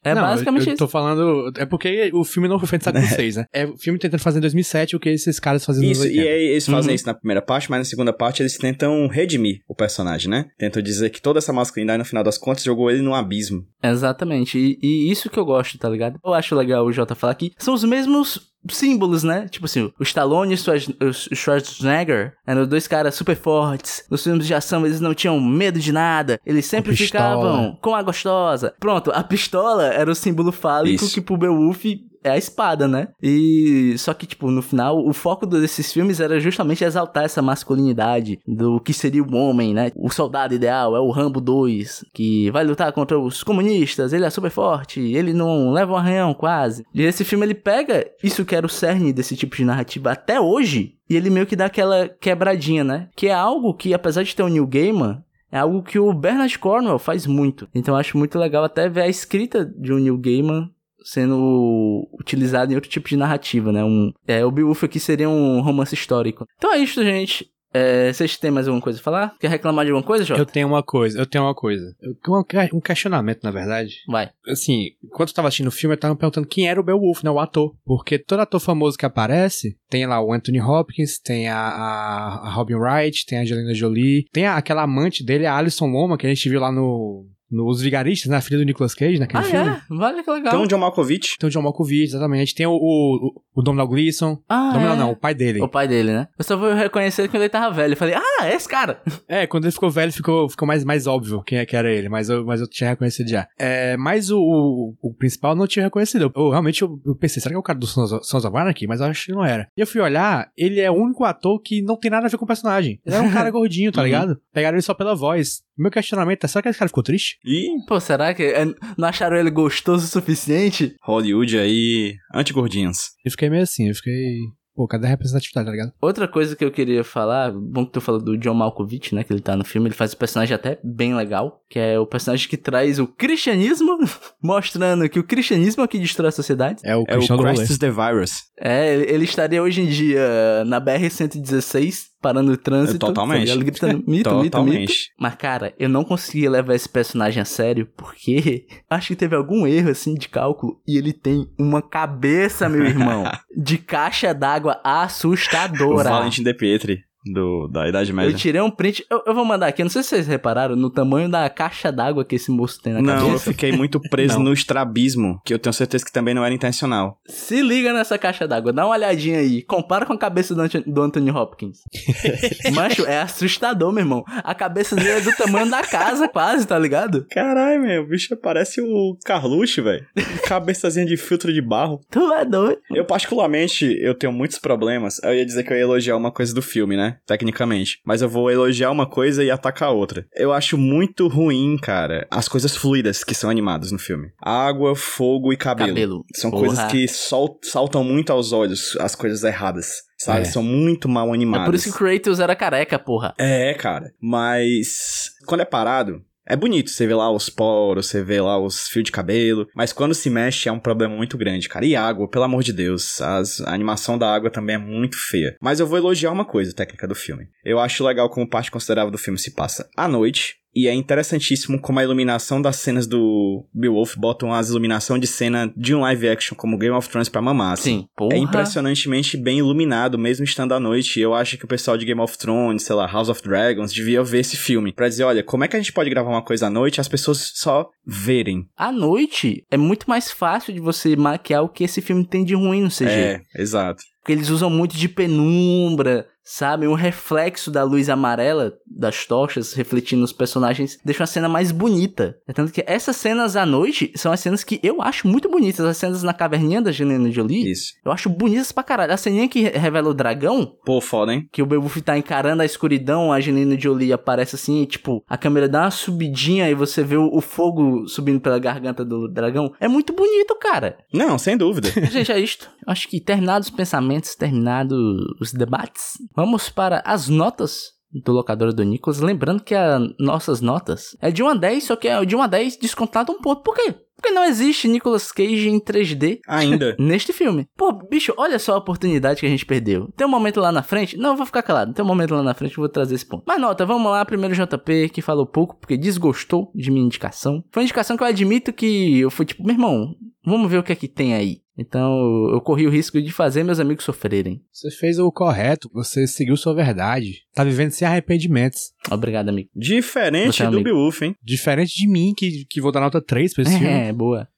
É 0.04 0.14
Não, 0.14 0.22
basicamente 0.22 0.62
eu, 0.62 0.66
eu 0.68 0.74
isso. 0.74 0.78
tô 0.78 0.88
falando. 0.88 1.50
É 1.56 1.66
porque 1.66 2.10
o 2.14 2.22
filme 2.24 2.48
não 2.48 2.58
foi 2.60 2.68
feito 2.68 2.82
em 2.88 2.92
século 3.02 3.06
VI, 3.16 3.36
né? 3.38 3.44
É 3.52 3.66
o 3.66 3.76
filme 3.76 3.98
tentando 3.98 4.20
fazer 4.20 4.38
em 4.38 4.40
2007 4.42 4.94
o 4.96 5.00
que 5.00 5.08
esses 5.08 5.40
caras 5.40 5.66
nos 5.66 5.78
Isso, 5.78 6.02
anos 6.02 6.14
e 6.14 6.18
80. 6.20 6.28
aí 6.34 6.42
eles 6.46 6.66
fazem 6.66 6.90
Uhum. 6.90 6.94
isso 6.94 7.06
na 7.06 7.14
primeira 7.14 7.42
parte, 7.42 7.68
mas 7.70 7.80
na 7.80 7.84
segunda 7.84 8.12
parte 8.12 8.40
eles 8.40 8.56
tentam 8.56 9.08
redimir 9.08 9.62
o 9.68 9.74
personagem, 9.74 10.30
né? 10.30 10.46
Tentam 10.56 10.80
dizer 10.80 11.10
que 11.10 11.20
toda 11.20 11.38
essa 11.38 11.52
masculinidade, 11.52 11.98
no 11.98 12.04
final 12.04 12.22
das 12.22 12.38
contas, 12.38 12.62
jogou 12.62 12.88
ele 12.90 13.02
num 13.02 13.14
abismo. 13.14 13.64
Exatamente. 13.96 14.58
E, 14.58 14.78
e 14.82 15.10
isso 15.10 15.28
que 15.30 15.38
eu 15.38 15.44
gosto, 15.44 15.78
tá 15.78 15.88
ligado? 15.88 16.18
Eu 16.24 16.34
acho 16.34 16.54
legal 16.54 16.84
o 16.84 16.92
Jota 16.92 17.14
falar 17.14 17.32
aqui. 17.32 17.52
São 17.58 17.74
os 17.74 17.82
mesmos 17.84 18.52
símbolos, 18.68 19.22
né? 19.22 19.46
Tipo 19.48 19.66
assim, 19.66 19.92
o 19.98 20.02
Stallone 20.02 20.52
e 20.52 20.54
o 20.54 20.58
Schwarz- 20.58 20.88
o 21.00 21.12
Schwarzenegger 21.36 22.34
eram 22.46 22.66
dois 22.66 22.86
caras 22.88 23.14
super 23.14 23.36
fortes. 23.36 24.04
Nos 24.10 24.22
filmes 24.24 24.46
de 24.46 24.54
ação 24.54 24.84
eles 24.84 25.00
não 25.00 25.14
tinham 25.14 25.40
medo 25.40 25.78
de 25.78 25.92
nada. 25.92 26.40
Eles 26.44 26.66
sempre 26.66 26.92
ficavam 26.96 27.78
com 27.80 27.94
a 27.94 28.02
gostosa. 28.02 28.74
Pronto, 28.80 29.10
a 29.12 29.22
pistola 29.22 29.86
era 29.86 30.10
o 30.10 30.14
símbolo 30.14 30.52
fálico 30.52 31.04
Isso. 31.04 31.14
que 31.14 31.20
pro 31.20 31.36
Beowulf 31.36 31.84
é 32.26 32.32
a 32.32 32.38
espada, 32.38 32.88
né? 32.88 33.08
E 33.22 33.94
só 33.98 34.12
que, 34.12 34.26
tipo, 34.26 34.50
no 34.50 34.62
final, 34.62 35.04
o 35.06 35.12
foco 35.12 35.46
desses 35.46 35.92
filmes 35.92 36.20
era 36.20 36.40
justamente 36.40 36.84
exaltar 36.84 37.24
essa 37.24 37.40
masculinidade 37.40 38.38
do 38.46 38.80
que 38.80 38.92
seria 38.92 39.22
o 39.22 39.34
homem, 39.34 39.72
né? 39.72 39.90
O 39.96 40.10
soldado 40.10 40.54
ideal 40.54 40.96
é 40.96 41.00
o 41.00 41.10
Rambo 41.10 41.40
2, 41.40 42.04
que 42.12 42.50
vai 42.50 42.64
lutar 42.64 42.92
contra 42.92 43.18
os 43.18 43.42
comunistas, 43.42 44.12
ele 44.12 44.24
é 44.24 44.30
super 44.30 44.50
forte, 44.50 45.00
ele 45.00 45.32
não 45.32 45.70
leva 45.70 45.92
um 45.92 45.96
arranhão 45.96 46.34
quase. 46.34 46.84
E 46.94 47.02
esse 47.02 47.24
filme 47.24 47.46
ele 47.46 47.54
pega 47.54 48.06
isso 48.22 48.44
que 48.44 48.54
era 48.54 48.66
o 48.66 48.70
cerne 48.70 49.12
desse 49.12 49.36
tipo 49.36 49.56
de 49.56 49.64
narrativa 49.64 50.12
até 50.12 50.40
hoje, 50.40 50.94
e 51.08 51.16
ele 51.16 51.30
meio 51.30 51.46
que 51.46 51.56
dá 51.56 51.66
aquela 51.66 52.08
quebradinha, 52.08 52.82
né? 52.82 53.08
Que 53.14 53.28
é 53.28 53.34
algo 53.34 53.74
que, 53.74 53.94
apesar 53.94 54.22
de 54.22 54.34
ter 54.34 54.42
o 54.42 54.48
New 54.48 54.66
Gaiman, 54.66 55.22
é 55.50 55.58
algo 55.58 55.82
que 55.82 55.98
o 55.98 56.12
Bernard 56.12 56.58
Cornwell 56.58 56.98
faz 56.98 57.26
muito. 57.26 57.68
Então 57.74 57.96
acho 57.96 58.18
muito 58.18 58.38
legal 58.38 58.64
até 58.64 58.88
ver 58.88 59.02
a 59.02 59.08
escrita 59.08 59.64
de 59.64 59.92
um 59.92 59.98
Neil 59.98 60.18
Gaiman 60.18 60.70
sendo 61.06 62.08
utilizado 62.12 62.72
em 62.72 62.74
outro 62.74 62.90
tipo 62.90 63.08
de 63.08 63.16
narrativa, 63.16 63.72
né? 63.72 63.84
Um, 63.84 64.12
é, 64.26 64.44
o 64.44 64.50
Beowulf 64.50 64.84
aqui 64.84 64.98
seria 65.00 65.28
um 65.28 65.60
romance 65.60 65.94
histórico. 65.94 66.46
Então 66.58 66.72
é 66.72 66.78
isso, 66.78 67.02
gente. 67.04 67.46
É, 67.74 68.10
vocês 68.10 68.38
têm 68.38 68.50
mais 68.50 68.66
alguma 68.66 68.80
coisa 68.82 68.98
a 68.98 69.02
falar? 69.02 69.34
Quer 69.38 69.50
reclamar 69.50 69.84
de 69.84 69.90
alguma 69.90 70.06
coisa, 70.06 70.24
Jota? 70.24 70.40
Eu 70.40 70.46
tenho 70.46 70.66
uma 70.66 70.82
coisa, 70.82 71.18
eu 71.18 71.26
tenho 71.26 71.44
uma 71.44 71.54
coisa. 71.54 71.84
Um 72.26 72.78
Um 72.78 72.80
questionamento, 72.80 73.42
na 73.42 73.50
verdade. 73.50 73.96
Vai. 74.08 74.30
Assim, 74.48 74.92
enquanto 75.04 75.28
eu 75.28 75.34
tava 75.34 75.48
assistindo 75.48 75.66
o 75.66 75.70
filme, 75.72 75.94
eu 75.94 76.00
tava 76.00 76.14
me 76.14 76.18
perguntando 76.20 76.46
quem 76.46 76.68
era 76.68 76.80
o 76.80 76.82
Beowulf, 76.82 77.22
né? 77.22 77.30
O 77.30 77.38
ator. 77.38 77.74
Porque 77.84 78.18
todo 78.18 78.40
ator 78.40 78.60
famoso 78.60 78.96
que 78.96 79.04
aparece, 79.04 79.76
tem 79.90 80.06
lá 80.06 80.22
o 80.22 80.32
Anthony 80.32 80.58
Hopkins, 80.60 81.18
tem 81.18 81.48
a, 81.48 81.58
a, 81.58 82.46
a 82.46 82.50
Robin 82.50 82.76
Wright, 82.76 83.26
tem 83.26 83.38
a 83.38 83.42
Angelina 83.42 83.74
Jolie, 83.74 84.24
tem 84.32 84.46
a- 84.46 84.56
aquela 84.56 84.82
amante 84.84 85.22
dele, 85.22 85.44
a 85.44 85.54
Alison 85.54 85.86
Loma, 85.86 86.16
que 86.16 86.26
a 86.26 86.30
gente 86.32 86.48
viu 86.48 86.60
lá 86.60 86.72
no... 86.72 87.26
Nos 87.50 87.80
Vigaristas, 87.80 88.30
na 88.30 88.40
filha 88.40 88.58
do 88.58 88.64
Nicolas 88.64 88.94
Cage, 88.94 89.18
naquele 89.18 89.40
Ah, 89.40 89.42
filme. 89.44 89.68
é? 89.70 89.80
Vale 89.88 90.22
que 90.22 90.30
legal. 90.30 90.52
Tem 90.52 90.60
o 90.62 90.66
John 90.66 90.78
Malkovich. 90.78 91.36
Tem 91.38 91.48
o 91.48 91.50
John 91.50 91.62
Malkovich, 91.62 92.04
exatamente. 92.04 92.54
Tem 92.54 92.66
o, 92.66 92.72
o, 92.72 93.32
o 93.54 93.62
Domhnall 93.62 93.86
Gleeson. 93.88 94.38
ah, 94.48 94.72
Domhnall 94.72 94.94
é. 94.94 94.96
não, 94.98 95.10
o 95.12 95.16
pai 95.16 95.34
dele. 95.34 95.60
O 95.62 95.68
pai 95.68 95.86
dele, 95.86 96.12
né? 96.12 96.28
Eu 96.38 96.44
só 96.44 96.56
vou 96.56 96.72
reconhecer 96.74 97.28
quando 97.28 97.42
ele 97.42 97.48
tava 97.48 97.72
velho. 97.74 97.92
Eu 97.92 97.96
falei, 97.96 98.14
ah, 98.14 98.44
é 98.46 98.54
esse 98.54 98.68
cara. 98.68 99.00
É, 99.28 99.46
quando 99.46 99.64
ele 99.64 99.72
ficou 99.72 99.90
velho, 99.90 100.12
ficou, 100.12 100.48
ficou 100.48 100.66
mais, 100.68 100.84
mais 100.84 101.06
óbvio 101.06 101.42
quem 101.42 101.58
é 101.58 101.66
que 101.66 101.74
era 101.76 101.90
ele, 101.92 102.08
mas 102.08 102.28
eu, 102.28 102.44
mas 102.46 102.60
eu 102.60 102.68
tinha 102.68 102.90
reconhecido 102.90 103.28
já. 103.28 103.46
É, 103.58 103.96
mas 103.96 104.30
o, 104.30 104.38
o, 104.38 104.94
o 105.02 105.14
principal 105.14 105.52
eu 105.52 105.56
não 105.56 105.66
tinha 105.66 105.84
reconhecido. 105.84 106.22
Eu, 106.22 106.32
eu 106.36 106.50
realmente 106.50 106.82
eu, 106.82 107.00
eu 107.04 107.14
pensei, 107.16 107.42
será 107.42 107.52
que 107.52 107.56
é 107.56 107.58
o 107.58 107.62
cara 107.62 107.78
do 107.78 107.86
Sons 107.86 108.12
of, 108.44 108.56
Anarchy? 108.56 108.86
Mas 108.86 109.00
eu 109.00 109.06
acho 109.06 109.26
que 109.26 109.32
não 109.32 109.44
era. 109.44 109.68
E 109.76 109.80
eu 109.80 109.86
fui 109.86 110.00
olhar, 110.00 110.48
ele 110.56 110.80
é 110.80 110.90
o 110.90 110.94
único 110.94 111.24
ator 111.24 111.60
que 111.60 111.82
não 111.82 111.96
tem 111.96 112.10
nada 112.10 112.26
a 112.26 112.28
ver 112.30 112.36
com 112.38 112.44
o 112.44 112.48
personagem. 112.48 113.00
Ele 113.04 113.16
era 113.16 113.24
um 113.24 113.32
cara 113.32 113.50
gordinho, 113.50 113.90
tá 113.90 114.00
Uhum. 114.00 114.06
ligado? 114.06 114.40
Pegaram 114.52 114.76
ele 114.76 114.82
só 114.82 114.94
pela 114.94 115.14
voz. 115.14 115.62
Meu 115.76 115.90
questionamento 115.90 116.44
é, 116.44 116.48
será 116.48 116.62
que 116.62 116.68
esse 116.68 116.78
cara 116.78 116.88
ficou 116.88 117.02
triste? 117.02 117.35
E 117.44 117.68
Pô, 117.86 118.00
será 118.00 118.34
que 118.34 118.42
é, 118.42 118.64
não 118.96 119.08
acharam 119.08 119.36
ele 119.36 119.50
gostoso 119.50 120.04
o 120.04 120.08
suficiente? 120.08 120.94
Hollywood 121.02 121.58
aí, 121.58 122.14
anti-gordinhos. 122.34 123.10
Eu 123.24 123.30
fiquei 123.30 123.50
meio 123.50 123.62
assim, 123.62 123.88
eu 123.88 123.94
fiquei... 123.94 124.38
Pô, 124.74 124.86
cadê 124.86 125.06
a 125.06 125.08
representatividade, 125.08 125.64
tá 125.64 125.72
ligado? 125.72 125.92
Outra 126.02 126.28
coisa 126.28 126.54
que 126.54 126.62
eu 126.62 126.70
queria 126.70 127.02
falar, 127.02 127.50
bom 127.50 127.86
que 127.86 127.92
tu 127.92 128.00
falou 128.00 128.20
do 128.20 128.36
John 128.36 128.52
Malkovich, 128.52 129.14
né, 129.14 129.24
que 129.24 129.32
ele 129.32 129.40
tá 129.40 129.56
no 129.56 129.64
filme, 129.64 129.88
ele 129.88 129.94
faz 129.94 130.12
um 130.12 130.18
personagem 130.18 130.54
até 130.54 130.78
bem 130.84 131.14
legal, 131.14 131.62
que 131.70 131.78
é 131.78 131.98
o 131.98 132.06
personagem 132.06 132.46
que 132.46 132.58
traz 132.58 132.98
o 132.98 133.06
cristianismo, 133.06 133.96
mostrando 134.42 135.08
que 135.08 135.18
o 135.18 135.24
cristianismo 135.24 135.80
é 135.80 135.86
o 135.86 135.88
que 135.88 135.98
destrói 135.98 136.28
a 136.28 136.32
sociedade. 136.32 136.82
É 136.84 136.94
o 136.94 137.06
É 137.08 137.16
o. 137.16 137.38
Christ 137.38 137.78
the 137.78 137.90
Virus. 137.90 138.42
É, 138.60 138.92
ele, 138.92 139.10
ele 139.10 139.24
estaria 139.24 139.62
hoje 139.62 139.80
em 139.80 139.86
dia 139.86 140.62
na 140.66 140.78
BR-116, 140.78 142.08
parando 142.20 142.52
o 142.52 142.56
trânsito. 142.56 142.98
Totalmente. 142.98 143.40
ligado? 143.40 143.64
Gritando 143.64 143.94
mito, 143.98 144.08
mito, 144.08 144.34
mito. 144.36 144.50
Totalmente. 144.50 145.12
Mas, 145.18 145.34
cara, 145.34 145.74
eu 145.78 145.88
não 145.88 146.04
conseguia 146.04 146.50
levar 146.50 146.74
esse 146.74 146.88
personagem 146.88 147.40
a 147.40 147.44
sério, 147.44 147.88
porque 147.96 148.66
acho 148.90 149.08
que 149.08 149.16
teve 149.16 149.36
algum 149.36 149.66
erro, 149.66 149.90
assim, 149.90 150.14
de 150.14 150.28
cálculo, 150.28 150.80
e 150.86 150.96
ele 150.96 151.12
tem 151.12 151.48
uma 151.58 151.82
cabeça, 151.82 152.68
meu 152.68 152.84
irmão, 152.84 153.24
de 153.56 153.78
caixa 153.78 154.32
d'água 154.34 154.80
O 154.84 154.88
assustadora. 154.88 156.10
Valentim 156.10 156.42
De 156.42 156.54
Pietri, 156.54 157.00
do, 157.32 157.66
da 157.68 157.88
Idade 157.88 158.10
Eu 158.10 158.16
Média. 158.16 158.34
tirei 158.36 158.60
um 158.60 158.70
print, 158.70 159.04
eu, 159.10 159.22
eu 159.26 159.34
vou 159.34 159.44
mandar 159.44 159.66
aqui, 159.66 159.82
eu 159.82 159.84
não 159.84 159.90
sei 159.90 160.02
se 160.02 160.10
vocês 160.10 160.26
repararam 160.26 160.76
no 160.76 160.90
tamanho 160.90 161.28
da 161.28 161.48
caixa 161.50 161.90
d'água 161.90 162.24
que 162.24 162.36
esse 162.36 162.50
moço 162.50 162.80
tem 162.80 162.92
na 162.92 163.02
Não, 163.02 163.14
eu 163.18 163.26
cabeça. 163.26 163.50
fiquei 163.52 163.72
muito 163.72 164.00
preso 164.00 164.36
Não. 164.38 164.44
no 164.46 164.52
estrabismo, 164.52 165.40
que 165.44 165.52
eu 165.52 165.58
tenho 165.58 165.72
certeza 165.72 166.04
que 166.04 166.12
também 166.12 166.34
não 166.34 166.44
era 166.44 166.54
intencional. 166.54 167.20
Se 167.26 167.60
liga 167.62 167.92
nessa 167.92 168.16
caixa 168.18 168.46
d'água, 168.46 168.72
dá 168.72 168.84
uma 168.86 168.94
olhadinha 168.94 169.38
aí. 169.38 169.62
Compara 169.62 170.06
com 170.06 170.12
a 170.12 170.18
cabeça 170.18 170.54
do, 170.54 170.60
Anthony- 170.62 170.84
do 170.86 171.02
Anthony 171.02 171.30
Hopkins. 171.30 171.80
Macho, 172.74 173.04
é 173.06 173.20
assustador, 173.20 173.92
meu 173.92 174.02
irmão. 174.02 174.24
A 174.28 174.54
cabeça 174.54 174.94
dele 174.96 175.10
é 175.10 175.20
do 175.20 175.32
tamanho 175.36 175.70
da 175.70 175.82
casa, 175.82 176.28
quase, 176.28 176.66
tá 176.66 176.78
ligado? 176.78 177.26
Caralho, 177.30 177.82
meu, 177.82 178.02
o 178.02 178.06
bicho 178.06 178.36
parece 178.36 178.80
o 178.80 179.16
Carluxo, 179.24 179.82
velho. 179.82 180.06
Cabeçazinha 180.46 181.06
de 181.06 181.16
filtro 181.16 181.52
de 181.52 181.60
barro. 181.60 182.00
Tu 182.10 182.32
é 182.32 182.44
doido. 182.44 182.78
Eu, 182.90 183.04
particularmente, 183.04 183.84
eu 184.00 184.14
tenho 184.14 184.32
muitos 184.32 184.58
problemas. 184.58 185.20
Eu 185.22 185.34
ia 185.34 185.44
dizer 185.46 185.62
que 185.64 185.72
eu 185.72 185.76
ia 185.76 185.82
elogiar 185.82 186.16
uma 186.16 186.30
coisa 186.30 186.54
do 186.54 186.62
filme, 186.62 186.96
né? 186.96 187.15
Tecnicamente. 187.26 188.00
Mas 188.04 188.22
eu 188.22 188.28
vou 188.28 188.50
elogiar 188.50 188.90
uma 188.90 189.06
coisa 189.06 189.44
e 189.44 189.50
atacar 189.50 189.90
outra. 189.92 190.26
Eu 190.34 190.52
acho 190.52 190.76
muito 190.76 191.28
ruim, 191.28 191.76
cara, 191.80 192.26
as 192.30 192.48
coisas 192.48 192.76
fluidas 192.76 193.22
que 193.24 193.34
são 193.34 193.48
animadas 193.50 193.92
no 193.92 193.98
filme. 193.98 194.28
Água, 194.42 194.94
fogo 194.96 195.52
e 195.52 195.56
cabelo. 195.56 195.88
Cabelo. 195.90 196.24
São 196.34 196.50
Porra. 196.50 196.66
coisas 196.66 196.84
que 196.90 197.08
sol- 197.08 197.58
saltam 197.62 198.02
muito 198.04 198.32
aos 198.32 198.52
olhos, 198.52 198.96
as 199.00 199.14
coisas 199.14 199.42
erradas. 199.44 200.04
Sabe? 200.18 200.40
É. 200.40 200.44
São 200.44 200.62
muito 200.62 201.08
mal 201.10 201.30
animadas. 201.32 201.62
É 201.62 201.66
por 201.66 201.74
isso 201.74 201.84
que 201.84 201.90
o 201.90 201.98
Kratos 201.98 202.40
era 202.40 202.56
careca, 202.56 202.98
porra. 202.98 203.34
É, 203.38 203.74
cara. 203.74 204.12
Mas 204.20 205.30
quando 205.46 205.60
é 205.60 205.64
parado, 205.66 206.22
É 206.48 206.54
bonito, 206.54 206.90
você 206.90 207.06
vê 207.06 207.14
lá 207.14 207.28
os 207.30 207.48
poros, 207.48 208.06
você 208.06 208.22
vê 208.22 208.40
lá 208.40 208.56
os 208.56 208.86
fios 208.88 209.04
de 209.04 209.10
cabelo, 209.10 209.66
mas 209.74 209.92
quando 209.92 210.14
se 210.14 210.30
mexe 210.30 210.68
é 210.68 210.72
um 210.72 210.78
problema 210.78 211.16
muito 211.16 211.36
grande, 211.36 211.68
cara. 211.68 211.84
E 211.84 211.96
água, 211.96 212.28
pelo 212.28 212.44
amor 212.44 212.62
de 212.62 212.72
Deus, 212.72 213.20
as, 213.20 213.60
a 213.62 213.74
animação 213.74 214.16
da 214.16 214.32
água 214.32 214.48
também 214.48 214.76
é 214.76 214.78
muito 214.78 215.16
feia. 215.18 215.56
Mas 215.60 215.80
eu 215.80 215.86
vou 215.88 215.98
elogiar 215.98 216.30
uma 216.30 216.44
coisa, 216.44 216.72
técnica 216.72 217.08
do 217.08 217.16
filme. 217.16 217.48
Eu 217.64 217.80
acho 217.80 218.04
legal 218.04 218.30
como 218.30 218.48
parte 218.48 218.70
considerável 218.70 219.10
do 219.10 219.18
filme 219.18 219.38
se 219.38 219.54
passa 219.54 219.88
à 219.96 220.06
noite, 220.06 220.54
e 220.76 220.86
é 220.86 220.92
interessantíssimo 220.92 221.80
como 221.80 221.98
a 221.98 222.04
iluminação 222.04 222.60
das 222.60 222.76
cenas 222.76 223.06
do 223.06 223.66
Beowulf 223.72 224.14
botam 224.14 224.52
as 224.52 224.68
iluminação 224.68 225.18
de 225.18 225.26
cena 225.26 225.72
de 225.74 225.94
um 225.94 226.00
live 226.00 226.28
action 226.28 226.54
como 226.54 226.76
Game 226.76 226.94
of 226.94 227.08
Thrones 227.08 227.30
pra 227.30 227.40
mamar. 227.40 227.72
Assim. 227.72 228.00
Sim, 228.00 228.08
porra. 228.14 228.34
É 228.34 228.38
impressionantemente 228.38 229.38
bem 229.38 229.60
iluminado, 229.60 230.18
mesmo 230.18 230.44
estando 230.44 230.74
à 230.74 230.78
noite. 230.78 231.18
E 231.18 231.22
eu 231.22 231.34
acho 231.34 231.56
que 231.56 231.64
o 231.64 231.68
pessoal 231.68 231.96
de 231.96 232.04
Game 232.04 232.20
of 232.20 232.36
Thrones, 232.36 232.82
sei 232.82 232.94
lá, 232.94 233.06
House 233.06 233.30
of 233.30 233.42
Dragons, 233.42 233.90
devia 233.90 234.22
ver 234.22 234.40
esse 234.40 234.58
filme. 234.58 234.92
Pra 234.92 235.08
dizer, 235.08 235.24
olha, 235.24 235.42
como 235.42 235.64
é 235.64 235.68
que 235.68 235.76
a 235.76 235.78
gente 235.78 235.94
pode 235.94 236.10
gravar 236.10 236.28
uma 236.28 236.44
coisa 236.44 236.66
à 236.66 236.70
noite 236.70 236.98
e 236.98 237.00
as 237.00 237.08
pessoas 237.08 237.52
só 237.54 237.88
verem? 238.06 238.68
À 238.76 238.92
noite 238.92 239.64
é 239.70 239.78
muito 239.78 240.04
mais 240.10 240.30
fácil 240.30 240.74
de 240.74 240.80
você 240.80 241.16
maquiar 241.16 241.62
o 241.62 241.70
que 241.70 241.84
esse 241.84 242.02
filme 242.02 242.26
tem 242.26 242.44
de 242.44 242.54
ruim 242.54 242.82
no 242.82 242.90
CG. 242.90 243.08
É, 243.08 243.40
exato. 243.56 244.02
Porque 244.20 244.32
eles 244.32 244.50
usam 244.50 244.68
muito 244.68 244.96
de 244.96 245.08
penumbra, 245.08 246.26
sabe? 246.46 246.86
Um 246.86 246.94
reflexo 246.94 247.70
da 247.70 247.82
luz 247.82 248.08
amarela 248.08 248.72
das 248.86 249.26
tochas 249.26 249.72
refletindo 249.72 250.24
os 250.24 250.32
personagens 250.32 250.98
deixa 251.04 251.24
a 251.24 251.26
cena 251.26 251.48
mais 251.48 251.72
bonita. 251.72 252.38
É 252.46 252.52
tanto 252.52 252.72
que 252.72 252.84
essas 252.86 253.16
cenas 253.16 253.56
à 253.56 253.66
noite 253.66 254.12
são 254.14 254.32
as 254.32 254.40
cenas 254.40 254.62
que 254.62 254.78
eu 254.82 255.02
acho 255.02 255.26
muito 255.26 255.50
bonitas. 255.50 255.84
As 255.84 255.96
cenas 255.96 256.22
na 256.22 256.32
caverninha 256.32 256.80
da 256.80 256.90
Angelina 256.90 257.30
Jolie. 257.30 257.70
Isso. 257.70 257.94
Eu 258.04 258.12
acho 258.12 258.30
bonitas 258.30 258.70
pra 258.70 258.84
caralho. 258.84 259.12
A 259.12 259.16
ceninha 259.16 259.48
que 259.48 259.62
revela 259.62 260.10
o 260.10 260.14
dragão, 260.14 260.72
Pô, 260.84 261.00
foda, 261.00 261.34
hein? 261.34 261.48
que 261.52 261.62
o 261.62 261.66
Beowulf 261.66 261.96
tá 261.98 262.16
encarando 262.16 262.62
a 262.62 262.64
escuridão, 262.64 263.32
a 263.32 263.36
Angelina 263.36 263.78
Jolie 263.78 264.12
aparece 264.12 264.54
assim, 264.54 264.82
e, 264.82 264.86
tipo, 264.86 265.24
a 265.28 265.36
câmera 265.36 265.68
dá 265.68 265.82
uma 265.82 265.90
subidinha 265.90 266.70
e 266.70 266.74
você 266.74 267.02
vê 267.02 267.16
o, 267.16 267.28
o 267.32 267.40
fogo 267.40 268.06
subindo 268.06 268.40
pela 268.40 268.58
garganta 268.58 269.04
do 269.04 269.26
dragão. 269.28 269.72
É 269.80 269.88
muito 269.88 270.12
bonito, 270.12 270.56
cara. 270.60 270.98
Não, 271.12 271.36
sem 271.38 271.56
dúvida. 271.56 271.88
Gente, 272.10 272.30
é 272.30 272.38
isto. 272.38 272.70
Acho 272.86 273.08
que 273.08 273.20
terminados 273.20 273.68
os 273.68 273.74
pensamentos, 273.74 274.36
terminados 274.36 274.98
os 275.40 275.52
debates, 275.52 276.12
vamos 276.36 276.68
para 276.68 277.02
as 277.04 277.28
notas 277.28 277.96
do 278.12 278.32
locador 278.32 278.72
do 278.72 278.84
Nicolas. 278.84 279.20
Lembrando 279.20 279.62
que 279.62 279.74
as 279.74 280.00
nossas 280.18 280.60
notas 280.60 281.16
é 281.20 281.30
de 281.30 281.42
1 281.42 281.48
a 281.48 281.54
10, 281.54 281.84
só 281.84 281.96
que 281.96 282.08
é 282.08 282.24
de 282.24 282.36
1 282.36 282.42
a 282.42 282.46
10 282.46 282.76
descontado 282.76 283.32
um 283.32 283.40
ponto. 283.40 283.62
Por 283.62 283.74
quê? 283.74 283.94
Porque 284.16 284.30
não 284.30 284.44
existe 284.44 284.88
Nicolas 284.88 285.30
Cage 285.30 285.68
em 285.68 285.78
3D 285.78 286.40
Ainda. 286.48 286.96
neste 286.98 287.34
filme. 287.34 287.68
Pô, 287.76 287.92
bicho, 287.92 288.32
olha 288.38 288.58
só 288.58 288.72
a 288.72 288.78
oportunidade 288.78 289.40
que 289.40 289.46
a 289.46 289.48
gente 289.48 289.66
perdeu. 289.66 290.10
Tem 290.16 290.26
um 290.26 290.30
momento 290.30 290.58
lá 290.58 290.72
na 290.72 290.82
frente. 290.82 291.18
Não, 291.18 291.30
eu 291.30 291.36
vou 291.36 291.44
ficar 291.44 291.62
calado. 291.62 291.92
Tem 291.92 292.02
um 292.02 292.08
momento 292.08 292.34
lá 292.34 292.42
na 292.42 292.54
frente 292.54 292.72
que 292.72 292.78
eu 292.78 292.82
vou 292.82 292.88
trazer 292.88 293.14
esse 293.14 293.26
ponto. 293.26 293.44
Mas 293.46 293.60
nota, 293.60 293.84
vamos 293.84 294.10
lá. 294.10 294.24
Primeiro 294.24 294.54
JP, 294.54 295.10
que 295.10 295.20
falou 295.20 295.46
pouco, 295.46 295.76
porque 295.76 295.98
desgostou 295.98 296.72
de 296.74 296.90
minha 296.90 297.04
indicação. 297.04 297.62
Foi 297.70 297.82
uma 297.82 297.84
indicação 297.84 298.16
que 298.16 298.22
eu 298.22 298.26
admito 298.26 298.72
que 298.72 299.20
eu 299.20 299.30
fui 299.30 299.44
tipo, 299.44 299.62
meu 299.62 299.74
irmão, 299.74 300.14
vamos 300.44 300.70
ver 300.70 300.78
o 300.78 300.82
que 300.82 300.92
é 300.92 300.96
que 300.96 301.08
tem 301.08 301.34
aí. 301.34 301.58
Então, 301.78 302.48
eu 302.52 302.60
corri 302.60 302.86
o 302.86 302.90
risco 302.90 303.20
de 303.20 303.30
fazer 303.30 303.62
meus 303.62 303.78
amigos 303.78 304.04
sofrerem. 304.04 304.62
Você 304.72 304.90
fez 304.90 305.18
o 305.18 305.30
correto, 305.30 305.90
você 305.92 306.26
seguiu 306.26 306.56
sua 306.56 306.74
verdade. 306.74 307.42
Tá 307.54 307.62
vivendo 307.62 307.90
sem 307.90 308.08
arrependimentos. 308.08 308.92
Obrigado, 309.10 309.50
amigo. 309.50 309.68
Diferente 309.74 310.56
Você 310.56 310.62
é 310.64 310.70
do. 310.70 310.82
Beowulf, 310.82 311.22
hein? 311.22 311.34
Diferente 311.42 311.94
de 311.94 312.08
mim, 312.08 312.32
que, 312.36 312.64
que 312.64 312.80
vou 312.80 312.90
dar 312.92 313.00
nota 313.00 313.20
3 313.20 313.52
pra 313.52 313.62
esse 313.62 313.78
filme. 313.78 313.86
É, 313.92 314.12
boa. 314.12 314.48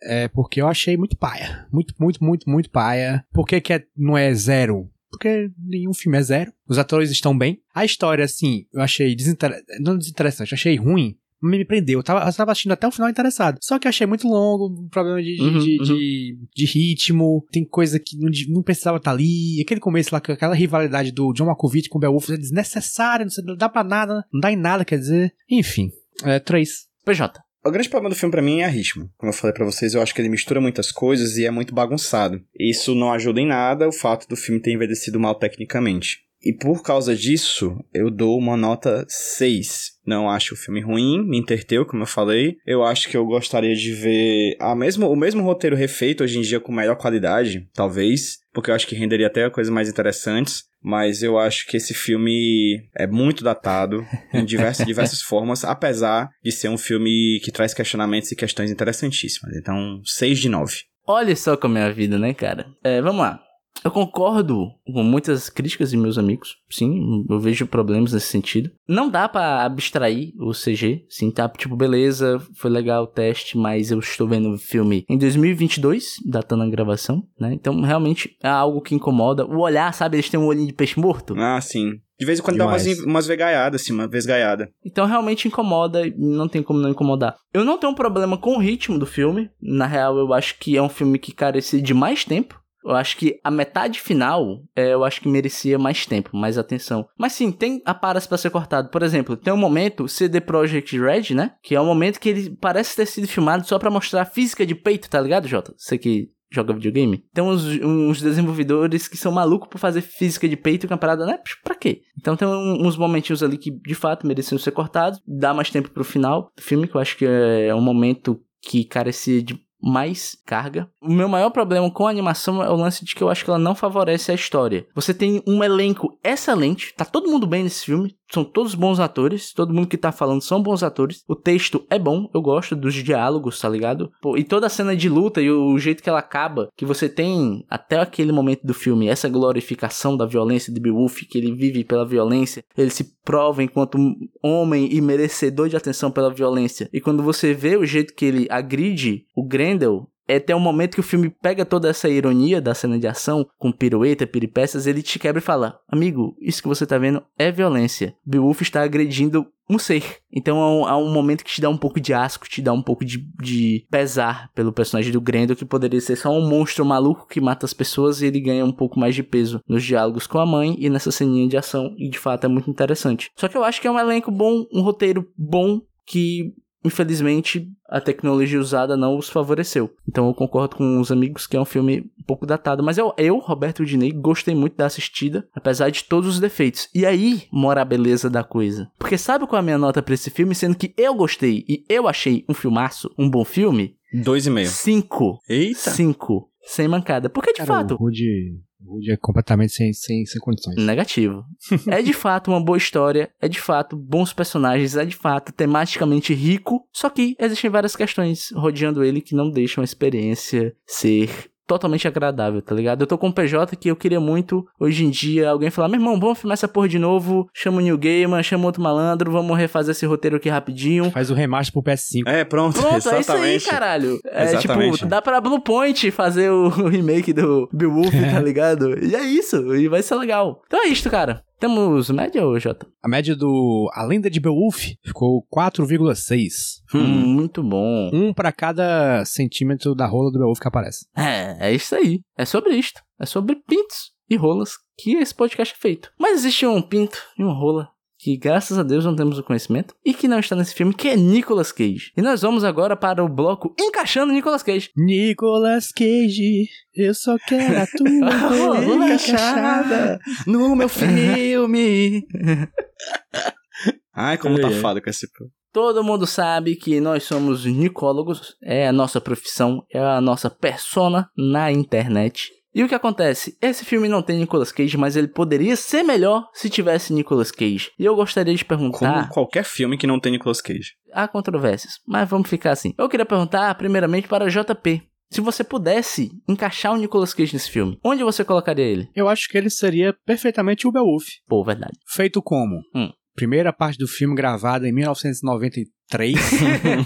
É 0.00 0.28
porque 0.28 0.60
eu 0.60 0.68
achei 0.68 0.96
muito 0.96 1.16
paia. 1.16 1.66
Muito, 1.72 1.92
muito, 1.98 2.22
muito, 2.22 2.48
muito 2.48 2.70
paia. 2.70 3.24
Por 3.32 3.44
que, 3.44 3.60
que 3.60 3.72
é- 3.72 3.84
não 3.96 4.16
é 4.16 4.32
zero? 4.32 4.88
Porque 5.10 5.50
nenhum 5.58 5.94
filme 5.94 6.18
é 6.18 6.22
zero. 6.22 6.52
Os 6.68 6.78
atores 6.78 7.10
estão 7.10 7.36
bem. 7.36 7.58
A 7.74 7.84
história, 7.84 8.24
assim, 8.24 8.66
eu 8.72 8.80
achei 8.82 9.14
desinter... 9.16 9.50
não 9.80 9.96
desinteressante, 9.98 10.54
achei 10.54 10.76
ruim. 10.76 11.16
Me 11.42 11.64
prendeu. 11.64 11.98
Eu 12.00 12.02
tava, 12.02 12.28
eu 12.28 12.32
tava 12.34 12.52
assistindo 12.52 12.72
até 12.72 12.86
o 12.86 12.90
final 12.90 13.08
interessado. 13.08 13.58
Só 13.60 13.78
que 13.78 13.86
eu 13.86 13.90
achei 13.90 14.06
muito 14.06 14.26
longo, 14.26 14.66
um 14.84 14.88
problema 14.88 15.22
de, 15.22 15.36
de, 15.36 15.42
Uhum, 15.42 15.58
de, 15.58 15.78
uhum. 15.78 15.84
de- 15.84 16.38
de 16.54 16.64
ritmo. 16.66 17.44
Tem 17.52 17.64
coisa 17.64 17.98
que 17.98 18.16
não, 18.18 18.30
não 18.48 18.62
precisava 18.62 18.96
estar 18.98 19.12
ali. 19.12 19.60
Aquele 19.62 19.80
começo 19.80 20.10
lá, 20.12 20.20
com 20.20 20.32
aquela 20.32 20.54
rivalidade 20.54 21.12
do 21.12 21.32
John 21.32 21.46
Malkovich 21.46 21.88
com 21.88 21.98
o 21.98 22.00
Beowulf 22.00 22.30
é 22.30 22.36
desnecessária, 22.36 23.24
não, 23.24 23.30
sei, 23.30 23.44
não 23.44 23.56
dá 23.56 23.68
pra 23.68 23.84
nada, 23.84 24.24
não 24.32 24.40
dá 24.40 24.50
em 24.52 24.56
nada, 24.56 24.84
quer 24.84 24.98
dizer. 24.98 25.32
Enfim, 25.50 25.90
é 26.24 26.38
três. 26.38 26.86
PJ. 27.04 27.40
O 27.64 27.70
grande 27.70 27.88
problema 27.88 28.14
do 28.14 28.18
filme 28.18 28.30
pra 28.30 28.40
mim 28.42 28.60
é 28.60 28.68
ritmo. 28.68 29.10
Como 29.18 29.30
eu 29.32 29.36
falei 29.36 29.52
pra 29.52 29.64
vocês, 29.64 29.92
eu 29.92 30.00
acho 30.00 30.14
que 30.14 30.20
ele 30.20 30.28
mistura 30.28 30.60
muitas 30.60 30.90
coisas 30.92 31.36
e 31.36 31.44
é 31.44 31.50
muito 31.50 31.74
bagunçado. 31.74 32.40
Isso 32.58 32.94
não 32.94 33.12
ajuda 33.12 33.40
em 33.40 33.46
nada 33.46 33.88
o 33.88 33.92
fato 33.92 34.26
do 34.28 34.36
filme 34.36 34.60
ter 34.60 34.72
envelhecido 34.72 35.18
mal 35.20 35.34
tecnicamente. 35.34 36.18
E 36.42 36.52
por 36.52 36.82
causa 36.82 37.16
disso, 37.16 37.76
eu 37.92 38.10
dou 38.10 38.38
uma 38.38 38.56
nota 38.56 39.04
6. 39.08 39.98
Não 40.06 40.30
acho 40.30 40.54
o 40.54 40.56
filme 40.56 40.80
ruim, 40.80 41.26
me 41.26 41.38
interteu, 41.38 41.84
como 41.84 42.02
eu 42.02 42.06
falei. 42.06 42.56
Eu 42.66 42.84
acho 42.84 43.08
que 43.08 43.16
eu 43.16 43.26
gostaria 43.26 43.74
de 43.74 43.92
ver 43.92 44.56
a 44.60 44.74
mesmo, 44.74 45.08
o 45.08 45.16
mesmo 45.16 45.42
roteiro 45.42 45.76
refeito 45.76 46.22
hoje 46.22 46.38
em 46.38 46.42
dia 46.42 46.60
com 46.60 46.72
melhor 46.72 46.96
qualidade, 46.96 47.68
talvez, 47.74 48.38
porque 48.52 48.70
eu 48.70 48.74
acho 48.74 48.86
que 48.86 48.94
renderia 48.94 49.26
até 49.26 49.50
coisas 49.50 49.72
mais 49.72 49.88
interessantes. 49.88 50.68
Mas 50.80 51.24
eu 51.24 51.36
acho 51.36 51.66
que 51.66 51.76
esse 51.76 51.92
filme 51.92 52.88
é 52.96 53.04
muito 53.04 53.42
datado 53.42 54.06
em 54.32 54.44
diversas, 54.44 54.86
diversas 54.86 55.20
formas, 55.20 55.64
apesar 55.64 56.30
de 56.42 56.52
ser 56.52 56.68
um 56.68 56.78
filme 56.78 57.40
que 57.42 57.50
traz 57.50 57.74
questionamentos 57.74 58.30
e 58.30 58.36
questões 58.36 58.70
interessantíssimas. 58.70 59.56
Então, 59.56 60.00
6 60.04 60.38
de 60.38 60.48
9. 60.48 60.76
Olha 61.04 61.34
só 61.34 61.56
como 61.56 61.78
é 61.78 61.82
a 61.82 61.90
vida, 61.90 62.16
né, 62.16 62.32
cara? 62.32 62.66
É, 62.84 63.02
vamos 63.02 63.22
lá. 63.22 63.47
Eu 63.84 63.90
concordo 63.90 64.70
com 64.84 65.02
muitas 65.02 65.48
críticas 65.48 65.90
de 65.90 65.96
meus 65.96 66.18
amigos. 66.18 66.56
Sim, 66.70 67.24
eu 67.28 67.38
vejo 67.38 67.66
problemas 67.66 68.12
nesse 68.12 68.26
sentido. 68.26 68.70
Não 68.88 69.08
dá 69.08 69.28
pra 69.28 69.64
abstrair 69.64 70.32
o 70.38 70.52
CG. 70.52 71.04
Sim, 71.08 71.30
tá? 71.30 71.48
Tipo, 71.48 71.76
beleza, 71.76 72.40
foi 72.54 72.70
legal 72.70 73.04
o 73.04 73.08
teste, 73.08 73.56
mas 73.56 73.90
eu 73.90 73.98
estou 73.98 74.26
vendo 74.26 74.52
o 74.52 74.58
filme 74.58 75.04
em 75.08 75.16
2022, 75.16 76.16
datando 76.26 76.64
a 76.64 76.68
gravação, 76.68 77.22
né? 77.38 77.52
Então, 77.52 77.80
realmente, 77.80 78.36
é 78.42 78.48
algo 78.48 78.80
que 78.80 78.94
incomoda. 78.94 79.46
O 79.46 79.60
olhar, 79.60 79.92
sabe? 79.94 80.16
Eles 80.16 80.28
têm 80.28 80.40
um 80.40 80.46
olhinho 80.46 80.66
de 80.66 80.72
peixe 80.72 80.98
morto. 80.98 81.34
Ah, 81.38 81.60
sim. 81.60 82.00
De 82.18 82.26
vez 82.26 82.40
em 82.40 82.42
quando 82.42 82.56
dá 82.56 82.66
umas, 82.66 82.82
Demais. 82.82 83.04
umas 83.04 83.26
vegaiadas, 83.28 83.80
assim, 83.80 83.92
uma 83.92 84.08
vesgaiada. 84.08 84.68
Então 84.84 85.06
realmente 85.06 85.46
incomoda 85.46 86.02
não 86.16 86.48
tem 86.48 86.64
como 86.64 86.80
não 86.80 86.90
incomodar. 86.90 87.36
Eu 87.54 87.64
não 87.64 87.78
tenho 87.78 87.92
um 87.92 87.94
problema 87.94 88.36
com 88.36 88.56
o 88.56 88.58
ritmo 88.58 88.98
do 88.98 89.06
filme. 89.06 89.48
Na 89.62 89.86
real, 89.86 90.18
eu 90.18 90.32
acho 90.34 90.58
que 90.58 90.76
é 90.76 90.82
um 90.82 90.88
filme 90.88 91.16
que 91.16 91.32
carecia 91.32 91.80
de 91.80 91.94
mais 91.94 92.24
tempo. 92.24 92.60
Eu 92.84 92.92
acho 92.92 93.16
que 93.16 93.38
a 93.42 93.50
metade 93.50 94.00
final, 94.00 94.62
é, 94.74 94.92
eu 94.92 95.04
acho 95.04 95.20
que 95.20 95.28
merecia 95.28 95.78
mais 95.78 96.06
tempo, 96.06 96.36
mais 96.36 96.56
atenção. 96.56 97.08
Mas 97.18 97.32
sim, 97.32 97.50
tem 97.50 97.82
aparas 97.84 98.26
pra 98.26 98.38
ser 98.38 98.50
cortado. 98.50 98.88
Por 98.90 99.02
exemplo, 99.02 99.36
tem 99.36 99.52
um 99.52 99.58
momento, 99.58 100.08
CD 100.08 100.40
Projekt 100.40 100.98
Red, 100.98 101.34
né? 101.34 101.52
Que 101.62 101.74
é 101.74 101.80
um 101.80 101.86
momento 101.86 102.20
que 102.20 102.28
ele 102.28 102.56
parece 102.60 102.96
ter 102.96 103.06
sido 103.06 103.26
filmado 103.26 103.66
só 103.66 103.78
pra 103.78 103.90
mostrar 103.90 104.22
a 104.22 104.26
física 104.26 104.64
de 104.64 104.74
peito, 104.74 105.10
tá 105.10 105.20
ligado, 105.20 105.48
Jota? 105.48 105.74
Você 105.76 105.98
que 105.98 106.30
joga 106.50 106.72
videogame. 106.72 107.24
Tem 107.32 107.44
uns, 107.44 107.64
uns 107.82 108.22
desenvolvedores 108.22 109.06
que 109.06 109.16
são 109.16 109.30
malucos 109.30 109.68
por 109.68 109.78
fazer 109.78 110.00
física 110.00 110.48
de 110.48 110.56
peito 110.56 110.86
e 110.86 110.88
uma 110.88 110.96
parada, 110.96 111.26
né? 111.26 111.38
Pra 111.62 111.74
quê? 111.74 112.02
Então 112.16 112.36
tem 112.36 112.48
uns 112.48 112.96
momentinhos 112.96 113.42
ali 113.42 113.58
que 113.58 113.70
de 113.70 113.94
fato 113.94 114.26
mereciam 114.26 114.58
ser 114.58 114.72
cortados. 114.72 115.20
Dá 115.26 115.52
mais 115.52 115.70
tempo 115.70 115.90
pro 115.90 116.04
final 116.04 116.50
do 116.56 116.62
filme, 116.62 116.88
que 116.88 116.94
eu 116.94 117.00
acho 117.00 117.16
que 117.16 117.26
é 117.26 117.74
um 117.74 117.80
momento 117.80 118.40
que 118.60 118.84
carecia 118.84 119.42
de 119.42 119.60
mais 119.80 120.36
carga. 120.44 120.90
O 121.00 121.12
meu 121.12 121.28
maior 121.28 121.50
problema 121.50 121.90
com 121.90 122.06
a 122.06 122.10
animação 122.10 122.62
é 122.62 122.68
o 122.68 122.76
lance 122.76 123.04
de 123.04 123.14
que 123.14 123.22
eu 123.22 123.30
acho 123.30 123.44
que 123.44 123.50
ela 123.50 123.58
não 123.58 123.74
favorece 123.74 124.32
a 124.32 124.34
história. 124.34 124.86
Você 124.94 125.14
tem 125.14 125.42
um 125.46 125.62
elenco 125.62 126.18
excelente, 126.22 126.92
tá 126.96 127.04
todo 127.04 127.30
mundo 127.30 127.46
bem 127.46 127.62
nesse 127.62 127.84
filme, 127.84 128.16
são 128.30 128.44
todos 128.44 128.74
bons 128.74 129.00
atores, 129.00 129.52
todo 129.52 129.72
mundo 129.72 129.88
que 129.88 129.96
tá 129.96 130.12
falando 130.12 130.42
são 130.42 130.62
bons 130.62 130.82
atores. 130.82 131.22
O 131.26 131.34
texto 131.34 131.84
é 131.90 131.98
bom, 131.98 132.28
eu 132.34 132.42
gosto 132.42 132.76
dos 132.76 132.94
diálogos, 132.94 133.58
tá 133.58 133.68
ligado? 133.68 134.10
Pô, 134.20 134.36
e 134.36 134.44
toda 134.44 134.66
a 134.66 134.70
cena 134.70 134.96
de 134.96 135.08
luta 135.08 135.40
e 135.40 135.50
o 135.50 135.78
jeito 135.78 136.02
que 136.02 136.08
ela 136.08 136.18
acaba, 136.18 136.68
que 136.76 136.84
você 136.84 137.08
tem 137.08 137.64
até 137.68 137.98
aquele 138.00 138.32
momento 138.32 138.66
do 138.66 138.74
filme, 138.74 139.08
essa 139.08 139.28
glorificação 139.28 140.16
da 140.16 140.26
violência 140.26 140.72
de 140.72 140.80
Beowulf, 140.80 141.22
que 141.28 141.38
ele 141.38 141.54
vive 141.54 141.84
pela 141.84 142.06
violência, 142.06 142.64
ele 142.76 142.90
se 142.90 143.16
prova 143.24 143.62
enquanto 143.62 143.98
homem 144.42 144.88
e 144.92 145.00
merecedor 145.00 145.68
de 145.68 145.76
atenção 145.76 146.10
pela 146.10 146.32
violência. 146.32 146.88
E 146.92 147.00
quando 147.00 147.22
você 147.22 147.52
vê 147.52 147.76
o 147.76 147.84
jeito 147.84 148.14
que 148.14 148.24
ele 148.24 148.46
agride 148.50 149.24
o 149.34 149.46
Grendel, 149.46 150.08
é 150.28 150.36
até 150.36 150.54
o 150.54 150.60
momento 150.60 150.94
que 150.94 151.00
o 151.00 151.04
filme 151.04 151.30
pega 151.30 151.64
toda 151.64 151.88
essa 151.88 152.08
ironia 152.08 152.60
da 152.60 152.74
cena 152.74 152.98
de 152.98 153.06
ação, 153.06 153.46
com 153.58 153.72
pirueta, 153.72 154.26
piripécias, 154.26 154.86
ele 154.86 155.02
te 155.02 155.18
quebra 155.18 155.40
e 155.40 155.42
fala: 155.42 155.80
Amigo, 155.88 156.36
isso 156.40 156.62
que 156.62 156.68
você 156.68 156.86
tá 156.86 156.98
vendo 156.98 157.22
é 157.38 157.50
violência. 157.50 158.14
Beowulf 158.24 158.60
está 158.60 158.82
agredindo 158.82 159.46
um 159.70 159.78
ser. 159.78 160.02
Então 160.32 160.60
há 160.60 160.70
um, 160.70 160.86
há 160.86 160.96
um 160.96 161.12
momento 161.12 161.44
que 161.44 161.50
te 161.50 161.60
dá 161.60 161.68
um 161.68 161.76
pouco 161.76 162.00
de 162.00 162.14
asco, 162.14 162.48
te 162.48 162.62
dá 162.62 162.72
um 162.72 162.82
pouco 162.82 163.04
de, 163.04 163.18
de 163.40 163.86
pesar 163.90 164.50
pelo 164.54 164.72
personagem 164.72 165.12
do 165.12 165.20
Grendel, 165.20 165.56
que 165.56 165.64
poderia 165.64 166.00
ser 166.00 166.16
só 166.16 166.30
um 166.30 166.48
monstro 166.48 166.84
maluco 166.84 167.26
que 167.26 167.40
mata 167.40 167.66
as 167.66 167.74
pessoas 167.74 168.22
e 168.22 168.26
ele 168.26 168.40
ganha 168.40 168.64
um 168.64 168.72
pouco 168.72 168.98
mais 168.98 169.14
de 169.14 169.22
peso 169.22 169.60
nos 169.68 169.84
diálogos 169.84 170.26
com 170.26 170.38
a 170.38 170.46
mãe 170.46 170.74
e 170.78 170.88
nessa 170.88 171.10
ceninha 171.10 171.48
de 171.48 171.56
ação, 171.56 171.94
e 171.98 172.08
de 172.08 172.18
fato 172.18 172.44
é 172.44 172.48
muito 172.48 172.70
interessante. 172.70 173.30
Só 173.36 173.48
que 173.48 173.56
eu 173.56 173.64
acho 173.64 173.80
que 173.80 173.86
é 173.86 173.90
um 173.90 173.98
elenco 173.98 174.30
bom, 174.30 174.66
um 174.72 174.80
roteiro 174.80 175.28
bom, 175.36 175.82
que 176.06 176.54
infelizmente, 176.84 177.68
a 177.88 178.00
tecnologia 178.00 178.60
usada 178.60 178.96
não 178.96 179.16
os 179.16 179.28
favoreceu. 179.28 179.90
Então 180.08 180.26
eu 180.26 180.34
concordo 180.34 180.76
com 180.76 181.00
os 181.00 181.10
amigos 181.10 181.46
que 181.46 181.56
é 181.56 181.60
um 181.60 181.64
filme 181.64 182.10
um 182.18 182.22
pouco 182.24 182.46
datado. 182.46 182.82
Mas 182.82 182.98
eu, 182.98 183.12
eu 183.16 183.38
Roberto 183.38 183.84
Diney, 183.84 184.12
gostei 184.12 184.54
muito 184.54 184.76
da 184.76 184.86
assistida, 184.86 185.48
apesar 185.54 185.90
de 185.90 186.04
todos 186.04 186.28
os 186.28 186.40
defeitos. 186.40 186.88
E 186.94 187.04
aí 187.06 187.44
mora 187.52 187.82
a 187.82 187.84
beleza 187.84 188.28
da 188.28 188.44
coisa. 188.44 188.90
Porque 188.98 189.18
sabe 189.18 189.46
qual 189.46 189.58
é 189.58 189.60
a 189.60 189.64
minha 189.64 189.78
nota 189.78 190.02
pra 190.02 190.14
esse 190.14 190.30
filme? 190.30 190.54
Sendo 190.54 190.76
que 190.76 190.94
eu 190.96 191.14
gostei 191.14 191.64
e 191.68 191.84
eu 191.88 192.08
achei 192.08 192.44
um 192.48 192.54
filmaço, 192.54 193.10
um 193.18 193.28
bom 193.28 193.44
filme? 193.44 193.96
Dois 194.12 194.46
e 194.46 194.50
meio. 194.50 194.68
Cinco. 194.68 195.38
Eita! 195.48 195.90
Cinco. 195.90 196.50
Sem 196.62 196.88
mancada. 196.88 197.28
Porque 197.30 197.52
de 197.52 197.58
Cara, 197.58 197.66
fato. 197.66 197.94
O 197.94 197.96
Rude, 197.96 198.58
o 198.80 198.94
Rude 198.94 199.10
é 199.10 199.16
completamente 199.16 199.72
sem, 199.72 199.92
sem, 199.92 200.24
sem 200.24 200.40
condições. 200.40 200.76
Negativo. 200.76 201.44
é 201.88 202.00
de 202.02 202.12
fato 202.12 202.50
uma 202.50 202.62
boa 202.62 202.78
história, 202.78 203.30
é 203.40 203.48
de 203.48 203.60
fato 203.60 203.96
bons 203.96 204.32
personagens, 204.32 204.96
é 204.96 205.04
de 205.04 205.16
fato 205.16 205.52
tematicamente 205.52 206.32
rico, 206.32 206.86
só 206.92 207.10
que 207.10 207.36
existem 207.38 207.70
várias 207.70 207.96
questões 207.96 208.50
rodeando 208.54 209.02
ele 209.02 209.20
que 209.20 209.34
não 209.34 209.50
deixam 209.50 209.82
a 209.82 209.84
experiência 209.84 210.74
ser 210.86 211.50
totalmente 211.68 212.08
agradável, 212.08 212.62
tá 212.62 212.74
ligado? 212.74 213.02
Eu 213.02 213.06
tô 213.06 213.18
com 213.18 213.28
um 213.28 213.32
PJ 213.32 213.76
que 213.76 213.90
eu 213.90 213.94
queria 213.94 214.18
muito, 214.18 214.66
hoje 214.80 215.04
em 215.04 215.10
dia, 215.10 215.50
alguém 215.50 215.70
falar, 215.70 215.88
meu 215.88 216.00
irmão, 216.00 216.18
vamos 216.18 216.38
filmar 216.38 216.54
essa 216.54 216.66
porra 216.66 216.88
de 216.88 216.98
novo, 216.98 217.46
chama 217.54 217.76
o 217.76 217.80
New 217.80 217.98
Gamer, 217.98 218.42
chama 218.42 218.64
outro 218.64 218.82
malandro, 218.82 219.30
vamos 219.30 219.56
refazer 219.56 219.92
esse 219.92 220.06
roteiro 220.06 220.38
aqui 220.38 220.48
rapidinho. 220.48 221.10
Faz 221.10 221.30
o 221.30 221.34
remaster 221.34 221.72
pro 221.72 221.82
PS5. 221.82 222.22
É, 222.26 222.42
pronto, 222.44 222.80
Pronto, 222.80 222.94
é 222.94 222.98
isso 222.98 223.10
aí, 223.10 223.20
exatamente. 223.20 223.66
caralho. 223.66 224.18
É 224.24 224.44
Exatamente. 224.44 224.96
tipo, 224.96 225.06
dá 225.06 225.20
pra 225.20 225.40
Blue 225.40 225.60
Point 225.60 226.10
fazer 226.10 226.50
o 226.50 226.68
remake 226.88 227.32
do 227.34 227.68
Beowulf, 227.72 228.10
tá 228.32 228.40
ligado? 228.40 228.98
E 229.04 229.14
é 229.14 229.22
isso, 229.22 229.76
e 229.76 229.86
vai 229.88 230.02
ser 230.02 230.14
legal. 230.14 230.62
Então 230.66 230.82
é 230.82 230.88
isto, 230.88 231.10
cara. 231.10 231.42
Temos 231.58 232.08
média 232.10 232.46
ou 232.46 232.58
Jota? 232.58 232.86
A 233.02 233.08
média 233.08 233.34
do 233.34 233.90
A 233.92 234.04
Lenda 234.04 234.30
de 234.30 234.38
Beowulf 234.38 234.92
ficou 235.04 235.44
4,6. 235.52 236.48
Hum, 236.94 237.04
muito 237.04 237.62
bom. 237.64 238.10
Um 238.12 238.32
pra 238.32 238.52
cada 238.52 239.24
centímetro 239.24 239.94
da 239.94 240.06
rola 240.06 240.30
do 240.30 240.38
Beowulf 240.38 240.60
que 240.60 240.68
aparece. 240.68 241.06
É, 241.16 241.68
é 241.68 241.74
isso 241.74 241.96
aí. 241.96 242.20
É 242.36 242.44
sobre 242.44 242.74
isto. 242.76 243.02
É 243.20 243.26
sobre 243.26 243.56
pintos 243.56 244.12
e 244.30 244.36
rolas 244.36 244.74
que 244.96 245.16
esse 245.16 245.34
podcast 245.34 245.74
é 245.74 245.80
feito. 245.80 246.12
Mas 246.18 246.38
existe 246.38 246.64
um 246.64 246.80
pinto 246.80 247.18
e 247.36 247.42
uma 247.42 247.54
rola 247.54 247.88
que 248.18 248.36
graças 248.36 248.76
a 248.76 248.82
Deus 248.82 249.04
não 249.04 249.14
temos 249.14 249.38
o 249.38 249.44
conhecimento 249.44 249.94
e 250.04 250.12
que 250.12 250.26
não 250.26 250.40
está 250.40 250.56
nesse 250.56 250.74
filme, 250.74 250.92
que 250.92 251.08
é 251.08 251.16
Nicolas 251.16 251.70
Cage. 251.70 252.12
E 252.16 252.22
nós 252.22 252.42
vamos 252.42 252.64
agora 252.64 252.96
para 252.96 253.24
o 253.24 253.28
bloco 253.28 253.74
Encaixando 253.78 254.32
Nicolas 254.32 254.62
Cage. 254.62 254.90
Nicolas 254.96 255.92
Cage, 255.92 256.66
eu 256.94 257.14
só 257.14 257.36
quero 257.46 257.78
a 257.78 257.86
tua 257.86 258.84
encaixada 259.06 260.18
no 260.46 260.74
meu 260.74 260.88
filme. 260.88 262.26
Ai, 264.12 264.36
como 264.36 264.60
tá 264.60 264.70
foda 264.72 265.00
com 265.00 265.08
esse... 265.08 265.28
Todo 265.72 266.02
mundo 266.02 266.26
sabe 266.26 266.74
que 266.74 266.98
nós 266.98 267.22
somos 267.22 267.64
nicólogos, 267.64 268.56
é 268.62 268.88
a 268.88 268.92
nossa 268.92 269.20
profissão, 269.20 269.84
é 269.92 270.00
a 270.00 270.20
nossa 270.20 270.50
persona 270.50 271.30
na 271.36 271.70
internet. 271.70 272.50
E 272.78 272.84
o 272.84 272.88
que 272.88 272.94
acontece? 272.94 273.58
Esse 273.60 273.84
filme 273.84 274.06
não 274.06 274.22
tem 274.22 274.38
Nicolas 274.38 274.70
Cage, 274.70 274.96
mas 274.96 275.16
ele 275.16 275.26
poderia 275.26 275.74
ser 275.74 276.04
melhor 276.04 276.48
se 276.54 276.70
tivesse 276.70 277.12
Nicolas 277.12 277.50
Cage. 277.50 277.90
E 277.98 278.04
eu 278.04 278.14
gostaria 278.14 278.54
de 278.54 278.64
Como 278.64 278.92
perguntar. 278.92 279.28
qualquer 279.30 279.64
filme 279.64 279.98
que 279.98 280.06
não 280.06 280.20
tem 280.20 280.30
Nicolas 280.30 280.60
Cage. 280.60 280.92
Há 281.12 281.26
controvérsias, 281.26 281.94
mas 282.06 282.30
vamos 282.30 282.48
ficar 282.48 282.70
assim. 282.70 282.94
Eu 282.96 283.08
queria 283.08 283.26
perguntar, 283.26 283.74
primeiramente, 283.74 284.28
para 284.28 284.48
JP. 284.48 285.02
Se 285.28 285.40
você 285.40 285.64
pudesse 285.64 286.30
encaixar 286.48 286.92
o 286.94 286.96
Nicolas 286.96 287.34
Cage 287.34 287.52
nesse 287.52 287.68
filme, 287.68 287.98
onde 288.04 288.22
você 288.22 288.44
colocaria 288.44 288.84
ele? 288.84 289.08
Eu 289.12 289.28
acho 289.28 289.48
que 289.48 289.58
ele 289.58 289.70
seria 289.70 290.14
perfeitamente 290.24 290.86
o 290.86 290.92
Beowulf. 290.92 291.26
Pô, 291.48 291.64
verdade. 291.64 291.98
Feito 292.06 292.40
como? 292.40 292.76
Hum. 292.94 293.10
Primeira 293.38 293.72
parte 293.72 293.96
do 293.96 294.08
filme 294.08 294.34
gravada 294.34 294.88
em 294.88 294.92
1993 294.92 296.36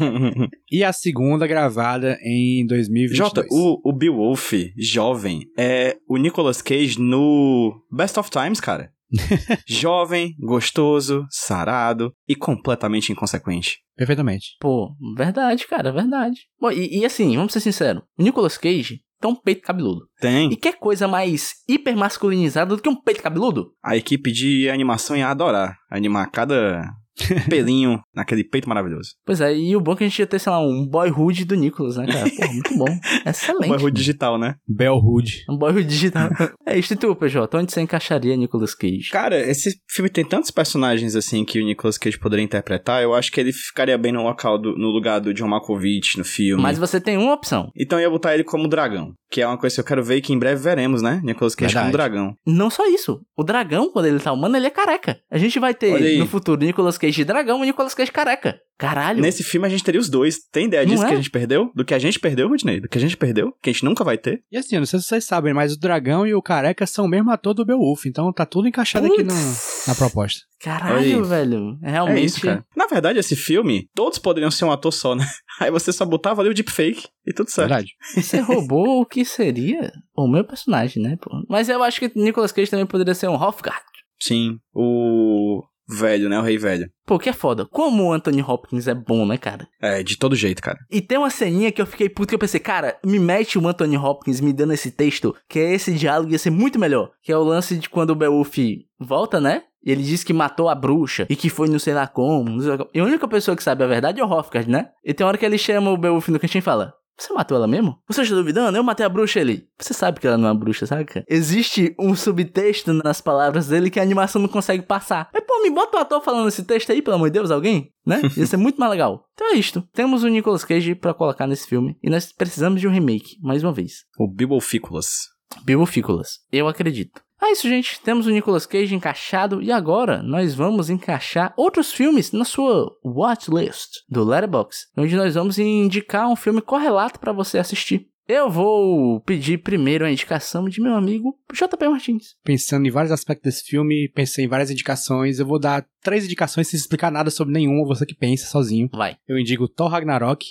e 0.72 0.82
a 0.82 0.90
segunda 0.90 1.46
gravada 1.46 2.18
em 2.22 2.66
2022. 2.66 3.18
Jota, 3.18 3.46
o, 3.50 3.90
o 3.90 3.92
Beowulf, 3.92 4.54
jovem, 4.78 5.42
é 5.58 5.98
o 6.08 6.16
Nicolas 6.16 6.62
Cage 6.62 6.98
no 6.98 7.84
Best 7.92 8.18
of 8.18 8.30
Times, 8.30 8.60
cara. 8.60 8.90
jovem, 9.68 10.34
gostoso, 10.40 11.26
sarado 11.28 12.14
e 12.26 12.34
completamente 12.34 13.12
inconsequente. 13.12 13.80
Perfeitamente. 13.94 14.56
Pô, 14.58 14.90
verdade, 15.14 15.66
cara, 15.66 15.92
verdade. 15.92 16.40
Bom, 16.58 16.70
e, 16.70 17.00
e 17.00 17.04
assim, 17.04 17.36
vamos 17.36 17.52
ser 17.52 17.60
sinceros. 17.60 18.02
O 18.18 18.22
Nicolas 18.22 18.56
Cage 18.56 19.00
tem 19.22 19.30
um 19.30 19.36
peito 19.36 19.62
cabeludo. 19.62 20.08
Tem. 20.20 20.50
E 20.50 20.56
quer 20.56 20.78
coisa 20.78 21.06
mais 21.06 21.54
hiper 21.68 21.96
masculinizada 21.96 22.74
do 22.76 22.82
que 22.82 22.88
um 22.88 23.00
peito 23.00 23.22
cabeludo? 23.22 23.72
A 23.82 23.96
equipe 23.96 24.32
de 24.32 24.68
animação 24.68 25.16
ia 25.16 25.28
adorar 25.28 25.78
animar 25.88 26.30
cada 26.30 26.82
pelinho 27.48 28.00
naquele 28.14 28.44
peito 28.44 28.68
maravilhoso. 28.68 29.10
Pois 29.24 29.40
é, 29.40 29.54
e 29.54 29.76
o 29.76 29.80
bom 29.80 29.92
é 29.92 29.96
que 29.96 30.04
a 30.04 30.08
gente 30.08 30.18
ia 30.18 30.26
ter, 30.26 30.38
sei 30.38 30.52
lá, 30.52 30.60
um 30.60 30.86
boyhood 30.86 31.44
do 31.44 31.54
Nicolas, 31.54 31.96
né, 31.96 32.06
cara? 32.06 32.30
Pô, 32.30 32.52
muito 32.52 32.76
bom. 32.76 32.98
Excelente. 33.26 33.68
Bairro 33.68 33.90
digital, 33.90 34.38
né? 34.38 34.56
Bellhood. 34.66 35.44
Um 35.48 35.56
boyhood 35.56 35.86
digital. 35.86 36.28
é 36.66 36.78
isso, 36.78 36.94
e 36.94 36.96
tu, 36.96 37.14
PJ? 37.14 37.56
Onde 37.56 37.72
você 37.72 37.80
encaixaria 37.80 38.36
Nicolas 38.36 38.74
Cage? 38.74 39.10
Cara, 39.10 39.38
esse 39.38 39.76
filme 39.90 40.08
tem 40.08 40.24
tantos 40.24 40.50
personagens 40.50 41.14
assim 41.14 41.44
que 41.44 41.60
o 41.60 41.64
Nicolas 41.64 41.98
Cage 41.98 42.18
poderia 42.18 42.44
interpretar, 42.44 43.02
eu 43.02 43.14
acho 43.14 43.30
que 43.30 43.40
ele 43.40 43.52
ficaria 43.52 43.96
bem 43.98 44.12
no 44.12 44.22
local 44.22 44.58
do, 44.58 44.76
no 44.76 44.88
lugar 44.88 45.20
do 45.20 45.34
John 45.34 45.48
Malkovich 45.48 46.18
no 46.18 46.24
filme. 46.24 46.62
Mas 46.62 46.78
você 46.78 47.00
tem 47.00 47.16
uma 47.16 47.34
opção. 47.34 47.70
Então 47.76 47.98
eu 47.98 48.04
ia 48.04 48.10
botar 48.10 48.34
ele 48.34 48.44
como 48.44 48.68
dragão, 48.68 49.12
que 49.32 49.40
é 49.40 49.46
uma 49.46 49.56
coisa 49.56 49.74
que 49.74 49.80
eu 49.80 49.84
quero 49.84 50.04
ver 50.04 50.16
e 50.16 50.20
que 50.20 50.30
em 50.32 50.38
breve 50.38 50.62
veremos, 50.62 51.00
né? 51.00 51.18
Nicolas 51.24 51.54
Cage 51.54 51.72
Verdade. 51.72 51.92
dragão. 51.92 52.36
Não 52.46 52.68
só 52.68 52.86
isso. 52.86 53.22
O 53.34 53.42
dragão, 53.42 53.90
quando 53.90 54.04
ele 54.04 54.20
tá 54.20 54.30
humano, 54.30 54.54
ele 54.56 54.66
é 54.66 54.70
careca. 54.70 55.18
A 55.30 55.38
gente 55.38 55.58
vai 55.58 55.72
ter 55.72 56.18
no 56.18 56.26
futuro 56.26 56.60
Nicolas 56.60 56.98
Cage 56.98 57.24
dragão 57.24 57.62
e 57.64 57.66
Nicolas 57.66 57.94
Cage 57.94 58.12
careca. 58.12 58.60
Caralho. 58.82 59.22
Nesse 59.22 59.44
filme 59.44 59.66
a 59.66 59.70
gente 59.70 59.84
teria 59.84 60.00
os 60.00 60.08
dois. 60.08 60.38
Tem 60.50 60.66
ideia 60.66 60.84
disso 60.84 61.04
é? 61.04 61.06
que 61.06 61.12
a 61.12 61.16
gente 61.16 61.30
perdeu? 61.30 61.70
Do 61.74 61.84
que 61.84 61.94
a 61.94 61.98
gente 61.98 62.18
perdeu, 62.18 62.48
Rodney? 62.48 62.80
Do 62.80 62.88
que 62.88 62.98
a 62.98 63.00
gente 63.00 63.16
perdeu? 63.16 63.52
Que 63.62 63.70
a 63.70 63.72
gente 63.72 63.84
nunca 63.84 64.02
vai 64.02 64.18
ter? 64.18 64.42
E 64.50 64.56
assim, 64.58 64.74
eu 64.74 64.80
não 64.80 64.86
sei 64.86 64.98
se 64.98 65.06
vocês 65.06 65.24
sabem, 65.24 65.54
mas 65.54 65.72
o 65.72 65.78
dragão 65.78 66.26
e 66.26 66.34
o 66.34 66.42
careca 66.42 66.84
são 66.86 67.04
o 67.04 67.08
mesmo 67.08 67.30
ator 67.30 67.54
do 67.54 67.64
Beowulf, 67.64 68.06
então 68.06 68.32
tá 68.32 68.44
tudo 68.44 68.66
encaixado 68.66 69.06
aqui 69.06 69.22
no- 69.22 69.32
Putz. 69.32 69.84
na 69.86 69.94
proposta. 69.94 70.40
Caralho, 70.60 70.96
aí. 70.96 71.22
velho. 71.22 71.78
Realmente. 71.80 72.18
É 72.18 72.24
isso, 72.24 72.40
cara. 72.40 72.64
Na 72.76 72.86
verdade, 72.86 73.18
esse 73.18 73.34
filme, 73.36 73.88
todos 73.94 74.18
poderiam 74.18 74.50
ser 74.50 74.64
um 74.64 74.72
ator 74.72 74.92
só, 74.92 75.14
né? 75.14 75.24
Aí 75.60 75.70
você 75.70 75.92
só 75.92 76.04
botava 76.04 76.40
ali 76.40 76.50
o 76.50 76.54
deepfake 76.54 77.06
e 77.26 77.32
tudo 77.32 77.50
certo. 77.50 77.68
Verdade. 77.68 77.92
Você 78.16 78.40
roubou 78.40 79.00
o 79.00 79.06
que 79.06 79.24
seria 79.24 79.92
o 80.16 80.26
meu 80.26 80.44
personagem, 80.44 81.02
né, 81.02 81.16
pô? 81.20 81.30
Mas 81.48 81.68
eu 81.68 81.82
acho 81.82 82.00
que 82.00 82.10
Nicolas 82.18 82.52
Cage 82.52 82.70
também 82.70 82.86
poderia 82.86 83.14
ser 83.14 83.28
um 83.28 83.34
Hofgard. 83.34 83.82
Sim. 84.20 84.58
O 84.72 85.62
velho, 85.92 86.28
né? 86.28 86.38
O 86.38 86.42
rei 86.42 86.58
velho. 86.58 86.88
Pô, 87.06 87.18
que 87.18 87.28
é 87.28 87.32
foda. 87.32 87.66
Como 87.66 88.04
o 88.04 88.12
Anthony 88.12 88.42
Hopkins 88.42 88.88
é 88.88 88.94
bom, 88.94 89.26
né, 89.26 89.36
cara? 89.36 89.68
É, 89.80 90.02
de 90.02 90.16
todo 90.16 90.36
jeito, 90.36 90.62
cara. 90.62 90.78
E 90.90 91.00
tem 91.00 91.18
uma 91.18 91.30
ceninha 91.30 91.72
que 91.72 91.82
eu 91.82 91.86
fiquei 91.86 92.08
puto 92.08 92.28
que 92.28 92.34
eu 92.34 92.38
pensei, 92.38 92.60
cara, 92.60 92.96
me 93.04 93.18
mete 93.18 93.58
o 93.58 93.68
Anthony 93.68 93.96
Hopkins 93.96 94.40
me 94.40 94.52
dando 94.52 94.72
esse 94.72 94.90
texto, 94.90 95.34
que 95.48 95.58
é 95.58 95.74
esse 95.74 95.92
diálogo 95.92 96.32
ia 96.32 96.38
ser 96.38 96.50
muito 96.50 96.78
melhor. 96.78 97.10
Que 97.22 97.32
é 97.32 97.36
o 97.36 97.42
lance 97.42 97.76
de 97.76 97.88
quando 97.88 98.10
o 98.10 98.16
Beowulf 98.16 98.56
volta, 98.98 99.40
né? 99.40 99.62
E 99.84 99.90
ele 99.90 100.02
diz 100.02 100.22
que 100.22 100.32
matou 100.32 100.68
a 100.68 100.74
bruxa 100.74 101.26
e 101.28 101.34
que 101.34 101.50
foi 101.50 101.68
não 101.68 101.78
sei 101.78 101.92
lá 101.92 102.06
como. 102.06 102.48
Não 102.48 102.60
sei 102.60 102.70
lá 102.70 102.78
como. 102.78 102.90
E 102.94 103.00
a 103.00 103.04
única 103.04 103.26
pessoa 103.26 103.56
que 103.56 103.62
sabe 103.62 103.82
a 103.82 103.86
verdade 103.86 104.20
é 104.20 104.24
o 104.24 104.30
Hofgard, 104.30 104.70
né? 104.70 104.90
E 105.04 105.12
tem 105.12 105.24
uma 105.24 105.28
hora 105.28 105.38
que 105.38 105.44
ele 105.44 105.58
chama 105.58 105.90
o 105.90 105.96
Beowulf 105.96 106.28
no 106.28 106.38
cantinho 106.38 106.60
e 106.60 106.62
fala: 106.62 106.94
Você 107.18 107.32
matou 107.32 107.56
ela 107.56 107.66
mesmo? 107.66 107.98
Você 108.08 108.22
está 108.22 108.34
duvidando? 108.34 108.76
Eu 108.76 108.82
matei 108.82 109.04
a 109.04 109.08
bruxa 109.08 109.40
ali. 109.40 109.68
Você 109.78 109.94
sabe 109.94 110.18
que 110.18 110.26
ela 110.26 110.38
não 110.38 110.48
é 110.48 110.52
uma 110.52 110.58
bruxa, 110.58 110.86
sabe? 110.86 111.04
cara? 111.04 111.24
Existe 111.28 111.94
um 111.98 112.16
subtexto 112.16 112.92
nas 112.92 113.20
palavras 113.20 113.68
dele 113.68 113.90
que 113.90 114.00
a 114.00 114.02
animação 114.02 114.40
não 114.40 114.48
consegue 114.48 114.82
passar. 114.82 115.28
Mas, 115.32 115.44
pô, 115.44 115.62
me 115.62 115.70
bota 115.70 115.98
o 115.98 116.00
ator 116.00 116.22
falando 116.22 116.48
esse 116.48 116.64
texto 116.64 116.90
aí, 116.90 117.00
pelo 117.02 117.16
amor 117.16 117.28
de 117.28 117.34
Deus, 117.34 117.50
alguém? 117.50 117.92
Né? 118.04 118.20
Ia 118.36 118.46
ser 118.46 118.56
muito 118.56 118.78
mais 118.78 118.90
legal. 118.90 119.24
Então 119.34 119.52
é 119.52 119.56
isto. 119.56 119.86
Temos 119.92 120.24
o 120.24 120.28
Nicolas 120.28 120.64
Cage 120.64 120.94
pra 120.94 121.14
colocar 121.14 121.46
nesse 121.46 121.66
filme. 121.66 121.96
E 122.02 122.10
nós 122.10 122.32
precisamos 122.32 122.80
de 122.80 122.88
um 122.88 122.92
remake, 122.92 123.36
mais 123.40 123.62
uma 123.62 123.72
vez. 123.72 124.04
O 124.18 124.26
Beowulficulas. 124.26 125.32
Bibofícolas. 125.64 126.40
Eu 126.50 126.66
acredito. 126.66 127.22
É 127.42 127.50
isso, 127.50 127.68
gente. 127.68 128.00
Temos 128.00 128.26
o 128.26 128.30
Nicolas 128.30 128.66
Cage 128.66 128.94
encaixado 128.94 129.60
e 129.60 129.72
agora 129.72 130.22
nós 130.22 130.54
vamos 130.54 130.88
encaixar 130.88 131.52
outros 131.56 131.92
filmes 131.92 132.30
na 132.30 132.44
sua 132.44 132.88
watchlist 133.04 134.02
do 134.08 134.22
Letterboxd, 134.24 134.86
onde 134.96 135.16
nós 135.16 135.34
vamos 135.34 135.58
indicar 135.58 136.28
um 136.28 136.36
filme 136.36 136.62
correlato 136.62 137.18
para 137.18 137.32
você 137.32 137.58
assistir. 137.58 138.06
Eu 138.28 138.48
vou 138.48 139.20
pedir 139.22 139.58
primeiro 139.58 140.04
a 140.04 140.10
indicação 140.10 140.68
de 140.68 140.80
meu 140.80 140.94
amigo 140.94 141.36
JP 141.52 141.88
Martins. 141.88 142.36
Pensando 142.44 142.86
em 142.86 142.90
vários 142.90 143.10
aspectos 143.10 143.52
desse 143.52 143.68
filme, 143.68 144.08
pensei 144.14 144.44
em 144.44 144.48
várias 144.48 144.70
indicações. 144.70 145.40
Eu 145.40 145.46
vou 145.46 145.58
dar 145.58 145.84
três 146.00 146.24
indicações 146.24 146.68
sem 146.68 146.78
explicar 146.78 147.10
nada 147.10 147.30
sobre 147.30 147.52
nenhuma, 147.52 147.84
você 147.84 148.06
que 148.06 148.14
pensa 148.14 148.46
sozinho. 148.46 148.88
Vai. 148.92 149.16
Eu 149.26 149.36
indico 149.36 149.68
Thor 149.68 149.88
Ragnarok, 149.88 150.46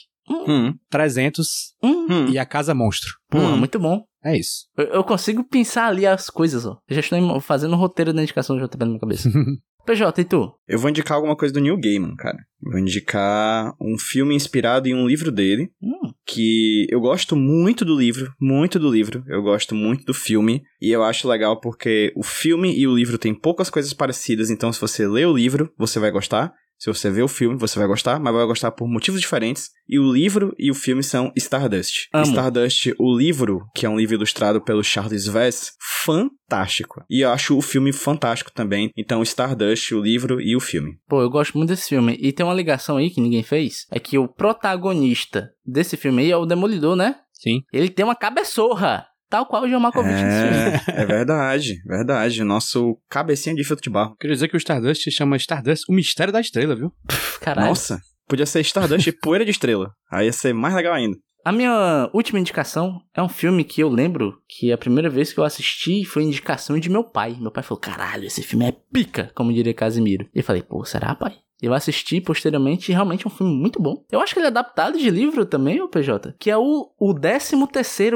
Hum, 0.48 0.74
300 0.90 1.74
Hum, 1.84 2.08
hum. 2.10 2.26
e 2.30 2.38
A 2.40 2.46
Casa 2.46 2.74
Monstro. 2.74 3.10
porra, 3.30 3.54
Hum. 3.54 3.58
muito 3.58 3.80
bom. 3.80 4.04
É 4.24 4.38
isso. 4.38 4.68
Eu, 4.78 4.86
eu 4.86 5.04
consigo 5.04 5.44
pensar 5.44 5.88
ali 5.88 6.06
as 6.06 6.30
coisas, 6.30 6.66
ó. 6.66 6.78
Eu 6.88 6.94
já 6.96 7.00
estou 7.02 7.40
fazendo 7.42 7.74
o 7.74 7.78
roteiro 7.78 8.14
da 8.14 8.22
indicação 8.22 8.56
do 8.56 8.64
JP 8.68 8.78
na 8.80 8.86
minha 8.86 9.00
cabeça. 9.00 9.30
PJ, 9.84 10.22
e 10.22 10.26
tu? 10.26 10.54
Eu 10.68 10.78
vou 10.78 10.92
indicar 10.92 11.16
alguma 11.16 11.36
coisa 11.36 11.52
do 11.52 11.60
Neil 11.60 11.76
Gaiman, 11.80 12.16
cara. 12.16 12.38
Eu 12.64 12.72
vou 12.72 12.80
indicar 12.80 13.74
um 13.82 13.98
filme 13.98 14.36
inspirado 14.36 14.88
em 14.88 14.94
um 14.94 15.08
livro 15.08 15.32
dele, 15.32 15.72
Hum, 15.82 16.12
que 16.24 16.86
eu 16.92 17.00
gosto 17.02 17.36
muito 17.36 17.84
do 17.84 17.98
livro, 17.98 18.32
muito 18.40 18.78
do 18.78 18.92
livro, 18.92 19.24
eu 19.28 19.42
gosto 19.42 19.74
muito 19.74 20.06
do 20.06 20.14
filme, 20.14 20.62
e 20.80 20.92
eu 20.92 21.04
acho 21.04 21.28
legal 21.28 21.60
porque 21.60 22.14
o 22.16 22.22
filme 22.22 22.78
e 22.78 22.88
o 22.88 22.96
livro 22.96 23.18
têm 23.18 23.34
poucas 23.34 23.72
coisas 23.72 23.92
parecidas, 23.92 24.52
então 24.52 24.72
se 24.72 24.80
você 24.80 25.08
lê 25.08 25.26
o 25.26 25.34
livro, 25.36 25.74
você 25.80 26.00
vai 26.00 26.12
gostar. 26.12 26.54
Se 26.82 26.92
você 26.92 27.12
vê 27.12 27.22
o 27.22 27.28
filme, 27.28 27.60
você 27.60 27.78
vai 27.78 27.88
gostar, 27.88 28.20
mas 28.20 28.34
vai 28.34 28.44
gostar 28.48 28.72
por 28.72 28.88
motivos 28.88 29.22
diferentes. 29.22 29.70
E 29.88 30.00
o 30.00 30.12
livro 30.12 30.52
e 30.58 30.72
o 30.72 30.74
filme 30.74 31.04
são 31.04 31.32
Stardust. 31.38 32.08
Amo. 32.12 32.26
Stardust, 32.26 32.96
o 32.98 33.16
livro, 33.16 33.68
que 33.76 33.86
é 33.86 33.90
um 33.90 34.00
livro 34.00 34.16
ilustrado 34.16 34.60
pelo 34.60 34.84
Charles 34.84 35.28
Vess, 35.28 35.74
fantástico. 36.04 37.04
E 37.08 37.22
eu 37.22 37.30
acho 37.30 37.56
o 37.56 37.62
filme 37.62 37.94
fantástico 37.94 38.52
também. 38.52 38.90
Então, 38.98 39.22
Stardust, 39.22 39.94
o 39.94 40.02
livro 40.02 40.42
e 40.42 40.56
o 40.56 40.60
filme. 40.60 40.98
Pô, 41.08 41.22
eu 41.22 41.30
gosto 41.30 41.56
muito 41.56 41.70
desse 41.70 41.88
filme. 41.88 42.18
E 42.20 42.32
tem 42.32 42.44
uma 42.44 42.56
ligação 42.56 42.98
aí 42.98 43.12
que 43.12 43.22
ninguém 43.22 43.44
fez. 43.44 43.86
É 43.92 44.00
que 44.00 44.18
o 44.18 44.28
protagonista 44.28 45.52
desse 45.64 45.96
filme 45.96 46.24
aí 46.24 46.32
é 46.32 46.38
o 46.38 46.48
Demolidor, 46.48 46.96
né? 46.96 47.18
Sim. 47.32 47.62
Ele 47.72 47.90
tem 47.90 48.04
uma 48.04 48.16
cabeçorra. 48.16 49.06
Tal 49.32 49.46
qual 49.46 49.64
o 49.64 49.68
John 49.70 49.80
Malkovich 49.80 50.22
nesse 50.22 50.42
filme. 50.42 50.98
É, 51.00 51.04
é 51.04 51.06
verdade, 51.06 51.82
verdade. 51.86 52.44
Nosso 52.44 52.98
cabecinha 53.10 53.56
de 53.56 53.64
filtro 53.64 53.82
de 53.82 53.90
barro. 53.90 54.14
Queria 54.20 54.36
dizer 54.36 54.50
que 54.50 54.58
o 54.58 54.60
Stardust 54.60 55.04
se 55.04 55.10
chama 55.10 55.38
Stardust, 55.38 55.86
o 55.88 55.94
mistério 55.94 56.34
da 56.34 56.42
estrela, 56.42 56.76
viu? 56.76 56.92
Caralho. 57.40 57.70
Nossa, 57.70 58.02
podia 58.28 58.46
ser 58.46 58.60
Stardust 58.60 59.08
e 59.08 59.14
poeira 59.14 59.46
de 59.46 59.52
estrela. 59.52 59.94
Aí 60.12 60.26
ia 60.26 60.34
ser 60.34 60.54
mais 60.54 60.76
legal 60.76 60.94
ainda. 60.94 61.16
A 61.46 61.52
minha 61.54 62.10
última 62.14 62.40
indicação 62.40 63.00
é 63.16 63.24
um 63.24 63.30
filme 63.30 63.64
que 63.64 63.82
eu 63.82 63.88
lembro 63.88 64.34
que 64.50 64.70
a 64.70 64.78
primeira 64.78 65.10
vez 65.10 65.32
que 65.32 65.40
eu 65.40 65.46
assisti 65.46 66.04
foi 66.04 66.24
indicação 66.24 66.78
de 66.78 66.90
meu 66.90 67.06
pai. 67.06 67.38
Meu 67.40 67.52
pai 67.52 67.64
falou: 67.64 67.80
caralho, 67.80 68.26
esse 68.26 68.44
filme 68.44 68.66
é 68.68 68.76
pica, 68.92 69.32
como 69.34 69.54
diria 69.54 69.74
Casimiro. 69.74 70.28
E 70.36 70.40
eu 70.40 70.44
falei: 70.44 70.62
pô, 70.62 70.84
será, 70.84 71.16
pai? 71.16 71.36
Eu 71.62 71.74
assisti 71.74 72.20
posteriormente 72.20 72.92
e 72.92 72.94
realmente 72.94 73.26
é 73.26 73.28
um 73.28 73.34
filme 73.34 73.54
muito 73.54 73.82
bom. 73.82 74.04
Eu 74.12 74.20
acho 74.20 74.34
que 74.34 74.40
ele 74.40 74.48
é 74.48 74.50
adaptado 74.50 74.98
de 74.98 75.10
livro 75.10 75.46
também, 75.46 75.82
o 75.82 75.88
PJ. 75.88 76.34
Que 76.40 76.50
é 76.50 76.58
o, 76.58 76.90
o 77.00 77.14
13 77.14 77.56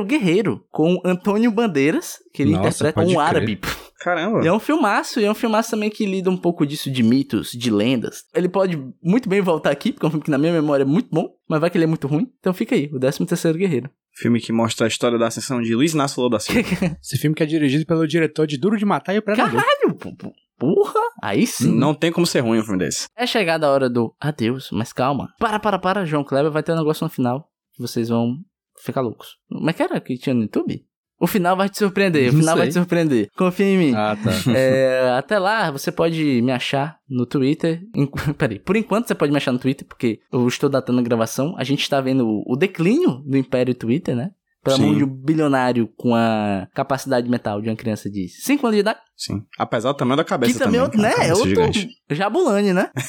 Guerreiro, 0.05 0.65
com 0.71 0.99
Antônio 1.05 1.51
Bandeiras, 1.51 2.17
que 2.33 2.41
ele 2.41 2.51
Nossa, 2.51 2.69
interpreta 2.69 3.01
um 3.01 3.07
crer. 3.07 3.19
árabe. 3.19 3.59
Caramba. 3.99 4.43
E 4.43 4.47
é 4.47 4.53
um 4.53 4.59
filmaço, 4.59 5.19
e 5.19 5.25
é 5.25 5.31
um 5.31 5.35
filmaço 5.35 5.71
também 5.71 5.89
que 5.89 6.05
lida 6.05 6.29
um 6.29 6.37
pouco 6.37 6.65
disso 6.65 6.91
de 6.91 7.01
mitos, 7.01 7.51
de 7.51 7.71
lendas. 7.71 8.23
Ele 8.35 8.49
pode 8.49 8.77
muito 9.01 9.29
bem 9.29 9.41
voltar 9.41 9.71
aqui, 9.71 9.91
porque 9.91 10.05
é 10.05 10.07
um 10.07 10.11
filme 10.11 10.23
que 10.23 10.31
na 10.31 10.37
minha 10.37 10.53
memória 10.53 10.83
é 10.83 10.85
muito 10.85 11.09
bom, 11.11 11.33
mas 11.47 11.59
vai 11.59 11.69
que 11.69 11.77
ele 11.77 11.85
é 11.85 11.87
muito 11.87 12.07
ruim. 12.07 12.31
Então 12.39 12.53
fica 12.53 12.75
aí, 12.75 12.89
o 12.93 12.99
13 12.99 13.53
Guerreiro. 13.53 13.89
Filme 14.13 14.39
que 14.39 14.51
mostra 14.53 14.85
a 14.85 14.87
história 14.87 15.17
da 15.17 15.27
ascensão 15.27 15.61
de 15.61 15.75
Luiz 15.75 15.93
Inácio 15.93 16.21
Lula 16.21 16.37
da 16.37 16.39
Silva. 16.39 16.61
Esse 17.01 17.17
filme 17.17 17.35
que 17.35 17.43
é 17.43 17.45
dirigido 17.45 17.85
pelo 17.85 18.07
diretor 18.07 18.47
de 18.47 18.57
Duro 18.57 18.77
de 18.77 18.85
Matar 18.85 19.13
e 19.13 19.17
o 19.17 19.21
Predador. 19.21 19.61
Caralho, 19.61 19.95
pô, 19.95 20.15
pô, 20.15 20.33
porra! 20.57 20.99
Aí 21.21 21.45
sim. 21.45 21.75
Não 21.75 21.93
tem 21.93 22.11
como 22.11 22.25
ser 22.25 22.41
ruim 22.41 22.59
um 22.59 22.63
filme 22.63 22.79
desse. 22.79 23.07
É 23.17 23.25
chegada 23.25 23.67
a 23.67 23.71
hora 23.71 23.89
do 23.89 24.13
adeus, 24.19 24.69
mas 24.71 24.93
calma. 24.93 25.29
Para, 25.39 25.59
para, 25.59 25.79
para, 25.79 26.05
João 26.05 26.23
Kleber 26.23 26.51
vai 26.51 26.63
ter 26.63 26.71
um 26.73 26.77
negócio 26.77 27.03
no 27.03 27.09
final 27.09 27.49
que 27.73 27.81
vocês 27.81 28.09
vão 28.09 28.37
ficar 28.83 29.01
loucos. 29.01 29.37
Como 29.49 29.69
é 29.69 29.73
que 29.73 29.83
era 29.83 29.99
que 29.99 30.17
tinha 30.17 30.33
no 30.33 30.43
YouTube? 30.43 30.85
O 31.17 31.27
final 31.27 31.55
vai 31.55 31.69
te 31.69 31.77
surpreender, 31.77 32.29
o 32.29 32.33
Não 32.33 32.39
final 32.41 32.57
vai 32.57 32.65
sei. 32.65 32.71
te 32.71 32.73
surpreender. 32.73 33.29
Confia 33.37 33.65
em 33.65 33.77
mim. 33.77 33.93
Ah, 33.95 34.17
tá. 34.21 34.31
É, 34.53 35.11
até 35.17 35.39
lá, 35.39 35.71
você 35.71 35.91
pode 35.91 36.41
me 36.41 36.51
achar 36.51 36.99
no 37.09 37.25
Twitter. 37.25 37.81
Em, 37.95 38.05
peraí, 38.37 38.59
por 38.59 38.75
enquanto 38.75 39.07
você 39.07 39.15
pode 39.15 39.31
me 39.31 39.37
achar 39.37 39.53
no 39.53 39.59
Twitter, 39.59 39.87
porque 39.87 40.19
eu 40.31 40.45
estou 40.47 40.69
datando 40.69 40.99
a 40.99 41.03
gravação. 41.03 41.55
A 41.57 41.63
gente 41.63 41.81
está 41.81 42.01
vendo 42.01 42.27
o, 42.27 42.43
o 42.45 42.57
declínio 42.57 43.23
do 43.25 43.37
Império 43.37 43.73
Twitter, 43.73 44.15
né? 44.15 44.31
Pela 44.65 44.77
Sim. 44.77 44.85
mão 44.87 44.97
de 44.97 45.03
um 45.03 45.07
bilionário 45.07 45.87
com 45.95 46.15
a 46.15 46.67
capacidade 46.73 47.29
mental 47.29 47.61
de 47.61 47.69
uma 47.69 47.75
criança 47.75 48.09
de 48.09 48.27
5 48.27 48.65
anos 48.65 48.75
de 48.75 48.79
idade. 48.79 48.99
Sim. 49.15 49.43
Apesar 49.59 49.91
do 49.91 49.97
tamanho 49.97 50.17
da 50.17 50.23
cabeça 50.23 50.53
Que 50.53 50.59
também, 50.59 50.79
é 50.79 50.83
outro, 50.83 50.99
cara. 50.99 51.17
né? 51.19 51.27
É 51.27 51.33
outro 51.33 51.49
gigante. 51.49 51.87
Jabulani, 52.09 52.73
né? 52.73 52.89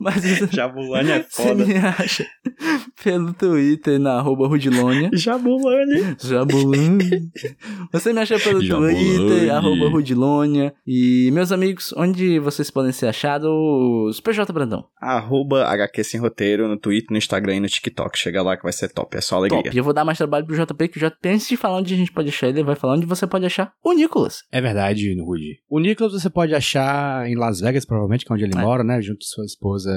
Mas 0.00 0.22
Jabulani 0.52 1.10
é 1.10 1.22
você 1.28 1.42
foda. 1.42 1.64
me 1.66 1.76
acha 1.76 2.26
pelo 3.02 3.32
Twitter 3.32 3.98
na 3.98 4.14
arroba 4.18 4.46
Rudilônia. 4.46 5.10
Jabulani. 5.14 6.16
Jabulani. 6.22 7.30
Você 7.92 8.12
me 8.12 8.20
acha 8.20 8.38
pelo 8.38 8.62
Jabulani. 8.62 8.94
Twitter, 8.94 9.50
arroba 9.52 9.88
Rudilônia. 9.88 10.72
E, 10.86 11.30
meus 11.32 11.50
amigos, 11.52 11.92
onde 11.96 12.38
vocês 12.38 12.70
podem 12.70 12.92
ser 12.92 13.06
achados? 13.08 14.20
PJ 14.20 14.52
Brandão. 14.52 14.84
Arroba 15.00 15.64
HQ 15.66 16.04
Sem 16.04 16.20
Roteiro 16.20 16.68
no 16.68 16.76
Twitter, 16.78 17.08
no 17.10 17.18
Instagram 17.18 17.56
e 17.56 17.60
no 17.60 17.66
TikTok. 17.68 18.16
Chega 18.18 18.42
lá 18.42 18.56
que 18.56 18.62
vai 18.62 18.72
ser 18.72 18.88
top. 18.88 19.16
É 19.16 19.20
só 19.20 19.36
alegria. 19.36 19.62
Top. 19.62 19.74
E 19.76 19.78
eu 19.78 19.84
vou 19.84 19.92
dar 19.92 20.04
mais 20.04 20.18
trabalho 20.18 20.46
pro 20.46 20.56
JP, 20.56 20.88
que 20.88 20.98
o 20.98 21.08
JP, 21.10 21.28
antes 21.28 21.48
de 21.48 21.56
falar 21.56 21.78
onde 21.78 21.94
a 21.94 21.96
gente 21.96 22.12
pode 22.12 22.28
achar 22.28 22.48
ele, 22.48 22.62
vai 22.62 22.76
falar 22.76 22.94
onde 22.94 23.06
você 23.06 23.26
pode 23.26 23.46
achar 23.46 23.72
o 23.84 23.92
Nicolas. 23.92 24.42
É 24.52 24.60
verdade, 24.60 25.14
Rudy. 25.20 25.58
O 25.68 25.78
Nicholas 25.80 26.12
você 26.12 26.30
pode 26.30 26.54
achar 26.54 27.26
em 27.28 27.34
Las 27.36 27.60
Vegas, 27.60 27.84
provavelmente, 27.84 28.24
que 28.24 28.32
é 28.32 28.34
onde 28.34 28.44
ele 28.44 28.56
É. 28.56 28.60
mora, 28.60 28.84
né? 28.84 29.00
Junto 29.00 29.18
com 29.18 29.24
sua 29.26 29.44
esposa 29.44 29.87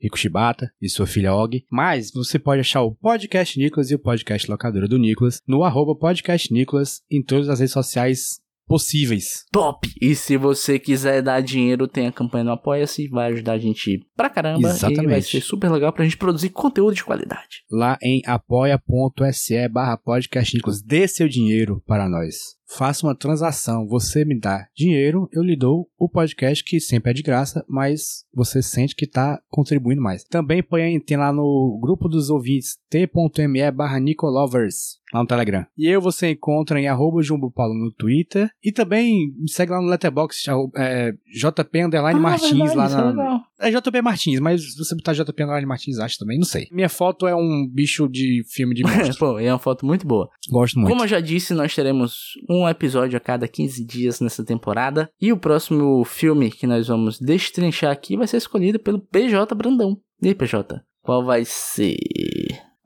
Rico 0.00 0.18
Shibata 0.18 0.70
e 0.80 0.88
sua 0.88 1.06
filha 1.06 1.34
Og. 1.34 1.64
Mas 1.70 2.10
você 2.12 2.38
pode 2.38 2.60
achar 2.60 2.82
o 2.82 2.94
podcast 2.94 3.58
Nicolas 3.58 3.90
e 3.90 3.94
o 3.94 3.98
podcast 3.98 4.50
Locadora 4.50 4.86
do 4.86 4.98
Nicolas 4.98 5.40
no 5.46 5.64
arroba 5.64 5.96
podcast 5.96 6.52
Nicolas 6.52 7.00
em 7.10 7.22
todas 7.22 7.48
as 7.48 7.60
redes 7.60 7.72
sociais 7.72 8.44
possíveis. 8.66 9.44
Top! 9.52 9.88
E 10.00 10.14
se 10.14 10.36
você 10.36 10.78
quiser 10.78 11.22
dar 11.22 11.40
dinheiro, 11.40 11.86
tem 11.86 12.06
a 12.06 12.12
campanha 12.12 12.44
no 12.44 12.52
Apoia-se, 12.52 13.08
vai 13.08 13.32
ajudar 13.32 13.52
a 13.52 13.58
gente 13.58 14.00
pra 14.16 14.30
caramba. 14.30 14.58
E 14.58 14.62
vai 14.62 14.72
Exatamente. 14.72 15.30
ser 15.30 15.40
super 15.40 15.70
legal 15.70 15.92
pra 15.92 16.04
gente 16.04 16.16
produzir 16.16 16.50
conteúdo 16.50 16.94
de 16.94 17.04
qualidade. 17.04 17.64
Lá 17.70 17.98
em 18.02 18.22
apoia.se 18.26 19.68
barra 19.68 19.96
podcast 19.96 20.54
Nicolas. 20.54 20.82
Dê 20.82 21.06
seu 21.06 21.28
dinheiro 21.28 21.82
para 21.86 22.08
nós. 22.08 22.56
Faça 22.76 23.06
uma 23.06 23.14
transação. 23.14 23.86
Você 23.86 24.24
me 24.24 24.38
dá 24.38 24.66
dinheiro, 24.74 25.28
eu 25.32 25.42
lhe 25.42 25.54
dou 25.54 25.88
o 25.96 26.08
podcast 26.08 26.64
que 26.64 26.80
sempre 26.80 27.12
é 27.12 27.14
de 27.14 27.22
graça, 27.22 27.64
mas 27.68 28.24
você 28.34 28.60
sente 28.60 28.96
que 28.96 29.04
está 29.04 29.40
contribuindo 29.48 30.02
mais. 30.02 30.24
Também 30.24 30.60
põe, 30.60 30.98
tem 30.98 31.16
lá 31.16 31.32
no 31.32 31.78
grupo 31.80 32.08
dos 32.08 32.30
ouvintes 32.30 32.76
t.me 32.90 33.70
barra 33.70 34.00
Nicolovers, 34.00 34.98
lá 35.12 35.20
no 35.20 35.26
Telegram. 35.26 35.64
E 35.78 35.86
eu 35.86 36.00
você 36.00 36.30
encontra 36.30 36.80
em 36.80 36.88
arroba 36.88 37.22
Jumbo 37.22 37.50
Paulo 37.50 37.74
no 37.74 37.92
Twitter. 37.92 38.50
E 38.62 38.72
também 38.72 39.32
me 39.38 39.48
segue 39.48 39.70
lá 39.70 39.80
no 39.80 39.88
Letterboxd, 39.88 40.50
é, 40.76 41.12
JP 41.32 41.84
Underline 41.84 42.18
Martins 42.18 42.74
lá 42.74 42.86
isso 42.86 42.96
é 42.96 43.00
na, 43.00 43.10
legal. 43.10 43.40
É 43.60 43.70
JP 43.70 44.02
Martins, 44.02 44.40
mas 44.40 44.74
você 44.76 44.94
botar 44.94 45.12
JP 45.12 45.42
Underline 45.42 45.66
Martins, 45.66 45.98
acho 45.98 46.18
também, 46.18 46.38
não 46.38 46.44
sei. 46.44 46.66
Minha 46.70 46.88
foto 46.88 47.26
é 47.26 47.34
um 47.34 47.68
bicho 47.70 48.08
de 48.08 48.42
filme 48.48 48.74
de 48.74 48.82
monstro. 48.84 49.18
Pô, 49.18 49.38
é 49.38 49.52
uma 49.52 49.58
foto 49.58 49.86
muito 49.86 50.06
boa. 50.06 50.28
Gosto 50.50 50.78
muito. 50.78 50.90
Como 50.90 51.04
eu 51.04 51.08
já 51.08 51.20
disse, 51.20 51.54
nós 51.54 51.74
teremos 51.74 52.34
um 52.48 52.68
episódio 52.68 53.16
a 53.16 53.20
cada 53.20 53.46
15 53.46 53.84
dias 53.84 54.20
nessa 54.20 54.44
temporada. 54.44 55.08
E 55.20 55.32
o 55.32 55.38
próximo 55.38 56.04
filme 56.04 56.50
que 56.50 56.66
nós 56.66 56.88
vamos 56.88 57.18
destrinchar 57.18 57.92
aqui 57.92 58.16
vai 58.16 58.26
ser 58.26 58.38
escolhido 58.38 58.78
pelo 58.78 59.00
PJ 59.00 59.54
Brandão. 59.54 59.96
E 60.20 60.28
aí, 60.28 60.34
PJ? 60.34 60.80
Qual 61.02 61.24
vai 61.24 61.44
ser? 61.44 61.96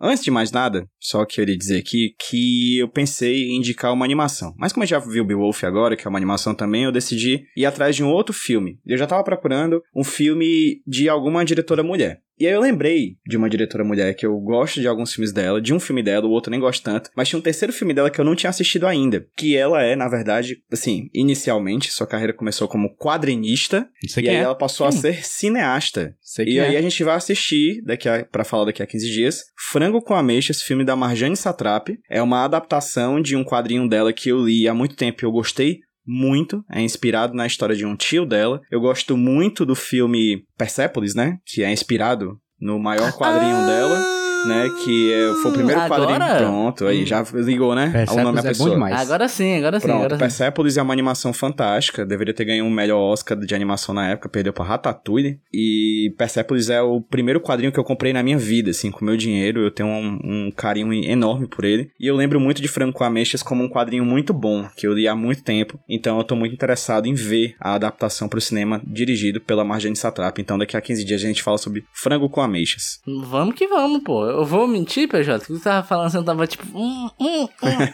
Antes 0.00 0.22
de 0.22 0.30
mais 0.30 0.52
nada, 0.52 0.88
só 1.00 1.24
queria 1.24 1.56
dizer 1.56 1.78
aqui 1.78 2.14
que 2.28 2.78
eu 2.78 2.88
pensei 2.88 3.48
em 3.48 3.56
indicar 3.56 3.92
uma 3.92 4.04
animação. 4.04 4.54
Mas 4.56 4.72
como 4.72 4.84
eu 4.84 4.88
já 4.88 4.98
vi 5.00 5.20
o 5.20 5.24
Beowulf 5.24 5.64
agora, 5.64 5.96
que 5.96 6.06
é 6.06 6.08
uma 6.08 6.18
animação 6.18 6.54
também, 6.54 6.84
eu 6.84 6.92
decidi 6.92 7.44
ir 7.56 7.66
atrás 7.66 7.96
de 7.96 8.04
um 8.04 8.08
outro 8.08 8.32
filme. 8.32 8.78
Eu 8.86 8.96
já 8.96 9.06
tava 9.06 9.24
procurando 9.24 9.82
um 9.94 10.04
filme 10.04 10.80
de 10.86 11.08
alguma 11.08 11.44
diretora 11.44 11.82
mulher. 11.82 12.20
E 12.40 12.46
aí 12.46 12.52
eu 12.52 12.60
lembrei 12.60 13.16
de 13.26 13.36
uma 13.36 13.50
diretora 13.50 13.84
mulher 13.84 14.14
que 14.14 14.24
eu 14.24 14.38
gosto 14.38 14.80
de 14.80 14.86
alguns 14.86 15.12
filmes 15.12 15.32
dela, 15.32 15.60
de 15.60 15.74
um 15.74 15.80
filme 15.80 16.02
dela, 16.02 16.26
o 16.26 16.30
outro 16.30 16.50
eu 16.50 16.52
nem 16.52 16.60
gosto 16.60 16.82
tanto, 16.82 17.10
mas 17.16 17.28
tinha 17.28 17.38
um 17.38 17.42
terceiro 17.42 17.72
filme 17.72 17.92
dela 17.92 18.10
que 18.10 18.20
eu 18.20 18.24
não 18.24 18.36
tinha 18.36 18.50
assistido 18.50 18.86
ainda. 18.86 19.26
Que 19.36 19.56
ela 19.56 19.82
é, 19.82 19.96
na 19.96 20.08
verdade, 20.08 20.62
assim, 20.70 21.08
inicialmente, 21.12 21.90
sua 21.90 22.06
carreira 22.06 22.32
começou 22.32 22.68
como 22.68 22.94
quadrinista, 22.96 23.88
e 24.16 24.28
aí 24.28 24.36
é. 24.36 24.40
ela 24.40 24.54
passou 24.54 24.86
a 24.86 24.92
ser 24.92 25.24
cineasta. 25.24 26.14
Sei 26.20 26.46
E 26.46 26.60
aí 26.60 26.76
é. 26.76 26.78
a 26.78 26.82
gente 26.82 27.02
vai 27.02 27.16
assistir, 27.16 27.82
daqui 27.84 28.08
a, 28.08 28.24
pra 28.24 28.44
falar 28.44 28.66
daqui 28.66 28.82
a 28.82 28.86
15 28.86 29.10
dias, 29.10 29.44
Frango 29.56 30.00
com 30.00 30.14
Ameixas, 30.14 30.62
filme 30.62 30.84
da 30.84 30.94
Marjane 30.94 31.36
Satrapi. 31.36 31.98
É 32.08 32.22
uma 32.22 32.44
adaptação 32.44 33.20
de 33.20 33.34
um 33.36 33.44
quadrinho 33.44 33.88
dela 33.88 34.12
que 34.12 34.28
eu 34.28 34.44
li 34.44 34.68
há 34.68 34.74
muito 34.74 34.96
tempo 34.96 35.24
e 35.24 35.26
eu 35.26 35.32
gostei 35.32 35.80
muito. 36.08 36.64
É 36.72 36.80
inspirado 36.80 37.34
na 37.34 37.46
história 37.46 37.76
de 37.76 37.84
um 37.84 37.94
tio 37.94 38.24
dela. 38.24 38.62
Eu 38.70 38.80
gosto 38.80 39.16
muito 39.16 39.66
do 39.66 39.74
filme 39.74 40.44
Persepolis, 40.56 41.14
né? 41.14 41.38
Que 41.44 41.62
é 41.62 41.70
inspirado 41.70 42.40
no 42.58 42.78
maior 42.78 43.12
quadrinho 43.12 43.66
dela. 43.66 44.27
Né, 44.46 44.68
que 44.84 45.12
é- 45.12 45.34
foi 45.42 45.50
o 45.50 45.54
primeiro 45.54 45.80
Agora? 45.80 46.06
quadrinho. 46.06 46.38
Pronto, 46.38 46.86
aí 46.86 47.04
já 47.04 47.24
ligou, 47.34 47.74
né? 47.74 47.90
Persepolis 47.90 48.18
Ao 48.18 48.24
nome 48.24 48.34
da 48.36 48.40
é 48.40 48.42
bom 48.42 48.48
pessoa. 48.50 48.70
demais. 48.70 49.00
Agora 49.00 49.28
sim, 49.28 49.56
agora 49.58 49.80
sim, 49.80 49.86
Pronto, 49.86 49.96
agora 49.98 50.14
sim. 50.14 50.18
Persepolis 50.20 50.76
é 50.76 50.82
uma 50.82 50.92
animação 50.92 51.32
fantástica. 51.32 52.06
Deveria 52.06 52.32
ter 52.34 52.44
ganho 52.44 52.64
um 52.64 52.70
melhor 52.70 52.98
Oscar 52.98 53.36
de 53.38 53.54
animação 53.54 53.94
na 53.94 54.08
época, 54.10 54.28
perdeu 54.28 54.52
pra 54.52 54.64
Ratatouille. 54.64 55.40
E 55.52 56.14
Persepolis 56.16 56.70
é 56.70 56.80
o 56.80 57.00
primeiro 57.00 57.40
quadrinho 57.40 57.72
que 57.72 57.78
eu 57.78 57.84
comprei 57.84 58.12
na 58.12 58.22
minha 58.22 58.38
vida, 58.38 58.70
assim, 58.70 58.90
com 58.90 59.04
meu 59.04 59.16
dinheiro. 59.16 59.60
Eu 59.60 59.70
tenho 59.70 59.88
um, 59.88 60.18
um 60.22 60.50
carinho 60.54 60.92
enorme 60.92 61.46
por 61.46 61.64
ele. 61.64 61.90
E 61.98 62.06
eu 62.06 62.14
lembro 62.16 62.38
muito 62.40 62.62
de 62.62 62.68
Franco 62.68 62.98
com 62.98 63.04
Ameixas 63.04 63.42
como 63.42 63.62
um 63.64 63.68
quadrinho 63.68 64.04
muito 64.04 64.32
bom, 64.32 64.68
que 64.76 64.86
eu 64.86 64.92
li 64.94 65.06
há 65.08 65.14
muito 65.14 65.42
tempo. 65.42 65.78
Então 65.88 66.16
eu 66.18 66.24
tô 66.24 66.36
muito 66.36 66.54
interessado 66.54 67.06
em 67.06 67.14
ver 67.14 67.54
a 67.60 67.74
adaptação 67.74 68.28
pro 68.28 68.40
cinema 68.40 68.80
dirigido 68.86 69.40
pela 69.40 69.64
Marjane 69.64 69.96
Satrapi. 69.96 70.40
Então 70.42 70.58
daqui 70.58 70.76
a 70.76 70.80
15 70.80 71.04
dias 71.04 71.22
a 71.22 71.26
gente 71.26 71.42
fala 71.42 71.58
sobre 71.58 71.84
Frango 71.92 72.28
com 72.28 72.40
Ameixas. 72.40 73.00
Vamos 73.26 73.54
que 73.54 73.66
vamos, 73.66 74.02
pô. 74.02 74.27
Eu 74.30 74.44
vou 74.44 74.66
mentir, 74.66 75.08
PJ, 75.08 75.40
que 75.46 75.52
tu 75.52 75.60
tava 75.60 75.86
falando, 75.86 76.10
você 76.10 76.22
tava 76.22 76.46
tipo. 76.46 76.64
Hum, 76.76 77.10
hum, 77.18 77.42
hum, 77.44 77.48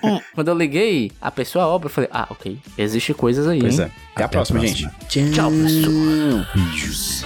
hum. 0.05 0.21
Quando 0.35 0.49
eu 0.49 0.55
liguei 0.57 1.11
a 1.21 1.31
pessoa 1.31 1.65
a 1.65 1.69
obra, 1.69 1.87
eu 1.87 1.91
falei, 1.93 2.11
ah, 2.13 2.27
ok. 2.31 2.59
Existe 2.77 3.15
coisas 3.15 3.47
aí. 3.47 3.61
Pois 3.61 3.79
hein? 3.79 3.87
é. 3.87 3.89
Até, 3.89 3.95
a 3.95 4.13
Até 4.15 4.25
a 4.25 4.29
próxima, 4.29 4.61
próxima. 4.61 4.91
gente. 5.09 5.33
Tchau, 5.33 5.51
pessoal. 5.51 6.47
Beijos. 6.55 7.25